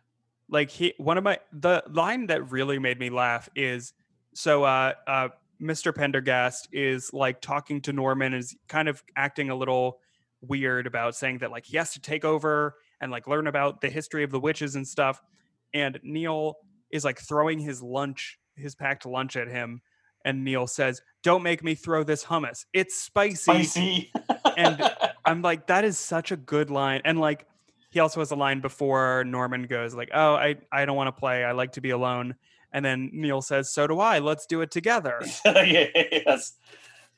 like 0.48 0.70
he 0.70 0.94
one 0.98 1.18
of 1.18 1.24
my 1.24 1.40
the 1.52 1.84
line 1.90 2.28
that 2.28 2.52
really 2.52 2.78
made 2.78 3.00
me 3.00 3.10
laugh 3.10 3.50
is 3.56 3.94
so 4.36 4.64
uh 4.64 4.94
uh 5.08 5.30
mr 5.60 5.92
prenderghast 5.92 6.68
is 6.72 7.12
like 7.14 7.42
talking 7.42 7.82
to 7.82 7.94
norman 7.94 8.34
is 8.36 8.56
kind 8.68 8.88
of 8.88 9.04
acting 9.16 9.50
a 9.50 9.56
little 9.56 9.98
weird 10.42 10.86
about 10.86 11.16
saying 11.16 11.40
that 11.40 11.50
like 11.50 11.66
he 11.66 11.78
has 11.78 11.94
to 11.94 12.00
take 12.00 12.24
over 12.26 12.76
and 13.04 13.12
like 13.12 13.28
learn 13.28 13.48
about 13.48 13.82
the 13.82 13.90
history 13.90 14.24
of 14.24 14.32
the 14.32 14.40
witches 14.40 14.76
and 14.76 14.88
stuff 14.88 15.22
and 15.74 16.00
neil 16.04 16.56
is 16.92 17.06
like 17.06 17.20
throwing 17.20 17.60
his 17.60 17.82
lunch 17.82 18.40
his 18.56 18.76
packed 18.76 19.06
lunch 19.06 19.36
at 19.36 19.48
him 19.48 19.82
and 20.26 20.44
neil 20.44 20.66
says 20.66 21.02
don't 21.22 21.44
make 21.44 21.64
me 21.64 21.76
throw 21.76 22.04
this 22.04 22.24
hummus 22.24 22.66
it's 22.74 23.00
spicy 23.00 23.64
Spicy. 23.64 24.12
And 24.58 24.82
I'm 25.26 25.42
like, 25.42 25.68
that 25.68 25.86
is 25.86 25.98
such 25.98 26.32
a 26.32 26.38
good 26.38 26.70
line. 26.70 27.02
And 27.06 27.20
like, 27.20 27.48
he 27.90 28.00
also 28.00 28.22
has 28.22 28.32
a 28.32 28.36
line 28.36 28.60
before 28.60 29.24
Norman 29.28 29.64
goes 29.64 29.94
like, 29.94 30.10
"Oh, 30.12 30.34
I 30.34 30.56
I 30.72 30.86
don't 30.86 30.96
want 30.96 31.16
to 31.16 31.20
play. 31.20 31.44
I 31.44 31.52
like 31.52 31.74
to 31.74 31.82
be 31.82 31.92
alone." 31.92 32.36
And 32.72 32.84
then 32.84 33.12
Neil 33.14 33.40
says, 33.40 33.72
"So 33.72 33.86
do 33.86 34.00
I. 34.00 34.18
Let's 34.18 34.48
do 34.48 34.62
it 34.62 34.72
together." 34.72 35.22
yes. 35.46 36.54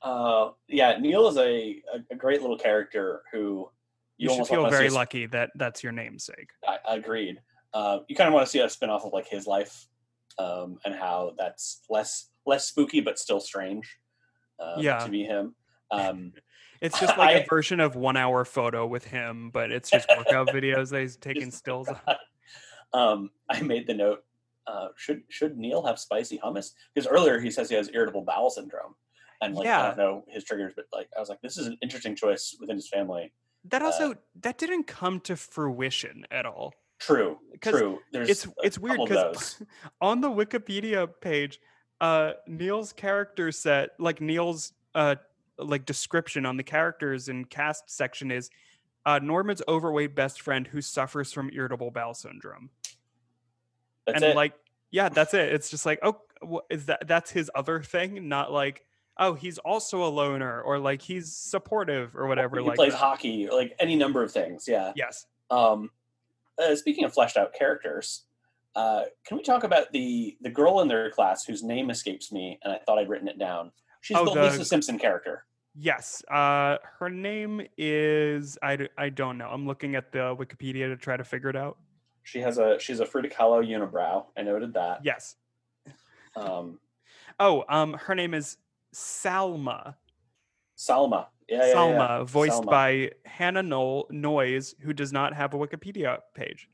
Uh, 0.01 0.49
yeah, 0.67 0.97
Neil 0.99 1.29
is 1.29 1.37
a, 1.37 1.81
a, 1.93 2.03
a 2.11 2.15
great 2.15 2.41
little 2.41 2.57
character 2.57 3.21
who 3.31 3.69
You, 4.17 4.29
should 4.29 4.47
feel 4.47 4.69
very 4.69 4.87
a 4.87 4.91
lucky 4.91 5.25
that 5.27 5.51
that's 5.55 5.83
your 5.83 5.91
namesake. 5.91 6.49
I, 6.67 6.77
agreed. 6.87 7.41
Uh, 7.73 7.99
you 8.07 8.15
kind 8.15 8.27
of 8.29 8.33
want 8.33 8.45
to 8.45 8.49
see 8.49 8.59
a 8.59 8.69
spin 8.69 8.89
off 8.89 9.03
of 9.05 9.11
like 9.11 9.27
his 9.27 9.45
life 9.45 9.87
um, 10.39 10.77
and 10.85 10.95
how 10.95 11.33
that's 11.37 11.81
less 11.89 12.29
less 12.45 12.67
spooky 12.67 13.01
but 13.01 13.19
still 13.19 13.39
strange. 13.39 13.97
Uh, 14.59 14.75
Yeah. 14.79 14.99
to 15.03 15.09
be 15.09 15.23
him. 15.23 15.55
Um, 15.91 16.33
It's 16.81 16.99
just 16.99 17.17
like 17.17 17.35
a 17.37 17.43
I- 17.43 17.45
version 17.49 17.79
of 17.79 17.95
one 17.95 18.17
hour 18.17 18.43
photo 18.43 18.85
with 18.85 19.05
him, 19.05 19.49
but 19.49 19.71
it's 19.71 19.89
just 19.89 20.07
workout 20.17 20.49
videos 20.49 20.89
that 20.91 21.01
he's 21.01 21.15
taking 21.29 21.49
stills. 21.49 21.87
um, 22.93 23.31
I 23.49 23.61
made 23.61 23.87
the 23.87 23.93
note: 23.93 24.23
uh, 24.67 24.89
should 24.97 25.23
should 25.29 25.57
Neil 25.57 25.83
have 25.85 25.97
spicy 25.97 26.37
hummus? 26.37 26.71
Because 26.93 27.07
earlier 27.07 27.39
he 27.39 27.49
says 27.49 27.69
he 27.69 27.75
has 27.75 27.89
irritable 27.93 28.23
bowel 28.23 28.49
syndrome, 28.49 28.93
and 29.41 29.55
like 29.55 29.67
I 29.67 29.87
don't 29.87 29.97
know 29.97 30.25
his 30.27 30.43
triggers, 30.43 30.73
but 30.75 30.85
like 30.93 31.07
I 31.15 31.19
was 31.19 31.29
like, 31.29 31.41
this 31.41 31.57
is 31.57 31.67
an 31.67 31.77
interesting 31.81 32.15
choice 32.15 32.55
within 32.59 32.75
his 32.75 32.89
family. 32.89 33.31
That 33.69 33.81
Uh, 33.81 33.85
also 33.85 34.15
that 34.41 34.57
didn't 34.57 34.85
come 34.85 35.19
to 35.21 35.35
fruition 35.35 36.25
at 36.31 36.45
all. 36.45 36.73
True, 36.99 37.39
true. 37.61 37.99
There's 38.11 38.29
it's 38.29 38.47
it's 38.63 38.79
weird 38.79 38.99
because 39.03 39.61
on 40.01 40.21
the 40.21 40.29
Wikipedia 40.29 41.09
page, 41.21 41.59
uh, 41.99 42.33
Neil's 42.47 42.93
character 42.93 43.51
set, 43.51 43.91
like 43.99 44.21
Neil's 44.21 44.73
uh, 44.93 45.15
like 45.57 45.85
description 45.85 46.45
on 46.45 46.57
the 46.57 46.63
characters 46.63 47.27
and 47.27 47.49
cast 47.49 47.89
section 47.89 48.31
is 48.31 48.49
uh, 49.05 49.19
Norman's 49.21 49.61
overweight 49.67 50.15
best 50.15 50.41
friend 50.41 50.65
who 50.65 50.81
suffers 50.81 51.31
from 51.33 51.49
irritable 51.53 51.91
bowel 51.91 52.13
syndrome, 52.13 52.69
That's 54.05 54.15
and 54.21 54.31
it. 54.31 54.35
like 54.35 54.53
yeah, 54.91 55.09
that's 55.09 55.33
it. 55.33 55.53
It's 55.53 55.69
just 55.69 55.85
like 55.85 55.99
oh, 56.01 56.21
is 56.69 56.85
that 56.85 57.07
that's 57.07 57.29
his 57.31 57.51
other 57.55 57.81
thing? 57.81 58.29
Not 58.29 58.51
like 58.51 58.85
oh, 59.17 59.33
he's 59.33 59.57
also 59.59 60.03
a 60.05 60.09
loner 60.09 60.61
or 60.61 60.79
like 60.79 61.01
he's 61.01 61.33
supportive 61.35 62.15
or 62.15 62.27
whatever. 62.27 62.59
he 62.59 62.65
like 62.65 62.75
plays 62.75 62.91
that. 62.91 62.97
hockey, 62.97 63.47
or 63.47 63.55
like 63.57 63.75
any 63.79 63.95
number 63.95 64.23
of 64.23 64.31
things. 64.31 64.65
Yeah. 64.67 64.91
Yes. 64.95 65.25
Um, 65.49 65.89
uh, 66.61 66.75
speaking 66.75 67.03
of 67.03 67.13
fleshed 67.13 67.37
out 67.37 67.53
characters, 67.53 68.23
uh, 68.75 69.03
can 69.25 69.37
we 69.37 69.43
talk 69.43 69.63
about 69.63 69.91
the 69.91 70.37
the 70.41 70.49
girl 70.49 70.81
in 70.81 70.87
their 70.87 71.09
class 71.11 71.45
whose 71.45 71.63
name 71.63 71.89
escapes 71.89 72.31
me, 72.31 72.59
and 72.63 72.73
I 72.73 72.79
thought 72.85 72.97
I'd 72.97 73.09
written 73.09 73.27
it 73.27 73.37
down. 73.39 73.71
She's 74.01 74.17
Oh, 74.17 74.25
the, 74.25 74.33
the- 74.33 74.43
Lisa 74.43 74.65
Simpson 74.65 74.97
character. 74.99 75.45
Yes. 75.77 76.23
Uh, 76.31 76.77
her 76.99 77.09
name 77.09 77.61
is 77.77 78.57
I, 78.63 78.87
I 78.97 79.09
don't 79.09 79.37
know. 79.37 79.49
I'm 79.49 79.67
looking 79.67 79.95
at 79.95 80.13
the 80.13 80.33
Wikipedia 80.35 80.87
to 80.87 80.95
try 80.95 81.17
to 81.17 81.23
figure 81.25 81.49
it 81.49 81.57
out. 81.57 81.77
She 82.23 82.39
has 82.39 82.57
a 82.57 82.79
she's 82.79 83.01
a 83.01 83.05
Kahlo 83.05 83.61
unibrow. 83.61 84.25
I 84.37 84.43
noted 84.43 84.73
that. 84.75 85.01
Yes. 85.03 85.35
Um, 86.35 86.79
Oh, 87.39 87.65
um, 87.67 87.93
her 87.93 88.15
name 88.15 88.33
is 88.33 88.55
Salma. 88.95 89.95
Salma. 90.77 91.27
Yeah, 91.49 91.67
yeah, 91.67 91.73
Salma, 91.73 92.19
yeah. 92.19 92.23
voiced 92.23 92.61
Salma. 92.61 92.65
by 92.65 93.11
Hannah 93.25 93.61
Knoll 93.61 94.07
Noyes, 94.09 94.73
who 94.79 94.93
does 94.93 95.11
not 95.11 95.33
have 95.33 95.53
a 95.53 95.57
Wikipedia 95.57 96.19
page. 96.33 96.69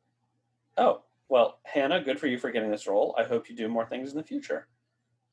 Oh, 0.77 1.01
well, 1.27 1.59
Hannah, 1.63 2.01
good 2.01 2.19
for 2.19 2.27
you 2.27 2.37
for 2.37 2.51
getting 2.51 2.71
this 2.71 2.87
role. 2.87 3.15
I 3.17 3.23
hope 3.23 3.49
you 3.49 3.55
do 3.55 3.67
more 3.67 3.85
things 3.85 4.11
in 4.11 4.17
the 4.17 4.23
future. 4.23 4.67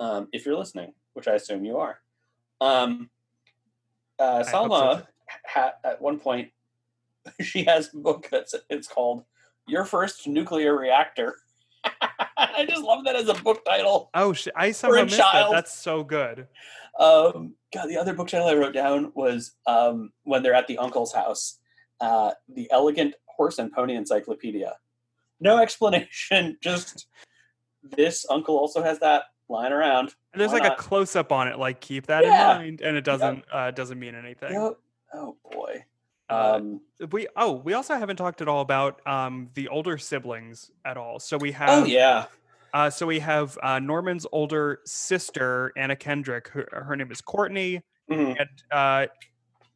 Um, 0.00 0.28
if 0.32 0.46
you're 0.46 0.56
listening, 0.56 0.94
which 1.12 1.28
I 1.28 1.34
assume 1.34 1.64
you 1.64 1.76
are. 1.78 2.00
Um, 2.60 3.10
uh, 4.18 4.44
hope 4.44 4.46
so, 4.46 4.52
Salma, 4.52 5.06
ha- 5.46 5.74
at 5.84 6.00
one 6.00 6.18
point, 6.18 6.50
she 7.40 7.64
has 7.64 7.92
a 7.94 7.98
book 7.98 8.28
that's 8.30 8.54
it's 8.70 8.88
called 8.88 9.24
"Your 9.66 9.84
First 9.84 10.26
Nuclear 10.26 10.76
Reactor." 10.76 11.36
I 12.36 12.66
just 12.68 12.82
love 12.82 13.04
that 13.04 13.16
as 13.16 13.28
a 13.28 13.34
book 13.34 13.64
title. 13.64 14.10
Oh, 14.14 14.32
sh- 14.32 14.48
I 14.56 14.72
somehow 14.72 15.04
missed 15.04 15.18
that. 15.18 15.48
That's 15.50 15.72
so 15.72 16.02
good. 16.02 16.48
Um, 16.98 17.54
God, 17.72 17.86
the 17.86 17.96
other 17.96 18.12
book 18.14 18.28
title 18.28 18.48
I 18.48 18.54
wrote 18.54 18.74
down 18.74 19.12
was 19.14 19.52
um, 19.66 20.10
when 20.24 20.42
they're 20.42 20.54
at 20.54 20.66
the 20.66 20.78
uncle's 20.78 21.12
house, 21.12 21.58
uh, 22.00 22.32
the 22.48 22.68
Elegant 22.70 23.14
Horse 23.26 23.58
and 23.58 23.72
Pony 23.72 23.94
Encyclopedia. 23.94 24.74
No 25.40 25.58
explanation, 25.58 26.58
just 26.62 27.06
this 27.82 28.26
uncle 28.28 28.56
also 28.56 28.82
has 28.82 28.98
that 29.00 29.24
lying 29.48 29.72
around. 29.72 30.12
And 30.32 30.40
there's 30.40 30.52
Why 30.52 30.58
like 30.58 30.72
a 30.72 30.76
close 30.76 31.14
up 31.14 31.30
on 31.30 31.46
it, 31.48 31.58
like 31.58 31.80
keep 31.80 32.06
that 32.06 32.24
Yeah. 32.24 32.52
in 32.56 32.58
mind, 32.58 32.80
and 32.80 32.96
it 32.96 33.04
doesn't 33.04 33.44
uh, 33.52 33.70
doesn't 33.70 33.98
mean 33.98 34.14
anything. 34.14 34.52
Yep. 34.52 34.72
Oh 35.14 35.36
boy. 35.52 35.84
Uh, 36.30 36.56
Um, 36.56 36.80
We 37.10 37.26
oh 37.36 37.52
we 37.52 37.72
also 37.74 37.94
haven't 37.94 38.16
talked 38.16 38.40
at 38.42 38.48
all 38.48 38.60
about 38.60 39.06
um 39.06 39.50
the 39.54 39.68
older 39.68 39.98
siblings 39.98 40.70
at 40.84 40.96
all. 40.96 41.18
So 41.20 41.36
we 41.38 41.52
have 41.52 41.70
oh 41.70 41.84
yeah. 41.86 42.26
Uh, 42.74 42.90
so 42.90 43.06
we 43.06 43.18
have 43.20 43.56
uh, 43.62 43.78
Norman's 43.78 44.26
older 44.30 44.80
sister, 44.84 45.72
Anna 45.74 45.96
Kendrick. 45.96 46.48
Her, 46.48 46.68
her 46.84 46.96
name 46.96 47.10
is 47.10 47.22
Courtney, 47.22 47.82
Mhm. 48.10 48.36
and 48.38 48.62
uh, 48.70 49.06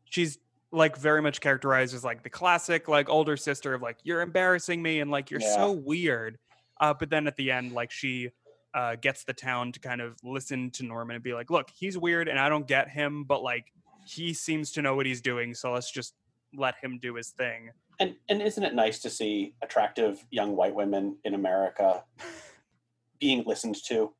she's 0.04 0.38
like 0.72 0.96
very 0.98 1.22
much 1.22 1.40
characterized 1.40 1.94
as 1.94 2.04
like 2.04 2.22
the 2.22 2.28
classic 2.30 2.88
like 2.88 3.08
older 3.08 3.36
sister 3.36 3.72
of 3.72 3.80
like 3.80 3.96
you're 4.02 4.20
embarrassing 4.20 4.82
me 4.82 5.00
and 5.00 5.10
like 5.10 5.30
you're 5.30 5.40
Yeah. 5.40 5.54
so 5.54 5.72
weird. 5.72 6.38
Uh, 6.80 6.92
but 6.92 7.08
then 7.08 7.26
at 7.26 7.36
the 7.36 7.50
end, 7.50 7.72
like 7.72 7.90
she 7.90 8.30
uh, 8.74 8.96
gets 8.96 9.24
the 9.24 9.32
town 9.34 9.72
to 9.72 9.80
kind 9.80 10.00
of 10.02 10.16
listen 10.22 10.70
to 10.72 10.82
Norman 10.84 11.14
and 11.16 11.22
be 11.24 11.32
like, 11.34 11.50
look, 11.50 11.70
he's 11.74 11.96
weird 11.96 12.28
and 12.28 12.38
I 12.38 12.48
don't 12.50 12.66
get 12.66 12.88
him, 12.90 13.24
but 13.24 13.42
like 13.42 13.66
he 14.06 14.34
seems 14.34 14.72
to 14.72 14.82
know 14.82 14.96
what 14.96 15.06
he's 15.06 15.20
doing, 15.22 15.54
so 15.54 15.72
let's 15.72 15.90
just 15.90 16.14
let 16.56 16.74
him 16.82 16.98
do 17.00 17.14
his 17.14 17.30
thing. 17.30 17.70
And 18.00 18.16
and 18.28 18.42
isn't 18.42 18.62
it 18.62 18.74
nice 18.74 18.98
to 19.00 19.10
see 19.10 19.54
attractive 19.62 20.24
young 20.30 20.56
white 20.56 20.74
women 20.74 21.16
in 21.24 21.34
America 21.34 22.04
being 23.20 23.44
listened 23.46 23.76
to? 23.86 24.12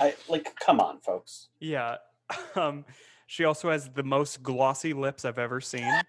I 0.00 0.14
like 0.28 0.54
come 0.60 0.80
on, 0.80 1.00
folks. 1.00 1.48
Yeah. 1.60 1.96
Um, 2.56 2.84
she 3.28 3.44
also 3.44 3.70
has 3.70 3.88
the 3.94 4.02
most 4.02 4.42
glossy 4.42 4.92
lips 4.92 5.24
I've 5.24 5.38
ever 5.38 5.60
seen. 5.60 5.88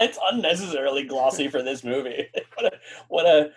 It's 0.00 0.18
unnecessarily 0.32 1.04
glossy 1.04 1.46
for 1.46 1.62
this 1.62 1.84
movie. 1.84 2.26
what 2.56 2.72
a 2.72 2.76
what 3.08 3.26
a 3.26 3.52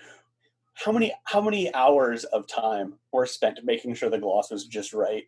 how 0.75 0.91
many 0.91 1.11
how 1.23 1.41
many 1.41 1.73
hours 1.73 2.23
of 2.25 2.45
time 2.45 2.93
were 3.11 3.25
spent 3.25 3.59
making 3.63 3.95
sure 3.95 4.09
the 4.11 4.19
gloss 4.19 4.51
was 4.51 4.67
just 4.67 4.93
right? 4.93 5.23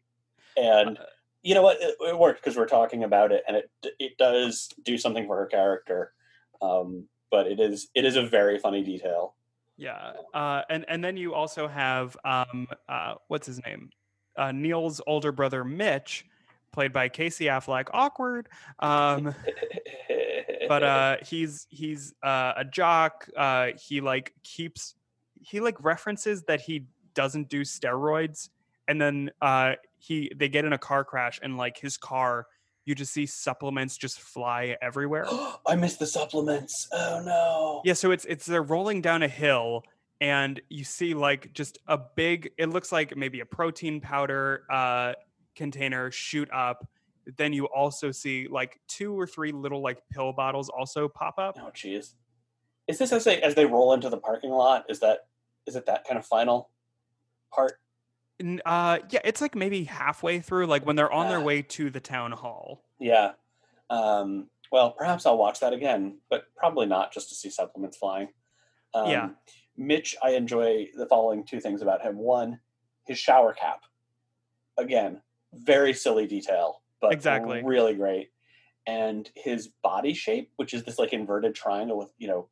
And 0.57 0.97
Uh, 0.97 1.03
you 1.41 1.55
know 1.55 1.63
what? 1.63 1.81
It, 1.81 1.95
it 2.01 2.19
worked 2.19 2.43
because 2.43 2.55
we're 2.55 2.67
talking 2.67 3.03
about 3.03 3.31
it, 3.31 3.43
and 3.47 3.57
it 3.57 3.71
it 3.99 4.17
does 4.17 4.69
do 4.83 4.97
something 4.97 5.25
for 5.25 5.37
her 5.37 5.47
character. 5.47 6.13
Um, 6.61 7.07
but 7.29 7.47
it 7.47 7.59
is 7.59 7.89
it 7.95 8.05
is 8.05 8.15
a 8.15 8.23
very 8.23 8.59
funny 8.59 8.83
detail. 8.83 9.35
Yeah, 9.77 10.13
uh, 10.33 10.63
and 10.69 10.85
and 10.87 11.03
then 11.03 11.17
you 11.17 11.33
also 11.33 11.67
have 11.67 12.17
um, 12.25 12.67
uh, 12.89 13.15
what's 13.27 13.45
his 13.45 13.63
name, 13.63 13.91
uh, 14.35 14.51
Neil's 14.51 15.01
older 15.05 15.31
brother 15.31 15.63
Mitch, 15.63 16.25
played 16.71 16.91
by 16.91 17.09
Casey 17.09 17.45
Affleck. 17.45 17.87
Awkward, 17.93 18.49
um, 18.79 19.35
but 20.67 20.83
uh, 20.83 21.17
he's 21.25 21.67
he's 21.69 22.13
uh, 22.23 22.53
a 22.57 22.65
jock. 22.65 23.29
Uh, 23.35 23.69
he 23.79 24.01
like 24.01 24.33
keeps 24.43 24.95
he 25.41 25.59
like 25.59 25.83
references 25.83 26.43
that 26.43 26.61
he 26.61 26.85
doesn't 27.13 27.49
do 27.49 27.61
steroids, 27.61 28.49
and 28.87 28.99
then 28.99 29.31
uh, 29.41 29.73
he 29.97 30.31
they 30.35 30.49
get 30.49 30.65
in 30.65 30.73
a 30.73 30.77
car 30.77 31.03
crash, 31.03 31.39
and 31.43 31.57
like 31.57 31.77
his 31.77 31.97
car, 31.97 32.47
you 32.87 32.95
just 32.95 33.11
see 33.11 33.25
supplements 33.25 33.97
just 33.97 34.21
fly 34.21 34.77
everywhere. 34.81 35.25
I 35.67 35.75
missed 35.75 35.99
the 35.99 36.07
supplements. 36.07 36.87
Oh 36.93 37.21
no. 37.23 37.81
Yeah, 37.83 37.93
so 37.93 38.11
it's 38.11 38.23
it's 38.25 38.45
they're 38.45 38.63
rolling 38.63 39.01
down 39.01 39.23
a 39.23 39.27
hill 39.27 39.83
and 40.21 40.61
you 40.69 40.85
see 40.85 41.13
like 41.13 41.53
just 41.53 41.79
a 41.87 41.99
big 42.15 42.51
it 42.57 42.69
looks 42.69 42.91
like 42.91 43.15
maybe 43.15 43.41
a 43.41 43.45
protein 43.45 43.99
powder 43.99 44.63
uh 44.71 45.13
container 45.53 46.11
shoot 46.11 46.49
up. 46.53 46.87
Then 47.35 47.51
you 47.51 47.65
also 47.65 48.11
see 48.11 48.47
like 48.49 48.79
two 48.87 49.19
or 49.19 49.27
three 49.27 49.51
little 49.51 49.81
like 49.81 50.01
pill 50.09 50.31
bottles 50.31 50.69
also 50.69 51.09
pop 51.09 51.37
up. 51.37 51.57
Oh, 51.61 51.71
jeez. 51.75 52.13
Is 52.87 52.99
this 52.99 53.11
as 53.11 53.25
they 53.25 53.41
as 53.41 53.53
they 53.53 53.65
roll 53.65 53.93
into 53.93 54.09
the 54.09 54.17
parking 54.17 54.51
lot? 54.51 54.85
Is 54.87 55.01
that 55.01 55.27
is 55.65 55.75
it 55.75 55.85
that 55.87 56.05
kind 56.07 56.17
of 56.17 56.25
final 56.25 56.69
part? 57.53 57.81
Uh, 58.65 58.99
yeah, 59.09 59.19
it's 59.23 59.41
like 59.41 59.55
maybe 59.55 59.83
halfway 59.85 60.39
through, 60.39 60.67
like 60.67 60.85
when 60.85 60.95
they're 60.95 61.11
on 61.11 61.27
their 61.27 61.39
Ah. 61.39 61.43
way 61.43 61.61
to 61.63 61.89
the 61.89 61.99
town 61.99 62.31
hall. 62.31 62.83
Yeah. 62.99 63.33
Um, 63.89 64.49
well, 64.71 64.91
perhaps 64.91 65.25
I'll 65.25 65.37
watch 65.37 65.59
that 65.61 65.73
again, 65.73 66.19
but 66.29 66.53
probably 66.55 66.85
not 66.85 67.11
just 67.11 67.29
to 67.29 67.35
see 67.35 67.49
supplements 67.49 67.97
flying. 67.97 68.29
Um, 68.93 69.09
Yeah. 69.09 69.29
Mitch, 69.75 70.15
I 70.23 70.31
enjoy 70.31 70.89
the 70.95 71.05
following 71.05 71.45
two 71.45 71.59
things 71.59 71.81
about 71.81 72.01
him. 72.01 72.17
One, 72.17 72.59
his 73.05 73.17
shower 73.19 73.53
cap. 73.53 73.83
Again, 74.77 75.21
very 75.53 75.93
silly 75.93 76.27
detail, 76.27 76.81
but 76.99 77.13
Exactly. 77.13 77.63
really 77.63 77.93
great. 77.95 78.31
And 78.85 79.29
his 79.35 79.67
body 79.67 80.13
shape, 80.13 80.51
which 80.57 80.73
is 80.73 80.83
this 80.83 80.97
like 80.99 81.13
inverted 81.13 81.55
triangle 81.55 81.97
with, 81.97 82.11
you 82.17 82.27
know, 82.27 82.49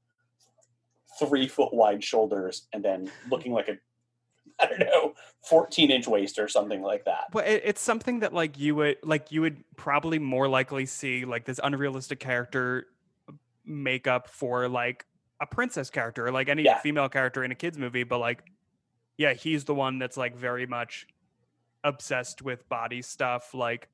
three 1.19 1.47
foot 1.47 1.73
wide 1.73 2.03
shoulders 2.03 2.67
and 2.73 2.83
then 2.83 3.11
looking 3.29 3.53
like 3.53 3.69
a, 3.69 3.77
I 4.59 4.67
don't 4.67 4.79
know, 4.79 5.13
14 5.49 5.91
inch 5.91 6.07
waist 6.07 6.39
or 6.39 6.47
something 6.47 6.81
like 6.81 7.05
that. 7.05 7.25
Well, 7.33 7.45
it, 7.45 7.61
it's 7.65 7.81
something 7.81 8.19
that 8.19 8.33
like 8.33 8.57
you 8.57 8.75
would 8.75 8.97
like 9.03 9.31
you 9.31 9.41
would 9.41 9.63
probably 9.75 10.17
more 10.19 10.47
likely 10.47 10.85
see 10.85 11.25
like 11.25 11.45
this 11.45 11.59
unrealistic 11.63 12.19
character 12.19 12.87
makeup 13.65 14.29
for 14.29 14.67
like 14.69 15.05
a 15.41 15.45
princess 15.45 15.89
character, 15.89 16.25
or 16.25 16.31
like 16.31 16.47
any 16.47 16.63
Yeah. 16.63 16.79
female 16.79 17.09
character 17.09 17.43
in 17.43 17.51
a 17.51 17.55
kids 17.55 17.77
movie. 17.77 18.03
But 18.03 18.19
like, 18.19 18.43
yeah, 19.17 19.33
he's 19.33 19.65
the 19.65 19.75
one 19.75 19.99
that's 19.99 20.15
like 20.17 20.35
very 20.35 20.65
much 20.65 21.05
obsessed 21.83 22.41
with 22.41 22.67
body 22.69 23.01
stuff. 23.01 23.53
Like, 23.53 23.89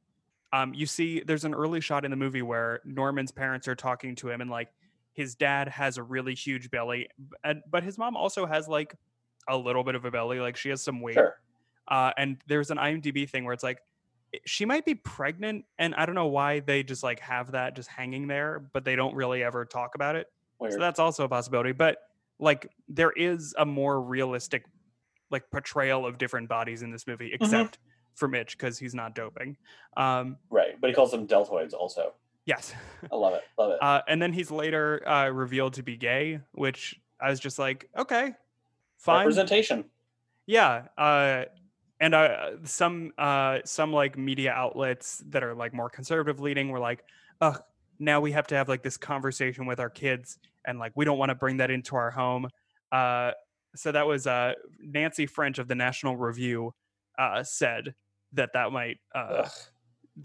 um, 0.54 0.74
you 0.74 0.86
see, 0.86 1.22
there's 1.22 1.46
an 1.46 1.54
early 1.56 1.82
shot 1.82 2.06
in 2.06 2.12
the 2.12 2.18
movie 2.18 2.42
where 2.44 2.82
Norman's 2.86 3.32
parents 3.32 3.68
are 3.68 3.76
talking 3.76 4.16
to 4.18 4.30
him, 4.30 4.42
and 4.42 4.50
like 4.52 4.70
his 5.14 5.34
dad 5.36 5.68
has 5.70 5.98
a 5.98 6.04
really 6.04 6.36
huge 6.36 6.70
belly, 6.70 7.08
and 7.44 7.64
but 7.70 7.84
his 7.84 7.98
mom 7.98 8.16
also 8.16 8.46
has 8.46 8.68
like 8.68 8.94
a 9.52 9.58
little 9.58 9.84
bit 9.84 9.96
of 9.96 10.06
a 10.06 10.12
belly. 10.12 10.40
Like 10.40 10.56
she 10.58 10.70
has 10.70 10.82
some 10.82 11.02
weight 11.02 11.16
Sure. 11.16 11.36
uh, 11.88 12.12
and 12.18 12.38
there's 12.48 12.72
an 12.72 12.78
IMDb 12.78 13.30
thing 13.30 13.44
where 13.46 13.54
it's 13.54 13.64
like 13.64 13.80
she 14.46 14.64
might 14.66 14.86
be 14.86 14.96
pregnant, 14.96 15.66
and 15.78 15.94
I 15.96 16.06
don't 16.06 16.16
know 16.16 16.28
why 16.28 16.62
they 16.62 16.84
just 16.84 17.04
like 17.04 17.20
have 17.20 17.52
that 17.52 17.76
just 17.76 17.90
hanging 17.90 18.28
there, 18.28 18.64
but 18.74 18.86
they 18.86 18.96
don't 18.96 19.14
really 19.14 19.44
ever 19.44 19.66
talk 19.66 19.94
about 19.96 20.16
it. 20.16 20.28
Weird. 20.60 20.74
So 20.74 20.80
that's 20.80 21.00
also 21.00 21.26
a 21.26 21.30
possibility. 21.30 21.74
But 21.74 21.98
like 22.40 22.68
there 22.88 23.12
is 23.12 23.54
a 23.58 23.66
more 23.66 24.02
realistic 24.02 24.64
like 25.30 25.50
portrayal 25.52 26.06
of 26.06 26.18
different 26.18 26.48
bodies 26.50 26.82
in 26.82 26.92
this 26.92 27.06
movie, 27.08 27.32
except 27.34 27.78
for 28.16 28.28
Mitch 28.28 28.58
because 28.58 28.78
he's 28.80 28.94
not 28.96 29.16
doping. 29.16 29.58
Um, 29.98 30.38
right. 30.50 30.80
But 30.80 30.90
he 30.90 30.94
calls 30.94 31.12
them 31.12 31.28
deltoids 31.28 31.74
also. 31.74 32.14
yes, 32.46 32.74
I 33.12 33.16
love 33.16 33.34
it. 33.34 33.44
Love 33.58 33.72
it. 33.72 33.84
uh, 33.84 34.02
and 34.08 34.22
then 34.22 34.32
he's 34.34 34.50
later 34.52 35.08
uh, 35.08 35.28
revealed 35.30 35.74
to 35.76 35.84
be 35.84 35.96
gay, 35.98 36.40
which 36.54 37.00
I 37.20 37.30
was 37.30 37.40
just 37.40 37.60
like, 37.60 37.90
okay, 37.98 38.34
fine. 39.02 39.20
Representation. 39.20 39.86
Yeah, 40.48 40.88
uh, 40.98 41.46
and 42.00 42.16
uh, 42.16 42.52
some 42.64 43.12
uh, 43.18 43.60
some 43.64 43.94
like 43.94 44.18
media 44.18 44.52
outlets 44.52 45.24
that 45.30 45.44
are 45.44 45.54
like 45.54 45.74
more 45.74 45.90
conservative 45.90 46.40
leading 46.40 46.70
were 46.70 46.80
like, 46.80 47.04
"Ugh, 47.42 47.62
now 48.00 48.20
we 48.20 48.32
have 48.32 48.48
to 48.48 48.56
have 48.56 48.68
like 48.68 48.84
this 48.84 48.98
conversation 48.98 49.66
with 49.66 49.80
our 49.80 49.90
kids, 49.90 50.40
and 50.66 50.80
like 50.80 50.94
we 50.96 51.06
don't 51.06 51.18
want 51.18 51.30
to 51.30 51.36
bring 51.36 51.58
that 51.58 51.70
into 51.70 51.96
our 51.96 52.12
home." 52.12 52.50
Uh, 52.92 53.32
so 53.76 53.92
that 53.92 54.06
was 54.06 54.28
uh, 54.28 54.54
Nancy 54.82 55.26
French 55.26 55.60
of 55.60 55.68
the 55.68 55.76
National 55.76 56.18
Review 56.18 56.74
uh, 57.18 57.44
said 57.44 57.94
that 58.34 58.50
that 58.54 58.72
might 58.72 58.98
uh, 59.16 59.44
Ugh. 59.46 59.52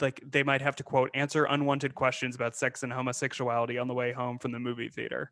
like 0.01 0.21
they 0.27 0.43
might 0.43 0.63
have 0.63 0.77
to 0.77 0.83
quote 0.83 1.11
answer 1.15 1.45
unwanted 1.45 1.95
questions 1.95 2.35
about 2.35 2.57
sex 2.57 2.83
and 2.83 2.93
homosexuality 2.93 3.79
on 3.79 3.87
the 3.87 3.95
way 3.95 4.13
home 4.13 4.39
from 4.39 4.53
the 4.53 4.59
movie 4.59 4.89
theater. 4.89 5.31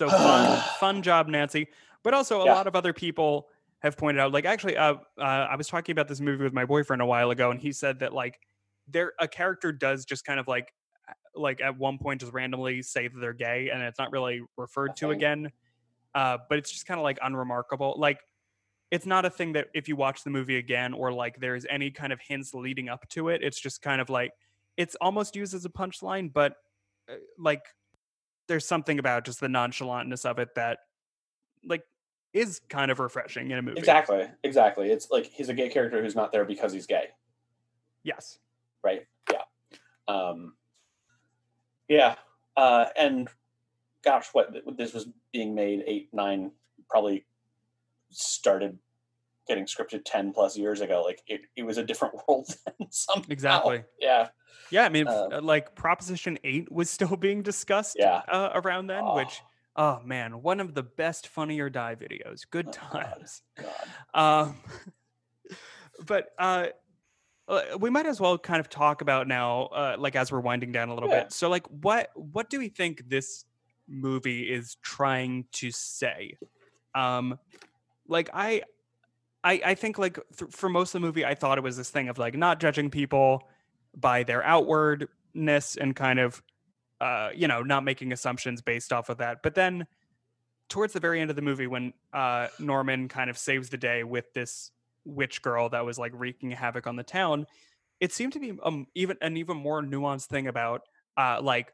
So 0.00 0.10
fun, 0.22 0.64
fun 0.80 1.02
job, 1.02 1.28
Nancy. 1.28 1.68
But 2.02 2.14
also, 2.14 2.42
a 2.42 2.44
Yeah. 2.44 2.54
lot 2.54 2.66
of 2.66 2.74
other 2.74 2.94
people 2.94 3.48
have 3.80 3.98
pointed 3.98 4.18
out, 4.20 4.32
like 4.32 4.46
actually, 4.46 4.78
uh, 4.78 4.94
uh, 5.18 5.22
I 5.22 5.56
was 5.56 5.68
talking 5.68 5.92
about 5.92 6.08
this 6.08 6.20
movie 6.20 6.42
with 6.42 6.54
my 6.54 6.64
boyfriend 6.64 7.02
a 7.02 7.06
while 7.06 7.30
ago, 7.30 7.50
and 7.50 7.60
he 7.60 7.72
said 7.72 7.98
that 7.98 8.14
like 8.14 8.40
there 8.88 9.12
a 9.18 9.28
character 9.28 9.72
does 9.72 10.06
just 10.06 10.24
kind 10.24 10.40
of 10.40 10.48
like 10.48 10.72
like 11.34 11.60
at 11.60 11.76
one 11.76 11.98
point 11.98 12.20
just 12.22 12.32
randomly 12.32 12.80
say 12.80 13.08
that 13.08 13.18
they're 13.20 13.34
gay, 13.34 13.68
and 13.68 13.82
it's 13.82 13.98
not 13.98 14.10
really 14.10 14.40
referred 14.56 14.96
to 14.96 15.10
again. 15.10 15.52
Uh, 16.14 16.38
but 16.48 16.56
it's 16.58 16.72
just 16.72 16.86
kind 16.86 16.98
of 16.98 17.04
like 17.04 17.18
unremarkable. 17.22 17.94
Like 17.98 18.20
it's 18.90 19.04
not 19.04 19.26
a 19.26 19.30
thing 19.30 19.52
that 19.52 19.68
if 19.74 19.86
you 19.86 19.96
watch 19.96 20.24
the 20.24 20.30
movie 20.30 20.56
again 20.56 20.94
or 20.94 21.12
like 21.12 21.38
there's 21.40 21.66
any 21.68 21.90
kind 21.90 22.12
of 22.12 22.20
hints 22.20 22.54
leading 22.54 22.88
up 22.88 23.06
to 23.10 23.28
it, 23.28 23.42
it's 23.42 23.60
just 23.60 23.82
kind 23.82 24.00
of 24.00 24.08
like 24.08 24.32
it's 24.78 24.94
almost 25.02 25.36
used 25.36 25.54
as 25.54 25.66
a 25.66 25.70
punchline, 25.70 26.32
but 26.32 26.56
uh, 27.08 27.16
like 27.38 27.62
there's 28.50 28.66
something 28.66 28.98
about 28.98 29.24
just 29.24 29.38
the 29.38 29.46
nonchalantness 29.46 30.28
of 30.28 30.40
it 30.40 30.56
that 30.56 30.80
like 31.64 31.84
is 32.32 32.60
kind 32.68 32.90
of 32.90 32.98
refreshing 32.98 33.52
in 33.52 33.58
a 33.58 33.62
movie. 33.62 33.78
Exactly. 33.78 34.26
Exactly. 34.42 34.90
It's 34.90 35.08
like 35.08 35.26
he's 35.26 35.48
a 35.48 35.54
gay 35.54 35.68
character 35.68 36.02
who's 36.02 36.16
not 36.16 36.32
there 36.32 36.44
because 36.44 36.72
he's 36.72 36.84
gay. 36.84 37.04
Yes. 38.02 38.40
Right. 38.82 39.06
Yeah. 39.30 39.42
Um, 40.08 40.54
yeah. 41.88 42.16
Uh, 42.56 42.86
and 42.98 43.28
gosh, 44.04 44.26
what 44.32 44.52
this 44.76 44.94
was 44.94 45.06
being 45.32 45.54
made 45.54 45.84
eight, 45.86 46.08
nine, 46.12 46.50
probably 46.88 47.26
started 48.10 48.76
getting 49.46 49.64
scripted 49.64 50.02
10 50.04 50.32
plus 50.32 50.58
years 50.58 50.80
ago. 50.80 51.04
Like 51.06 51.22
it, 51.28 51.42
it 51.54 51.62
was 51.62 51.78
a 51.78 51.84
different 51.84 52.14
world 52.28 52.52
then 52.66 52.88
somehow. 52.90 53.26
Exactly. 53.28 53.84
Yeah. 54.00 54.30
Yeah, 54.70 54.84
I 54.84 54.88
mean, 54.88 55.08
Um, 55.08 55.32
uh, 55.32 55.40
like 55.42 55.74
Proposition 55.74 56.38
8 56.44 56.70
was 56.70 56.88
still 56.90 57.16
being 57.16 57.42
discussed 57.42 57.96
Yeah. 57.98 58.22
uh, 58.28 58.50
around 58.54 58.86
then, 58.88 59.04
Oh, 59.04 59.14
which 59.16 59.40
oh 59.76 60.00
man, 60.04 60.42
one 60.42 60.60
of 60.60 60.74
the 60.74 60.82
best 60.82 61.28
funny 61.28 61.60
or 61.60 61.70
die 61.70 61.94
videos. 61.96 62.42
Good 62.50 62.68
Oh, 62.68 62.88
God. 62.90 63.02
times. 63.02 63.42
God. 63.56 63.88
Um, 64.14 64.56
but 66.06 66.28
uh, 66.38 66.68
uh, 67.48 67.62
we 67.78 67.90
might 67.90 68.06
as 68.06 68.20
well 68.20 68.38
kind 68.38 68.60
of 68.60 68.68
talk 68.68 69.00
about 69.00 69.26
now, 69.28 69.62
uh, 69.66 69.96
like 69.98 70.16
as 70.16 70.30
we're 70.32 70.40
winding 70.40 70.72
down 70.72 70.88
a 70.88 70.94
little 70.94 71.08
Yeah. 71.08 71.24
bit. 71.24 71.32
So, 71.32 71.48
like, 71.48 71.66
what 71.66 72.10
what 72.14 72.48
do 72.50 72.58
we 72.58 72.68
think 72.68 73.08
this 73.08 73.44
movie 73.88 74.42
is 74.42 74.76
trying 74.82 75.46
to 75.52 75.70
say? 75.70 76.36
Um, 76.94 77.38
like 78.06 78.30
I, 78.32 78.62
I, 79.42 79.60
I 79.64 79.74
think 79.74 79.98
like 79.98 80.18
th- 80.36 80.50
for 80.52 80.68
most 80.68 80.94
of 80.94 81.00
the 81.00 81.06
movie, 81.06 81.24
I 81.24 81.34
thought 81.34 81.58
it 81.58 81.64
was 81.64 81.76
this 81.76 81.90
thing 81.90 82.08
of 82.08 82.18
like 82.18 82.36
not 82.36 82.60
judging 82.60 82.90
people 82.90 83.48
by 83.96 84.22
their 84.22 84.42
outwardness 84.44 85.76
and 85.76 85.94
kind 85.96 86.18
of, 86.18 86.42
uh, 87.00 87.30
you 87.34 87.48
know, 87.48 87.62
not 87.62 87.84
making 87.84 88.12
assumptions 88.12 88.62
based 88.62 88.92
off 88.92 89.08
of 89.08 89.18
that. 89.18 89.42
But 89.42 89.54
then 89.54 89.86
towards 90.68 90.92
the 90.92 91.00
very 91.00 91.20
end 91.20 91.30
of 91.30 91.36
the 91.36 91.42
movie 91.42 91.66
when 91.66 91.92
uh, 92.12 92.48
Norman 92.58 93.08
kind 93.08 93.28
of 93.30 93.36
saves 93.38 93.70
the 93.70 93.76
day 93.76 94.04
with 94.04 94.32
this 94.34 94.70
witch 95.04 95.42
girl 95.42 95.68
that 95.70 95.84
was 95.84 95.98
like 95.98 96.12
wreaking 96.14 96.50
havoc 96.52 96.86
on 96.86 96.96
the 96.96 97.02
town, 97.02 97.46
it 98.00 98.12
seemed 98.12 98.32
to 98.34 98.40
be 98.40 98.58
um, 98.62 98.86
even 98.94 99.16
an 99.20 99.36
even 99.36 99.56
more 99.56 99.82
nuanced 99.82 100.26
thing 100.26 100.46
about 100.46 100.82
uh, 101.16 101.40
like 101.42 101.72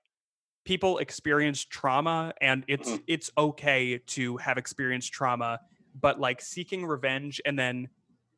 people 0.65 0.99
experience 0.99 1.65
trauma 1.65 2.33
and 2.41 2.65
it's 2.69 2.91
Mhm. 2.91 3.05
it's 3.07 3.31
okay 3.39 3.99
to 3.99 4.37
have 4.39 4.59
experienced 4.59 5.13
trauma, 5.13 5.61
but 5.95 6.19
like 6.21 6.41
seeking 6.41 6.85
revenge 6.87 7.41
and 7.47 7.59
then 7.59 7.89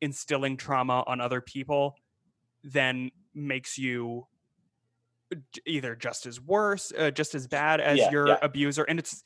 instilling 0.01 0.57
trauma 0.57 1.03
on 1.07 1.19
other 1.21 1.41
people 1.41 1.95
then 2.63 3.11
makes 3.33 3.77
you 3.77 4.27
either 5.65 5.95
just 5.95 6.25
as 6.25 6.41
worse, 6.41 6.91
uh, 6.97 7.11
just 7.11 7.35
as 7.35 7.47
bad 7.47 7.79
as 7.79 7.97
Yeah, 7.99 8.11
your 8.11 8.27
yeah. 8.29 8.37
abuser, 8.41 8.83
and 8.83 8.97
it's 8.99 9.23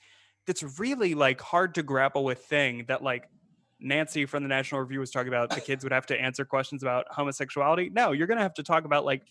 it's 0.47 0.79
really 0.79 1.13
like 1.15 1.39
hard 1.39 1.75
to 1.75 1.83
grapple 1.83 2.23
with 2.25 2.39
thing 2.39 2.85
that 2.89 3.01
like 3.01 3.29
Nancy 3.79 4.25
from 4.25 4.43
the 4.43 4.49
National 4.49 4.81
Review 4.81 4.99
was 4.99 5.11
talking 5.11 5.29
about. 5.29 5.49
The 5.49 5.61
kids 5.61 5.83
would 5.85 5.93
have 5.93 6.05
to 6.07 6.19
answer 6.19 6.43
questions 6.45 6.83
about 6.83 7.05
homosexuality. 7.09 7.89
No, 7.89 8.11
you're 8.11 8.27
gonna 8.27 8.41
have 8.41 8.53
to 8.55 8.63
talk 8.63 8.83
about 8.85 9.05
like 9.05 9.23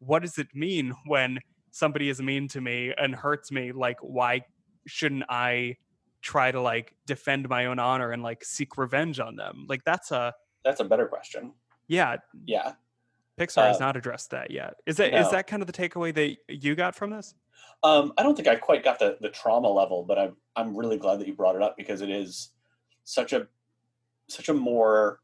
what 0.00 0.22
does 0.22 0.38
it 0.38 0.48
mean 0.54 0.92
when 1.06 1.38
somebody 1.70 2.08
is 2.08 2.20
mean 2.20 2.48
to 2.48 2.60
me 2.60 2.92
and 2.98 3.14
hurts 3.14 3.50
me? 3.52 3.70
Like 3.72 3.98
why 4.00 4.42
shouldn't 4.86 5.24
I 5.28 5.76
try 6.22 6.50
to 6.50 6.60
like 6.60 6.94
defend 7.06 7.48
my 7.48 7.66
own 7.66 7.78
honor 7.78 8.10
and 8.10 8.22
like 8.22 8.44
seek 8.44 8.76
revenge 8.76 9.20
on 9.20 9.36
them? 9.36 9.66
Like 9.68 9.84
that's 9.84 10.10
a 10.10 10.34
That's 10.64 10.80
a 10.80 10.84
better 10.84 11.06
question. 11.06 11.54
yeah. 11.86 12.16
Yeah. 12.46 12.72
Pixar 13.38 13.66
has 13.66 13.76
Uh, 13.76 13.86
not 13.86 13.96
addressed 13.96 14.30
that 14.30 14.50
yet. 14.50 14.74
Is 14.86 14.96
that 14.98 15.08
is 15.12 15.26
no. 15.26 15.30
that 15.32 15.46
kind 15.46 15.62
of 15.62 15.66
the 15.66 15.72
takeaway 15.72 16.14
that 16.14 16.36
you 16.54 16.74
got 16.74 16.94
from 16.94 17.10
this? 17.10 17.34
Um, 17.82 18.12
I 18.16 18.22
don't 18.22 18.34
think 18.36 18.48
I 18.48 18.56
quite 18.56 18.84
got 18.84 18.98
the 18.98 19.18
the 19.20 19.28
trauma 19.30 19.68
level, 19.68 20.04
but 20.04 20.18
I'm 20.18 20.36
I'm 20.56 20.76
really 20.76 20.96
glad 20.98 21.18
that 21.20 21.26
you 21.26 21.34
brought 21.34 21.56
it 21.56 21.62
up 21.62 21.76
because 21.76 22.00
it 22.00 22.10
is 22.10 22.50
such 23.04 23.32
a 23.32 23.48
such 24.28 24.48
a 24.48 24.54
more 24.54 25.20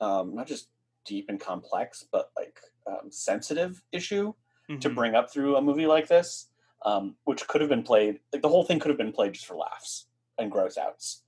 um, 0.00 0.34
not 0.34 0.46
just 0.46 0.68
deep 1.04 1.26
and 1.28 1.38
complex, 1.38 2.06
but 2.10 2.30
like 2.36 2.58
um, 2.86 3.10
sensitive 3.10 3.82
issue 3.92 4.32
to 4.80 4.88
Mhm. 4.88 4.94
bring 4.94 5.14
up 5.14 5.30
through 5.30 5.56
a 5.56 5.60
movie 5.62 5.86
like 5.86 6.06
this, 6.06 6.48
um, 6.86 7.16
which 7.24 7.46
could 7.48 7.60
have 7.60 7.68
been 7.70 7.82
played 7.82 8.20
like 8.32 8.40
the 8.42 8.48
whole 8.48 8.64
thing 8.64 8.78
could 8.78 8.88
have 8.88 8.98
been 8.98 9.12
played 9.12 9.34
just 9.34 9.46
for 9.46 9.56
laughs 9.56 10.06
and 10.38 10.50
gross 10.50 10.78
outs. 10.78 11.24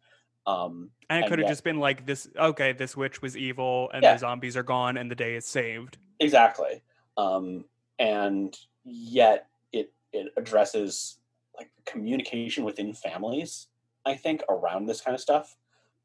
Um, 0.47 0.91
And 1.11 1.25
it 1.25 1.29
could 1.29 1.39
have 1.39 1.49
just 1.49 1.63
been 1.63 1.79
like 1.79 2.07
this. 2.07 2.29
Okay, 2.37 2.73
this 2.73 2.97
witch 2.97 3.21
was 3.23 3.37
evil, 3.37 3.91
and 3.93 4.03
Yeah. 4.03 4.15
the 4.15 4.19
zombies 4.21 4.57
are 4.57 4.63
gone, 4.65 4.97
and 4.97 5.11
the 5.11 5.15
day 5.15 5.35
is 5.37 5.47
saved. 5.47 5.99
Exactly. 6.23 6.83
Um, 7.17 7.65
and 7.99 8.57
yet 8.85 9.49
it 9.73 9.93
it 10.13 10.33
addresses 10.37 11.19
like 11.57 11.71
communication 11.85 12.65
within 12.65 12.95
families. 12.95 13.69
I 14.05 14.15
think 14.15 14.43
around 14.49 14.87
this 14.87 15.01
kind 15.01 15.15
of 15.15 15.21
stuff. 15.21 15.57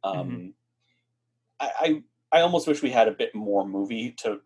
Um, 0.03 0.53
I, 1.59 1.72
I 1.80 2.03
I 2.32 2.41
almost 2.41 2.68
wish 2.68 2.82
we 2.82 2.91
had 2.91 3.07
a 3.07 3.13
bit 3.13 3.34
more 3.34 3.68
movie 3.68 4.11
to 4.20 4.41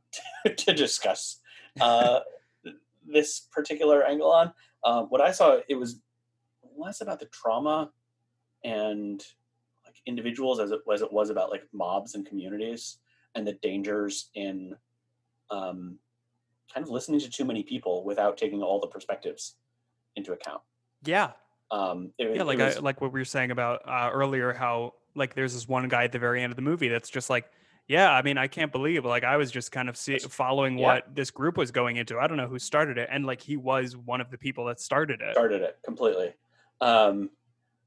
to 0.55 0.74
discuss 0.74 1.39
uh, 1.80 2.19
this 3.05 3.47
particular 3.51 4.03
angle 4.03 4.32
on. 4.32 4.53
Uh, 4.84 5.03
what 5.03 5.22
I 5.22 5.32
saw, 5.32 5.59
it 5.67 5.76
was 5.76 5.99
less 6.78 7.01
about 7.01 7.19
the 7.19 7.28
trauma 7.28 7.91
and 8.63 9.24
like 9.86 9.95
individuals 10.05 10.59
as 10.59 10.72
it 10.72 10.82
was 10.86 11.01
it 11.01 11.11
was 11.11 11.30
about 11.30 11.49
like 11.49 11.63
mobs 11.74 12.15
and 12.15 12.26
communities 12.26 12.97
and 13.36 13.45
the 13.45 13.53
dangers 13.53 14.30
in 14.36 14.76
um, 15.51 15.97
kind 16.73 16.85
of 16.85 16.89
listening 16.89 17.19
to 17.19 17.29
too 17.29 17.45
many 17.45 17.63
people 17.63 18.03
without 18.03 18.37
taking 18.37 18.61
all 18.63 18.79
the 18.79 18.87
perspectives 18.87 19.55
into 20.15 20.33
account. 20.33 20.61
Yeah, 21.03 21.31
Um, 21.71 22.11
it, 22.17 22.35
yeah, 22.35 22.43
like 22.43 22.59
was- 22.59 22.77
I, 22.77 22.79
like 22.79 23.01
what 23.01 23.11
we 23.11 23.19
were 23.19 23.25
saying 23.25 23.51
about 23.51 23.81
uh, 23.87 24.09
earlier, 24.11 24.53
how 24.53 24.93
like 25.15 25.35
there's 25.35 25.53
this 25.53 25.67
one 25.67 25.87
guy 25.87 26.05
at 26.05 26.11
the 26.11 26.19
very 26.19 26.41
end 26.41 26.51
of 26.51 26.55
the 26.55 26.61
movie 26.61 26.87
that's 26.87 27.09
just 27.09 27.29
like, 27.29 27.45
yeah, 27.87 28.11
I 28.11 28.21
mean, 28.21 28.37
I 28.37 28.47
can't 28.47 28.71
believe 28.71 29.03
like 29.03 29.23
I 29.23 29.37
was 29.37 29.51
just 29.51 29.71
kind 29.71 29.89
of 29.89 29.97
see, 29.97 30.17
following 30.19 30.77
yeah. 30.77 30.85
what 30.85 31.15
this 31.15 31.31
group 31.31 31.57
was 31.57 31.71
going 31.71 31.97
into. 31.97 32.17
I 32.19 32.27
don't 32.27 32.37
know 32.37 32.47
who 32.47 32.59
started 32.59 32.97
it, 32.97 33.09
and 33.11 33.25
like 33.25 33.41
he 33.41 33.57
was 33.57 33.97
one 33.97 34.21
of 34.21 34.31
the 34.31 34.37
people 34.37 34.65
that 34.65 34.79
started 34.79 35.21
it. 35.21 35.33
started 35.33 35.61
it 35.61 35.77
completely. 35.83 36.33
Um, 36.79 37.29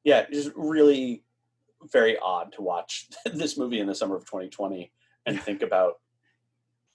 yeah, 0.02 0.26
just 0.30 0.50
really 0.54 1.24
very 1.90 2.18
odd 2.18 2.52
to 2.52 2.62
watch 2.62 3.08
this 3.32 3.56
movie 3.56 3.80
in 3.80 3.86
the 3.86 3.94
summer 3.94 4.16
of 4.16 4.24
2020 4.24 4.92
and 5.26 5.40
think 5.40 5.62
about 5.62 6.00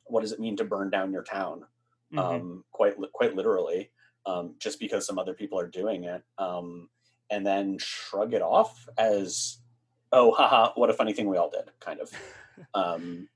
what 0.10 0.22
does 0.22 0.32
it 0.32 0.40
mean 0.40 0.58
to 0.58 0.64
burn 0.66 0.90
down 0.90 1.12
your 1.12 1.24
town, 1.24 1.66
Mhm. 2.14 2.20
um, 2.20 2.66
quite 2.72 2.96
quite 3.14 3.36
literally, 3.36 3.92
um, 4.26 4.56
just 4.60 4.80
because 4.80 5.06
some 5.06 5.20
other 5.20 5.34
people 5.34 5.60
are 5.60 5.68
doing 5.68 6.04
it, 6.04 6.24
um, 6.38 6.90
and 7.30 7.46
then 7.46 7.78
shrug 7.78 8.34
it 8.34 8.42
off 8.42 8.88
as, 8.98 9.60
oh, 10.12 10.32
haha, 10.32 10.74
what 10.76 10.90
a 10.90 10.94
funny 10.94 11.14
thing 11.14 11.30
we 11.30 11.38
all 11.38 11.50
did, 11.50 11.72
kind 11.80 12.00
of. 12.00 12.12
um, 12.74 13.30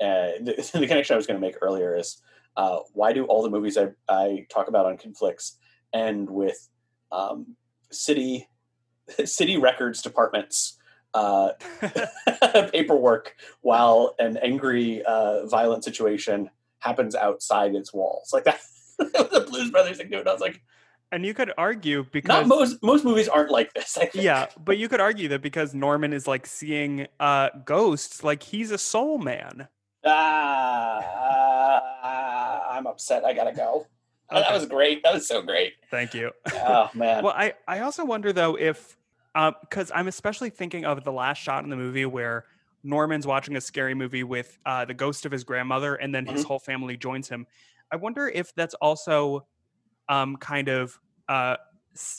uh, 0.00 0.38
the, 0.40 0.70
the 0.74 0.86
connection 0.86 1.14
I 1.14 1.16
was 1.16 1.26
going 1.26 1.40
to 1.40 1.46
make 1.46 1.56
earlier 1.60 1.96
is 1.96 2.22
uh, 2.56 2.80
why 2.92 3.12
do 3.12 3.24
all 3.26 3.42
the 3.42 3.50
movies 3.50 3.76
I, 3.76 3.88
I 4.08 4.46
talk 4.48 4.68
about 4.68 4.86
on 4.86 4.96
Kidflix 4.96 5.56
end 5.92 6.30
with 6.30 6.68
um, 7.12 7.56
city 7.90 8.48
city 9.24 9.56
records 9.56 10.02
departments 10.02 10.78
uh, 11.16 11.52
paperwork 12.72 13.34
while 13.62 14.14
an 14.18 14.36
angry 14.36 15.02
uh, 15.04 15.46
violent 15.46 15.82
situation 15.84 16.50
happens 16.80 17.14
outside 17.14 17.74
its 17.74 17.92
walls. 17.94 18.30
Like 18.32 18.44
that 18.44 18.60
the 18.98 19.46
blues 19.48 19.70
brothers 19.70 19.98
thing 19.98 20.08
doing 20.08 20.26
i 20.26 20.32
was 20.32 20.40
like 20.40 20.62
and 21.12 21.26
you 21.26 21.34
could 21.34 21.52
argue 21.58 21.98
not 21.98 22.12
because 22.12 22.46
most 22.46 22.82
most 22.82 23.04
movies 23.04 23.28
aren't 23.28 23.50
like 23.50 23.74
this 23.74 23.96
I 23.96 24.06
think. 24.06 24.24
yeah, 24.24 24.46
but 24.64 24.78
you 24.78 24.88
could 24.88 25.00
argue 25.00 25.28
that 25.28 25.40
because 25.42 25.72
Norman 25.74 26.12
is 26.12 26.26
like 26.26 26.46
seeing 26.46 27.06
uh 27.20 27.50
ghosts, 27.64 28.24
like 28.24 28.42
he's 28.42 28.70
a 28.72 28.78
soul 28.78 29.18
man. 29.18 29.68
ah, 30.04 31.02
i'm 32.70 32.86
upset. 32.86 33.24
I 33.24 33.34
gotta 33.34 33.52
go. 33.52 33.86
That 34.30 34.52
was 34.52 34.66
great. 34.66 35.04
That 35.04 35.14
was 35.14 35.28
so 35.28 35.42
great. 35.42 35.74
Thank 35.90 36.12
you. 36.12 36.32
oh 36.52 36.90
man. 36.94 37.22
Well, 37.22 37.34
I 37.36 37.54
I 37.68 37.80
also 37.80 38.04
wonder 38.04 38.32
though 38.32 38.56
if 38.56 38.96
because 39.60 39.92
I'm 39.94 40.08
especially 40.08 40.50
thinking 40.50 40.84
of 40.84 41.04
the 41.04 41.12
last 41.12 41.38
shot 41.38 41.64
in 41.64 41.70
the 41.70 41.76
movie 41.76 42.06
where 42.06 42.44
Norman's 42.82 43.26
watching 43.26 43.56
a 43.56 43.60
scary 43.60 43.94
movie 43.94 44.24
with 44.24 44.58
uh, 44.64 44.84
the 44.84 44.94
ghost 44.94 45.26
of 45.26 45.32
his 45.32 45.44
grandmother, 45.44 45.94
and 45.96 46.14
then 46.14 46.26
his 46.26 46.42
Mhm. 46.42 46.46
whole 46.46 46.58
family 46.58 46.96
joins 46.96 47.28
him. 47.28 47.46
I 47.90 47.96
wonder 47.96 48.28
if 48.28 48.54
that's 48.54 48.74
also 48.74 49.46
um, 50.08 50.36
kind 50.36 50.68
of 50.68 50.98
uh, 51.28 51.56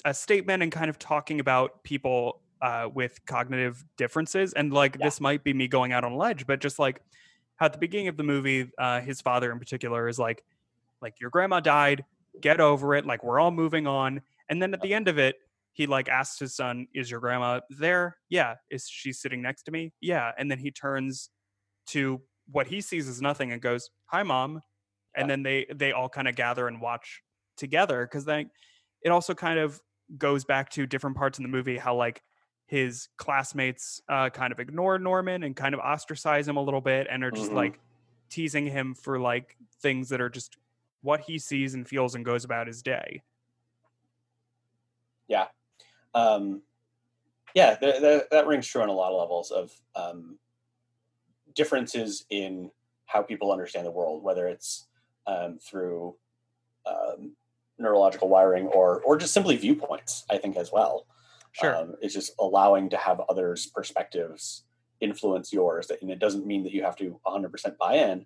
a 0.05 0.13
statement 0.13 0.63
and 0.63 0.71
kind 0.71 0.89
of 0.89 0.99
talking 0.99 1.39
about 1.39 1.83
people 1.83 2.41
uh, 2.61 2.89
with 2.93 3.23
cognitive 3.25 3.83
differences, 3.97 4.53
and 4.53 4.73
like 4.73 4.97
Yeah. 4.97 5.05
this 5.05 5.21
might 5.21 5.43
be 5.43 5.53
me 5.53 5.67
going 5.67 5.93
out 5.93 6.03
on 6.03 6.11
a 6.13 6.17
ledge, 6.17 6.45
but 6.47 6.59
just 6.59 6.79
like 6.79 7.01
how 7.57 7.67
at 7.67 7.73
the 7.73 7.79
beginning 7.79 8.07
of 8.07 8.17
the 8.17 8.23
movie, 8.23 8.69
uh, 8.77 8.99
his 9.01 9.21
father 9.21 9.51
in 9.51 9.59
particular 9.59 10.07
is 10.07 10.19
like, 10.19 10.43
like 11.01 11.19
your 11.19 11.29
grandma 11.29 11.59
died, 11.59 12.05
get 12.41 12.59
over 12.59 12.95
it, 12.95 13.05
like 13.05 13.23
we're 13.23 13.39
all 13.39 13.51
moving 13.51 13.87
on, 13.87 14.21
and 14.49 14.61
then 14.61 14.73
at 14.73 14.81
the 14.81 14.93
end 14.93 15.07
of 15.07 15.17
it, 15.17 15.35
he 15.77 15.87
like 15.87 16.09
asks 16.09 16.39
his 16.39 16.55
son, 16.55 16.87
"Is 16.93 17.11
your 17.11 17.21
grandma 17.21 17.61
there? 17.69 18.17
Yeah. 18.29 18.55
Is 18.71 18.89
she 18.89 19.13
sitting 19.13 19.41
next 19.43 19.63
to 19.65 19.71
me? 19.71 19.93
Yeah." 20.01 20.33
And 20.37 20.51
then 20.51 20.59
he 20.59 20.71
turns 20.71 21.29
to 21.87 22.23
what 22.51 22.67
he 22.67 22.81
sees 22.81 23.09
as 23.09 23.21
nothing 23.21 23.51
and 23.51 23.61
goes, 23.61 23.89
"Hi, 24.07 24.23
mom." 24.23 24.61
And 25.15 25.29
then 25.29 25.43
they 25.43 25.67
they 25.73 25.91
all 25.93 26.09
kind 26.09 26.27
of 26.27 26.35
gather 26.35 26.67
and 26.67 26.81
watch 26.81 27.23
together 27.57 28.05
because 28.07 28.25
then 28.25 28.51
it 29.03 29.09
also 29.11 29.35
kind 29.35 29.59
of 29.59 29.81
goes 30.17 30.45
back 30.45 30.69
to 30.71 30.87
different 30.87 31.17
parts 31.17 31.39
in 31.39 31.43
the 31.43 31.49
movie 31.49 31.77
how 31.77 31.95
like 31.95 32.23
his 32.67 33.09
classmates 33.17 34.01
uh, 34.09 34.29
kind 34.29 34.53
of 34.53 34.59
ignore 34.59 34.99
Norman 34.99 35.43
and 35.43 35.55
kind 35.55 35.73
of 35.75 35.81
ostracize 35.81 36.47
him 36.47 36.57
a 36.57 36.63
little 36.63 36.81
bit 36.81 37.07
and 37.09 37.23
are 37.23 37.31
just 37.31 37.51
Mhm. 37.51 37.55
like 37.55 37.79
teasing 38.29 38.65
him 38.67 38.93
for 38.95 39.19
like 39.19 39.57
things 39.81 40.09
that 40.09 40.21
are 40.21 40.29
just 40.29 40.57
what 41.01 41.21
he 41.21 41.39
sees 41.39 41.73
and 41.75 41.87
feels 41.87 42.15
and 42.15 42.25
goes 42.25 42.45
about 42.45 42.67
his 42.67 42.81
day. 42.83 43.23
Um, 46.17 46.61
yeah, 47.53 47.75
th- 47.75 47.99
th- 47.99 48.23
that 48.31 48.47
rings 48.47 48.67
true 48.67 48.81
on 48.81 48.89
a 48.89 48.93
lot 48.93 49.11
of 49.11 49.19
levels 49.19 49.51
of 49.51 49.71
um, 49.95 50.37
differences 51.55 52.25
in 52.29 52.71
how 53.05 53.21
people 53.21 53.51
understand 53.51 53.85
the 53.85 53.91
world, 53.91 54.23
whether 54.23 54.47
it's 54.47 54.87
um, 55.27 55.57
through 55.59 56.15
um, 56.85 57.35
neurological 57.79 58.29
wiring 58.29 58.67
or 58.67 59.01
or 59.01 59.17
just 59.17 59.33
simply 59.33 59.55
viewpoints. 59.55 60.25
I 60.29 60.37
think 60.37 60.57
as 60.57 60.71
well. 60.71 61.05
Sure. 61.53 61.75
Um, 61.75 61.95
it's 62.01 62.13
just 62.13 62.33
allowing 62.39 62.89
to 62.89 62.97
have 62.97 63.21
others' 63.29 63.65
perspectives 63.65 64.63
influence 65.01 65.53
yours. 65.53 65.91
And 66.01 66.11
it 66.11 66.19
doesn't 66.19 66.45
mean 66.45 66.63
that 66.63 66.73
you 66.73 66.83
have 66.83 66.95
to 66.97 67.19
100% 67.25 67.77
buy 67.77 67.95
in, 67.95 68.25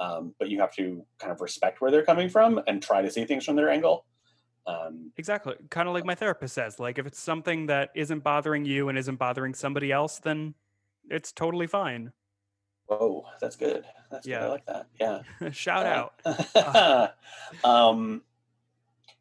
um, 0.00 0.34
but 0.38 0.48
you 0.48 0.60
have 0.60 0.74
to 0.76 1.04
kind 1.18 1.32
of 1.32 1.40
respect 1.40 1.80
where 1.80 1.90
they're 1.90 2.04
coming 2.04 2.28
from 2.28 2.60
and 2.66 2.82
try 2.82 3.02
to 3.02 3.10
see 3.10 3.24
things 3.24 3.44
from 3.44 3.56
their 3.56 3.70
angle. 3.70 4.04
Um, 4.66 5.12
Exactly. 5.16 5.54
Kind 5.70 5.88
of 5.88 5.94
like 5.94 6.04
my 6.04 6.14
therapist 6.14 6.54
says, 6.54 6.78
like 6.78 6.98
if 6.98 7.06
it's 7.06 7.20
something 7.20 7.66
that 7.66 7.90
isn't 7.94 8.20
bothering 8.20 8.64
you 8.64 8.88
and 8.88 8.98
isn't 8.98 9.16
bothering 9.16 9.54
somebody 9.54 9.90
else, 9.90 10.18
then 10.18 10.54
it's 11.10 11.32
totally 11.32 11.66
fine. 11.66 12.12
whoa, 12.86 13.24
that's 13.40 13.56
good. 13.56 13.84
That's 14.10 14.26
good. 14.26 14.36
I 14.36 14.48
like 14.48 14.66
that. 14.66 14.86
Yeah. 15.00 15.22
Shout 15.50 15.86
out. 15.86 16.14
out. 16.54 17.14
um, 17.64 18.22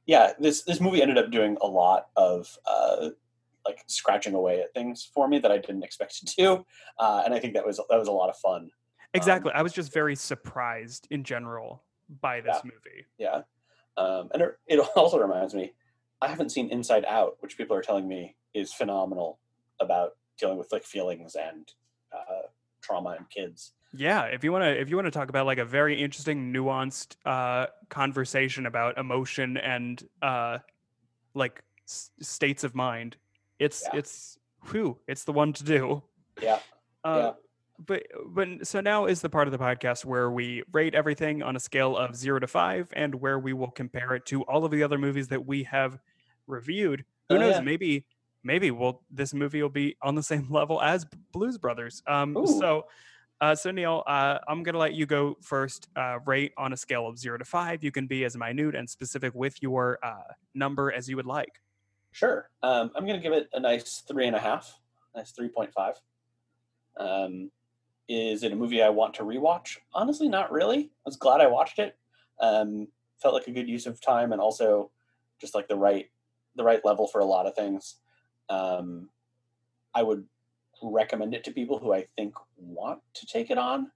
yeah, 0.05 0.33
this 0.39 0.63
this 0.63 0.81
movie 0.81 1.01
ended 1.01 1.17
up 1.17 1.31
doing 1.31 1.57
a 1.61 1.67
lot 1.67 2.07
of 2.15 2.57
uh, 2.65 3.09
like 3.65 3.83
scratching 3.87 4.33
away 4.33 4.61
at 4.61 4.73
things 4.73 5.09
for 5.13 5.27
me 5.27 5.39
that 5.39 5.51
I 5.51 5.57
didn't 5.57 5.83
expect 5.83 6.25
to 6.25 6.35
do, 6.35 6.65
uh, 6.99 7.21
and 7.23 7.33
I 7.33 7.39
think 7.39 7.53
that 7.53 7.65
was 7.65 7.79
that 7.89 7.97
was 7.97 8.07
a 8.07 8.11
lot 8.11 8.29
of 8.29 8.37
fun. 8.37 8.69
Exactly. 9.13 9.51
I 9.53 9.61
was 9.61 9.73
just 9.73 9.93
very 9.93 10.15
surprised 10.15 11.07
in 11.11 11.23
general 11.23 11.83
by 12.21 12.41
this 12.41 12.57
movie. 12.63 13.05
Yeah, 13.17 13.41
um, 13.97 14.29
and 14.33 14.41
it, 14.41 14.57
it 14.67 14.79
also 14.95 15.19
reminds 15.19 15.53
me, 15.53 15.73
I 16.21 16.27
haven't 16.27 16.49
seen 16.49 16.69
Inside 16.69 17.05
Out, 17.05 17.37
which 17.39 17.57
people 17.57 17.75
are 17.75 17.81
telling 17.81 18.07
me 18.07 18.35
is 18.53 18.73
phenomenal 18.73 19.39
about 19.79 20.11
dealing 20.39 20.57
with 20.57 20.71
like 20.71 20.83
feelings 20.83 21.35
and 21.35 21.67
uh, 22.15 22.47
trauma 22.81 23.15
in 23.17 23.25
kids. 23.33 23.73
Yeah, 23.93 24.23
if 24.23 24.43
you 24.43 24.51
want 24.51 24.63
to 24.63 24.79
if 24.79 24.89
you 24.89 24.95
want 24.95 25.07
to 25.07 25.11
talk 25.11 25.29
about 25.29 25.45
like 25.45 25.57
a 25.57 25.65
very 25.65 26.01
interesting 26.01 26.53
nuanced 26.53 27.17
uh 27.25 27.65
conversation 27.89 28.65
about 28.65 28.97
emotion 28.97 29.57
and 29.57 30.01
uh 30.21 30.59
like 31.33 31.61
s- 31.87 32.09
states 32.21 32.63
of 32.63 32.73
mind, 32.73 33.17
it's 33.59 33.83
Yeah. 33.91 33.99
it's 33.99 34.37
whew, 34.71 34.97
it's 35.07 35.25
the 35.25 35.33
one 35.33 35.51
to 35.53 35.63
do. 35.65 36.03
Yeah, 36.41 36.59
Uh, 37.03 37.15
Yeah. 37.17 37.31
But 37.85 38.03
but 38.27 38.67
so 38.67 38.81
now 38.81 39.05
is 39.05 39.21
the 39.21 39.29
part 39.29 39.47
of 39.47 39.51
the 39.51 39.57
podcast 39.57 40.05
where 40.05 40.29
we 40.29 40.63
rate 40.71 40.93
everything 40.93 41.41
on 41.41 41.55
a 41.55 41.59
scale 41.59 41.97
of 41.97 42.15
zero 42.15 42.39
to 42.39 42.47
five, 42.47 42.89
and 42.93 43.15
where 43.15 43.39
we 43.39 43.53
will 43.53 43.71
compare 43.71 44.13
it 44.15 44.25
to 44.27 44.43
all 44.43 44.65
of 44.65 44.71
the 44.71 44.83
other 44.83 44.97
movies 44.97 45.27
that 45.29 45.45
we 45.45 45.63
have 45.63 45.97
reviewed. 46.47 47.05
Who 47.29 47.35
Oh, 47.35 47.39
knows? 47.39 47.55
yeah. 47.55 47.61
Maybe 47.61 48.05
maybe 48.43 48.71
will 48.71 49.01
this 49.09 49.33
movie 49.33 49.61
will 49.61 49.69
be 49.69 49.95
on 50.01 50.15
the 50.15 50.23
same 50.31 50.47
level 50.51 50.81
as 50.81 51.05
Blues 51.31 51.57
Brothers. 51.57 52.03
Um, 52.07 52.37
Ooh. 52.37 52.47
so. 52.47 52.85
Uh, 53.39 53.55
so 53.55 53.71
Neil, 53.71 54.03
uh, 54.05 54.37
I'm 54.47 54.61
gonna 54.61 54.77
let 54.77 54.93
you 54.93 55.07
go 55.07 55.35
first. 55.41 55.87
Uh, 55.95 56.19
rate 56.27 56.51
on 56.57 56.73
a 56.73 56.77
scale 56.77 57.07
of 57.07 57.17
zero 57.17 57.39
to 57.39 57.43
five. 57.45 57.83
You 57.83 57.91
can 57.91 58.05
be 58.05 58.23
as 58.23 58.37
minute 58.37 58.75
and 58.75 58.87
specific 58.87 59.33
with 59.33 59.63
your 59.63 59.97
uh, 60.03 60.33
number 60.53 60.91
as 60.91 61.09
you 61.09 61.15
would 61.15 61.25
like. 61.25 61.59
Sure. 62.11 62.51
Um, 62.61 62.91
I'm 62.95 63.07
going 63.07 63.19
to 63.19 63.23
give 63.23 63.33
it 63.33 63.49
a 63.53 63.59
nice 63.59 64.03
three 64.07 64.27
and 64.27 64.35
a 64.35 64.39
half, 64.39 64.77
nice 65.15 65.31
3.5. 65.33 65.95
Um, 66.99 67.49
is 68.07 68.43
it 68.43 68.51
a 68.51 68.55
movie 68.55 68.81
I 68.81 68.89
want 68.89 69.13
to 69.15 69.23
rewatch? 69.23 69.77
Honestly, 69.93 70.27
not 70.27 70.51
really. 70.51 70.79
I 70.79 71.05
was 71.05 71.15
glad 71.15 71.41
I 71.41 71.47
watched 71.47 71.79
it. 71.79 71.97
Um, 72.39 72.87
felt 73.21 73.33
like 73.33 73.47
a 73.47 73.51
good 73.51 73.69
use 73.69 73.85
of 73.85 74.01
time 74.01 74.31
and 74.31 74.41
also 74.41 74.89
just 75.39 75.55
like 75.55 75.67
the 75.67 75.75
right 75.75 76.09
the 76.55 76.63
right 76.63 76.83
level 76.83 77.07
for 77.07 77.21
a 77.21 77.25
lot 77.25 77.45
of 77.45 77.55
things. 77.55 77.95
Um, 78.49 79.09
I 79.93 80.03
would 80.03 80.25
recommend 80.81 81.33
it 81.33 81.43
to 81.45 81.51
people 81.51 81.79
who 81.79 81.93
I 81.93 82.07
think 82.17 82.33
want 82.57 82.99
to 83.13 83.25
take 83.25 83.51
it 83.51 83.57
on, 83.57 83.91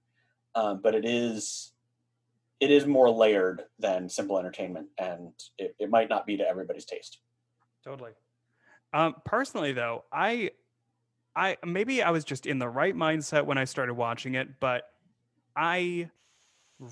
um, 0.54 0.80
but 0.82 0.94
it 0.94 1.04
is 1.04 1.72
it 2.60 2.70
is 2.70 2.86
more 2.86 3.10
layered 3.10 3.64
than 3.78 4.08
simple 4.08 4.38
entertainment, 4.38 4.88
and 4.98 5.32
it, 5.58 5.74
it 5.78 5.90
might 5.90 6.08
not 6.08 6.26
be 6.26 6.36
to 6.38 6.48
everybody's 6.48 6.86
taste. 6.86 7.18
Totally. 7.84 8.12
Um, 8.94 9.16
personally, 9.24 9.72
though, 9.72 10.04
I, 10.10 10.50
I 11.36 11.58
maybe 11.64 12.02
I 12.02 12.10
was 12.10 12.24
just 12.24 12.46
in 12.46 12.58
the 12.58 12.68
right 12.68 12.96
mindset 12.96 13.44
when 13.44 13.58
I 13.58 13.64
started 13.64 13.94
watching 13.94 14.34
it, 14.34 14.58
but 14.58 14.84
I 15.54 16.10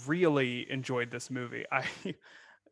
really 0.07 0.71
enjoyed 0.71 1.11
this 1.11 1.31
movie. 1.31 1.65
I 1.73 1.85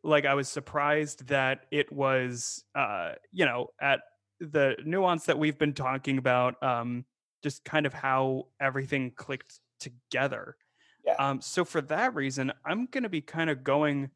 like 0.03 0.25
I 0.25 0.35
was 0.35 0.49
surprised 0.49 1.27
that 1.27 1.61
it 1.71 1.91
was, 1.91 2.63
uh, 2.75 3.13
you 3.31 3.45
know, 3.45 3.69
at 3.81 4.01
the 4.39 4.75
nuance 4.85 5.25
that 5.25 5.39
we've 5.39 5.57
been 5.57 5.73
talking 5.73 6.17
about, 6.17 6.61
um, 6.61 7.05
just 7.41 7.63
kind 7.63 7.85
of 7.85 7.93
how 7.93 8.47
everything 8.59 9.11
clicked 9.11 9.61
together. 9.79 10.57
Yeah. 11.05 11.15
Um, 11.19 11.39
so 11.41 11.63
for 11.65 11.81
that 11.81 12.15
reason, 12.15 12.53
I'm 12.65 12.87
going 12.87 13.03
to 13.03 13.09
be 13.09 13.21
kind 13.21 13.49
of 13.49 13.63
going 13.63 14.09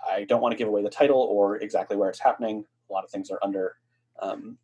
I 0.10 0.24
don't 0.24 0.42
want 0.42 0.54
to 0.54 0.58
give 0.58 0.68
away 0.68 0.82
the 0.82 0.90
title 0.90 1.20
or 1.20 1.58
exactly 1.58 1.98
where 1.98 2.10
it's 2.10 2.20
happening. 2.20 2.66
A 2.90 2.94
lot 2.94 3.04
of 3.04 3.10
things 3.12 3.30
are 3.30 3.40
under 3.44 3.76
um, 4.20 4.58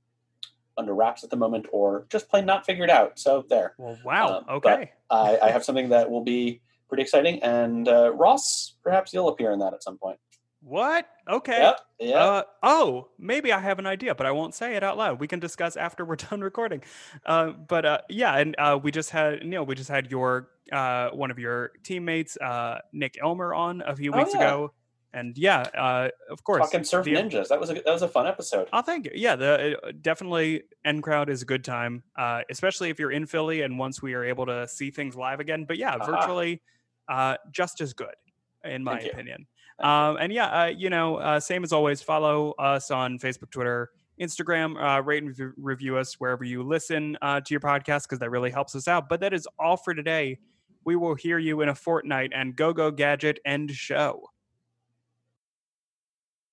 under 0.78 0.96
wraps 0.96 1.24
at 1.24 1.30
the 1.30 1.36
moment, 1.36 1.68
or 1.72 2.08
just 2.10 2.28
plain 2.30 2.46
not 2.46 2.66
figured 2.66 2.90
out. 2.90 3.20
So 3.20 3.46
there, 3.48 3.76
Well, 3.78 4.00
wow. 4.04 4.38
um, 4.40 4.46
okay. 4.58 4.92
I, 5.12 5.38
I 5.44 5.52
have 5.52 5.64
something 5.64 5.90
that 5.90 6.10
will 6.10 6.24
be 6.24 6.62
pretty 6.88 7.04
exciting. 7.04 7.44
And 7.44 7.88
uh, 7.88 8.12
Ross, 8.16 8.74
perhaps 8.84 9.14
you'll 9.14 9.28
appear 9.28 9.52
in 9.52 9.60
that 9.60 9.74
at 9.76 9.84
some 9.84 10.00
point. 10.00 10.18
What? 10.66 11.08
Okay. 11.30 11.58
Yep. 11.62 11.80
Yeah. 12.00 12.16
Uh, 12.24 12.44
oh, 12.64 13.10
maybe 13.20 13.52
I 13.52 13.60
have 13.60 13.80
an 13.80 13.86
idea, 13.86 14.16
but 14.16 14.26
I 14.26 14.32
won't 14.32 14.54
say 14.54 14.76
it 14.76 14.84
out 14.84 14.98
loud. 14.98 15.20
We 15.20 15.28
can 15.28 15.40
discuss 15.40 15.76
after 15.76 16.06
we're 16.06 16.16
done 16.30 16.42
recording. 16.42 16.84
Uh, 17.26 17.52
but 17.52 17.86
uh, 17.86 17.98
yeah, 18.10 18.38
and 18.38 18.56
uh, 18.58 18.80
we 18.82 18.92
just 18.92 19.10
had 19.10 19.46
Neil. 19.46 19.66
We 19.66 19.76
just 19.76 19.90
had 19.90 20.10
your 20.10 20.50
uh, 20.72 21.10
one 21.10 21.32
of 21.32 21.40
your 21.40 21.72
teammates, 21.84 22.38
uh, 22.38 22.80
Nick 22.94 23.18
Elmer, 23.22 23.54
on 23.54 23.82
a 23.86 23.96
few 23.96 24.14
Oh, 24.14 24.18
weeks 24.18 24.32
yeah. 24.34 24.40
ago, 24.40 24.74
and 25.14 25.38
yeah, 25.38 25.62
uh, 25.78 26.08
of 26.30 26.44
course, 26.46 26.62
Talking 26.64 26.86
surf 26.86 27.04
the- 27.06 27.14
ninjas. 27.14 27.50
That 27.50 27.60
was 27.60 27.70
a 27.70 27.74
that 27.74 27.86
was 27.86 28.02
a 28.02 28.08
fun 28.08 28.26
episode. 28.28 28.70
Oh, 28.72 28.82
thank 28.82 29.06
you. 29.06 29.12
Yeah, 29.16 29.36
the 29.36 29.78
uh, 29.86 29.92
definitely 30.02 30.64
N 30.86 31.02
crowd 31.02 31.30
is 31.30 31.42
a 31.42 31.46
good 31.46 31.66
time, 31.66 32.04
uh, 32.18 32.42
especially 32.50 32.90
if 32.90 33.00
you're 33.00 33.12
in 33.12 33.26
Philly 33.26 33.62
and 33.64 33.78
once 33.78 34.02
we 34.02 34.14
are 34.14 34.24
able 34.24 34.46
to 34.46 34.66
see 34.70 34.92
things 34.92 35.16
live 35.18 35.42
again. 35.42 35.66
But 35.66 35.78
yeah, 35.78 35.96
Aha. 35.96 36.06
virtually, 36.06 36.62
uh, 37.10 37.36
just 37.52 37.82
as 37.82 37.94
good, 37.94 38.16
in 38.64 38.82
my 38.84 38.98
Thank 39.00 39.12
opinion. 39.12 39.40
You. 39.42 39.46
Um, 39.84 40.18
and 40.20 40.32
yeah, 40.32 40.48
uh, 40.48 40.66
you 40.68 40.90
know, 40.90 41.18
uh, 41.18 41.40
same 41.40 41.64
as 41.64 41.74
always, 41.74 42.02
follow 42.02 42.52
us 42.52 42.90
on 42.90 43.20
Facebook, 43.20 43.52
Twitter, 43.52 43.90
Instagram, 44.20 44.82
uh, 44.82 45.02
rate 45.02 45.24
and 45.24 45.38
rev- 45.38 45.54
review 45.58 45.98
us 45.98 46.16
wherever 46.20 46.44
you 46.44 46.64
listen 46.64 47.18
uh, 47.22 47.42
to 47.42 47.54
your 47.54 47.60
podcast 47.60 48.04
because 48.04 48.20
that 48.20 48.32
really 48.32 48.50
helps 48.50 48.76
us 48.76 48.88
out. 48.88 49.10
But 49.10 49.20
that 49.20 49.34
is 49.34 49.48
all 49.60 49.76
for 49.76 49.94
today. 49.94 50.40
We 50.86 50.96
will 50.96 51.16
hear 51.16 51.38
you 51.38 51.62
in 51.62 51.70
a 51.70 51.76
fortnight 51.76 52.32
and 52.34 52.56
go, 52.56 52.74
go, 52.74 52.92
gadget, 52.92 53.40
end 53.46 53.72
show. 53.72 54.24